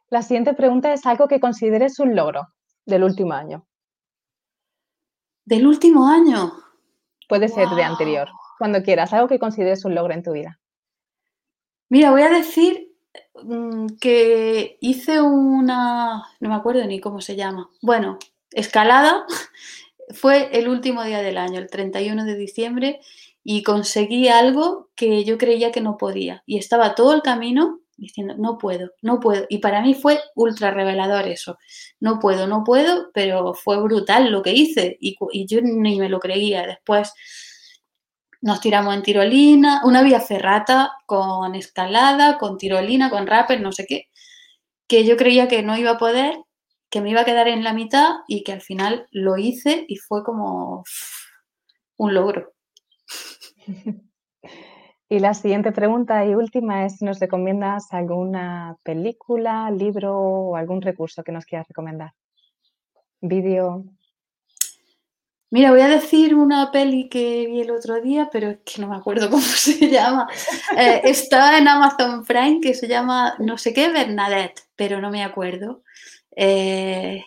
La 0.10 0.22
siguiente 0.24 0.54
pregunta 0.54 0.92
es 0.92 1.06
algo 1.06 1.28
que 1.28 1.40
consideres 1.40 2.00
un 2.00 2.16
logro 2.16 2.48
del 2.86 3.04
último 3.04 3.34
año. 3.34 3.68
¿Del 5.46 5.68
último 5.68 6.08
año? 6.08 6.54
Puede 7.28 7.48
ser 7.48 7.70
de 7.70 7.84
anterior, 7.84 8.30
cuando 8.58 8.82
quieras, 8.82 9.14
algo 9.14 9.28
que 9.28 9.40
consideres 9.40 9.86
un 9.86 9.94
logro 9.94 10.14
en 10.14 10.24
tu 10.24 10.32
vida. 10.32 10.60
Mira, 11.90 12.12
voy 12.12 12.22
a 12.24 12.30
decir 12.30 12.92
mm, 13.44 13.88
que 14.00 14.78
hice 14.82 15.22
una, 15.22 16.24
no 16.40 16.50
me 16.50 16.56
acuerdo 16.56 16.86
ni 16.86 17.00
cómo 17.00 17.22
se 17.22 17.36
llama, 17.36 17.70
bueno, 17.82 18.18
escalada, 18.52 19.26
fue 20.10 20.50
el 20.58 20.68
último 20.68 21.04
día 21.04 21.22
del 21.22 21.38
año, 21.38 21.60
el 21.60 21.70
31 21.70 22.26
de 22.26 22.36
diciembre, 22.36 23.00
y 23.44 23.64
conseguí 23.64 24.28
algo 24.28 24.90
que 24.96 25.24
yo 25.24 25.38
creía 25.38 25.72
que 25.72 25.82
no 25.82 25.98
podía. 25.98 26.44
Y 26.46 26.58
estaba 26.58 26.96
todo 26.96 27.14
el 27.14 27.22
camino 27.22 27.80
diciendo, 28.00 28.36
no 28.38 28.58
puedo, 28.58 28.92
no 29.02 29.20
puedo. 29.20 29.46
Y 29.50 29.60
para 29.60 29.82
mí 29.82 29.94
fue 29.94 30.20
ultra 30.36 30.72
revelador 30.72 31.28
eso. 31.28 31.58
No 32.00 32.20
puedo, 32.20 32.48
no 32.48 32.64
puedo, 32.64 33.12
pero 33.14 33.54
fue 33.54 33.82
brutal 33.82 34.32
lo 34.32 34.42
que 34.42 34.54
hice 34.54 34.98
y, 35.00 35.18
yo 35.48 35.62
ni 35.62 36.00
me 36.00 36.10
lo 36.10 36.20
creía. 36.20 36.66
Después 36.66 37.14
nos 38.42 38.62
tiramos 38.62 38.96
en 38.96 39.04
tirolina, 39.04 39.82
una 39.84 40.02
vía 40.02 40.22
ferrata 40.22 40.94
con 41.06 41.56
escalada, 41.56 42.38
con 42.38 42.58
tirolina, 42.58 43.10
con 43.10 43.28
rapper, 43.28 43.62
no 43.62 43.72
sé 43.72 43.86
qué, 43.86 44.06
que 44.88 45.06
yo 45.06 45.18
creía 45.18 45.48
que 45.48 45.62
no 45.64 45.78
iba 45.78 45.92
a 45.92 45.98
poder, 45.98 46.38
que 46.90 47.02
me 47.02 47.12
iba 47.12 47.22
a 47.22 47.26
quedar 47.26 47.48
en 47.48 47.64
la 47.64 47.74
mitad 47.74 48.16
y 48.28 48.44
que 48.44 48.54
al 48.54 48.62
final 48.62 49.08
lo 49.12 49.38
hice 49.38 49.86
y 49.88 49.98
fue 49.98 50.24
como 50.24 50.84
un 51.98 52.14
logro. 52.14 52.54
Y 55.12 55.18
la 55.18 55.34
siguiente 55.34 55.72
pregunta 55.72 56.24
y 56.24 56.36
última 56.36 56.86
es 56.86 56.98
si 56.98 57.06
nos 57.06 57.20
recomiendas 57.20 57.92
alguna 57.92 58.78
película, 58.84 59.72
libro 59.72 60.16
o 60.16 60.56
algún 60.56 60.84
recurso 60.84 61.24
que 61.24 61.32
nos 61.32 61.46
quieras 61.46 61.68
recomendar. 61.68 62.14
Vídeo. 63.20 63.86
Mira, 65.50 65.72
voy 65.72 65.82
a 65.82 65.88
decir 65.88 66.36
una 66.36 66.72
peli 66.72 67.10
que 67.10 67.48
vi 67.48 67.62
el 67.62 67.72
otro 67.72 68.00
día, 68.00 68.30
pero 68.32 68.52
es 68.52 68.60
que 68.64 68.80
no 68.84 68.88
me 68.88 68.98
acuerdo 68.98 69.30
cómo 69.32 69.42
se 69.42 69.90
llama. 69.90 70.30
Eh, 70.78 71.02
está 71.06 71.58
en 71.58 71.68
Amazon 71.68 72.24
Prime 72.24 72.60
que 72.62 72.76
se 72.76 72.88
llama 72.88 73.34
no 73.40 73.58
sé 73.58 73.74
qué 73.74 73.90
Bernadette, 73.90 74.62
pero 74.76 75.02
no 75.02 75.10
me 75.10 75.24
acuerdo. 75.24 75.82
Eh, 76.36 77.24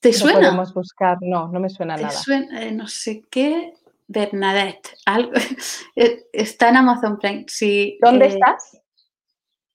¿Te 0.00 0.12
suena? 0.12 0.40
podemos 0.40 0.74
buscar, 0.74 1.18
no, 1.20 1.46
no 1.46 1.60
me 1.60 1.70
suena 1.70 1.96
nada. 1.96 2.10
Suena, 2.10 2.60
eh, 2.64 2.72
no 2.72 2.88
sé 2.88 3.22
qué. 3.30 3.72
Bernadette. 4.10 4.96
Algo, 5.06 5.30
eh, 5.96 6.24
está 6.32 6.68
en 6.70 6.76
Amazon 6.76 7.18
Prime. 7.18 7.44
Sí, 7.46 7.96
¿Dónde 8.02 8.24
eh, 8.24 8.28
estás? 8.28 8.82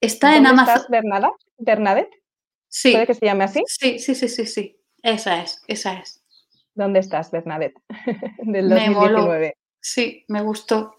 Está 0.02 0.36
en 0.36 0.46
Amazon. 0.46 0.76
Estás, 0.76 0.90
Bernadette? 0.90 1.46
¿Bernadette? 1.58 2.24
Sí. 2.68 2.92
¿Puede 2.92 3.08
que 3.08 3.14
se 3.14 3.26
llame 3.26 3.46
así? 3.46 3.64
Sí, 3.66 3.98
sí, 3.98 4.14
sí, 4.14 4.28
sí, 4.28 4.46
sí. 4.46 4.78
Esa 5.02 5.42
es, 5.42 5.62
esa 5.68 5.94
es. 5.94 6.22
¿Dónde 6.74 7.00
estás, 7.00 7.32
Bernadette? 7.32 7.80
Del 8.40 8.68
2019. 8.70 9.56
Sí, 9.80 10.26
me 10.28 10.42
gustó. 10.42 10.98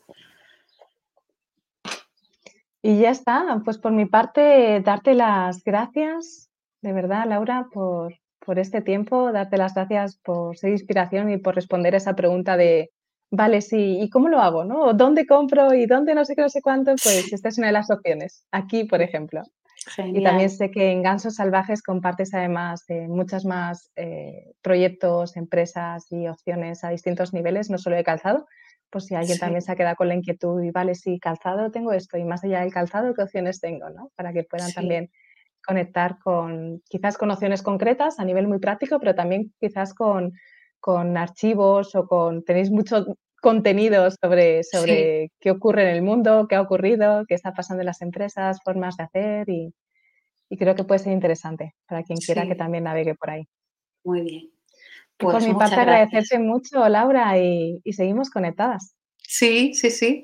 Y 2.81 3.01
ya 3.01 3.11
está. 3.11 3.61
Pues 3.67 3.77
por 3.77 3.93
mi 3.93 4.07
parte, 4.07 4.81
darte 4.81 5.15
las 5.15 5.63
gracias, 5.63 6.49
de 6.81 6.95
verdad, 6.95 7.27
Laura, 7.27 7.69
por, 7.71 8.15
por 8.39 8.59
este 8.59 8.81
tiempo, 8.81 9.31
darte 9.31 9.59
las 9.59 9.75
gracias 9.75 10.17
por 10.17 10.57
ser 10.57 10.71
inspiración 10.71 11.31
y 11.31 11.37
por 11.37 11.55
responder 11.55 11.95
esa 11.95 12.17
pregunta 12.17 12.57
de 12.57 12.93
Vale, 13.31 13.61
sí, 13.61 13.99
¿y 14.01 14.09
cómo 14.09 14.29
lo 14.29 14.41
hago? 14.41 14.65
¿no? 14.65 14.93
¿Dónde 14.93 15.27
compro 15.27 15.75
y 15.75 15.87
dónde 15.87 16.15
no 16.15 16.25
sé 16.25 16.37
qué, 16.37 16.43
no 16.43 16.49
sé 16.49 16.63
cuánto? 16.63 16.93
Pues 17.03 17.33
esta 17.33 17.49
es 17.49 17.59
una 17.59 17.69
de 17.69 17.73
las 17.73 17.91
opciones. 17.91 18.47
Aquí, 18.53 18.85
por 18.85 19.03
ejemplo. 19.03 19.43
Y 19.99 20.23
también 20.23 20.51
sé 20.51 20.71
que 20.71 20.91
en 20.91 21.03
Gansos 21.03 21.37
Salvajes 21.37 21.83
compartes 21.83 22.35
además 22.35 22.85
de 22.89 23.07
muchos 23.07 23.45
más 23.45 23.91
eh, 23.95 24.53
proyectos, 24.61 25.37
empresas 25.37 26.11
y 26.11 26.27
opciones 26.27 26.83
a 26.83 26.91
distintos 26.91 27.33
niveles, 27.33 27.71
no 27.71 27.79
solo 27.79 27.97
de 27.97 28.05
calzado. 28.05 28.47
Pues 28.91 29.07
si 29.07 29.15
alguien 29.15 29.39
también 29.39 29.63
se 29.63 29.71
ha 29.71 29.77
quedado 29.77 29.97
con 29.97 30.09
la 30.09 30.15
inquietud 30.15 30.63
y 30.63 30.71
vale, 30.71 30.95
sí, 30.95 31.19
calzado 31.21 31.71
tengo 31.71 31.93
esto 31.93 32.17
y 32.17 32.25
más 32.25 32.43
allá 32.45 32.61
del 32.61 32.73
calzado, 32.73 33.15
¿qué 33.15 33.23
opciones 33.23 33.61
tengo? 33.61 33.91
¿no? 33.91 34.11
Para 34.17 34.33
que 34.33 34.45
puedan 34.45 34.73
también 34.73 35.11
conectar 35.65 36.19
con, 36.19 36.83
quizás 36.89 37.19
con 37.19 37.31
opciones 37.31 37.63
concretas 37.63 38.19
a 38.19 38.25
nivel 38.25 38.49
muy 38.49 38.59
práctico, 38.59 38.99
pero 38.99 39.15
también 39.15 39.53
quizás 39.61 39.95
con 39.95 40.33
con 40.81 41.17
archivos 41.17 41.95
o 41.95 42.07
con, 42.07 42.45
tenéis 42.45 42.71
mucho 42.71 43.07
contenido 43.41 44.09
sobre, 44.11 44.65
sobre 44.65 45.31
qué 45.41 45.51
ocurre 45.51 45.89
en 45.89 45.95
el 45.97 46.03
mundo, 46.03 46.47
qué 46.49 46.57
ha 46.57 46.61
ocurrido, 46.61 47.25
qué 47.29 47.35
está 47.35 47.53
pasando 47.53 47.83
en 47.83 47.87
las 47.87 48.03
empresas, 48.03 48.59
formas 48.65 48.97
de 48.97 49.05
hacer 49.05 49.49
y, 49.49 49.73
creo 50.59 50.75
que 50.75 50.85
puede 50.85 51.01
ser 51.01 51.13
interesante 51.13 51.75
para 51.87 52.03
quien 52.03 52.19
quiera 52.19 52.47
que 52.47 52.55
también 52.55 52.85
navegue 52.85 53.15
por 53.15 53.31
ahí. 53.31 53.47
Muy 54.05 54.23
bien. 54.23 54.51
por 55.17 55.33
pues 55.33 55.47
mi 55.47 55.55
parte, 55.55 55.77
agradecerte 55.77 56.39
mucho, 56.39 56.89
Laura, 56.89 57.39
y, 57.39 57.81
seguimos 57.93 58.31
conectadas. 58.31 58.95
Sí, 59.19 59.75
sí, 59.75 59.91
sí. 59.91 60.23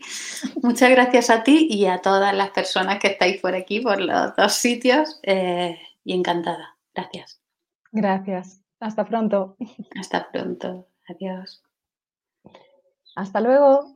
Muchas 0.62 0.90
gracias 0.90 1.28
a 1.30 1.42
ti 1.42 1.66
y 1.68 1.86
a 1.86 1.98
todas 1.98 2.34
las 2.34 2.50
personas 2.50 3.00
que 3.00 3.08
estáis 3.08 3.40
por 3.40 3.54
aquí, 3.54 3.80
por 3.80 4.00
los 4.00 4.36
dos 4.36 4.52
sitios, 4.52 5.20
eh, 5.24 5.76
y 6.04 6.14
encantada. 6.14 6.76
Gracias. 6.94 7.40
Gracias. 7.90 8.61
Hasta 8.82 9.04
pronto. 9.04 9.56
Hasta 9.98 10.28
pronto. 10.32 10.88
Adiós. 11.08 11.62
Hasta 13.14 13.40
luego. 13.40 13.92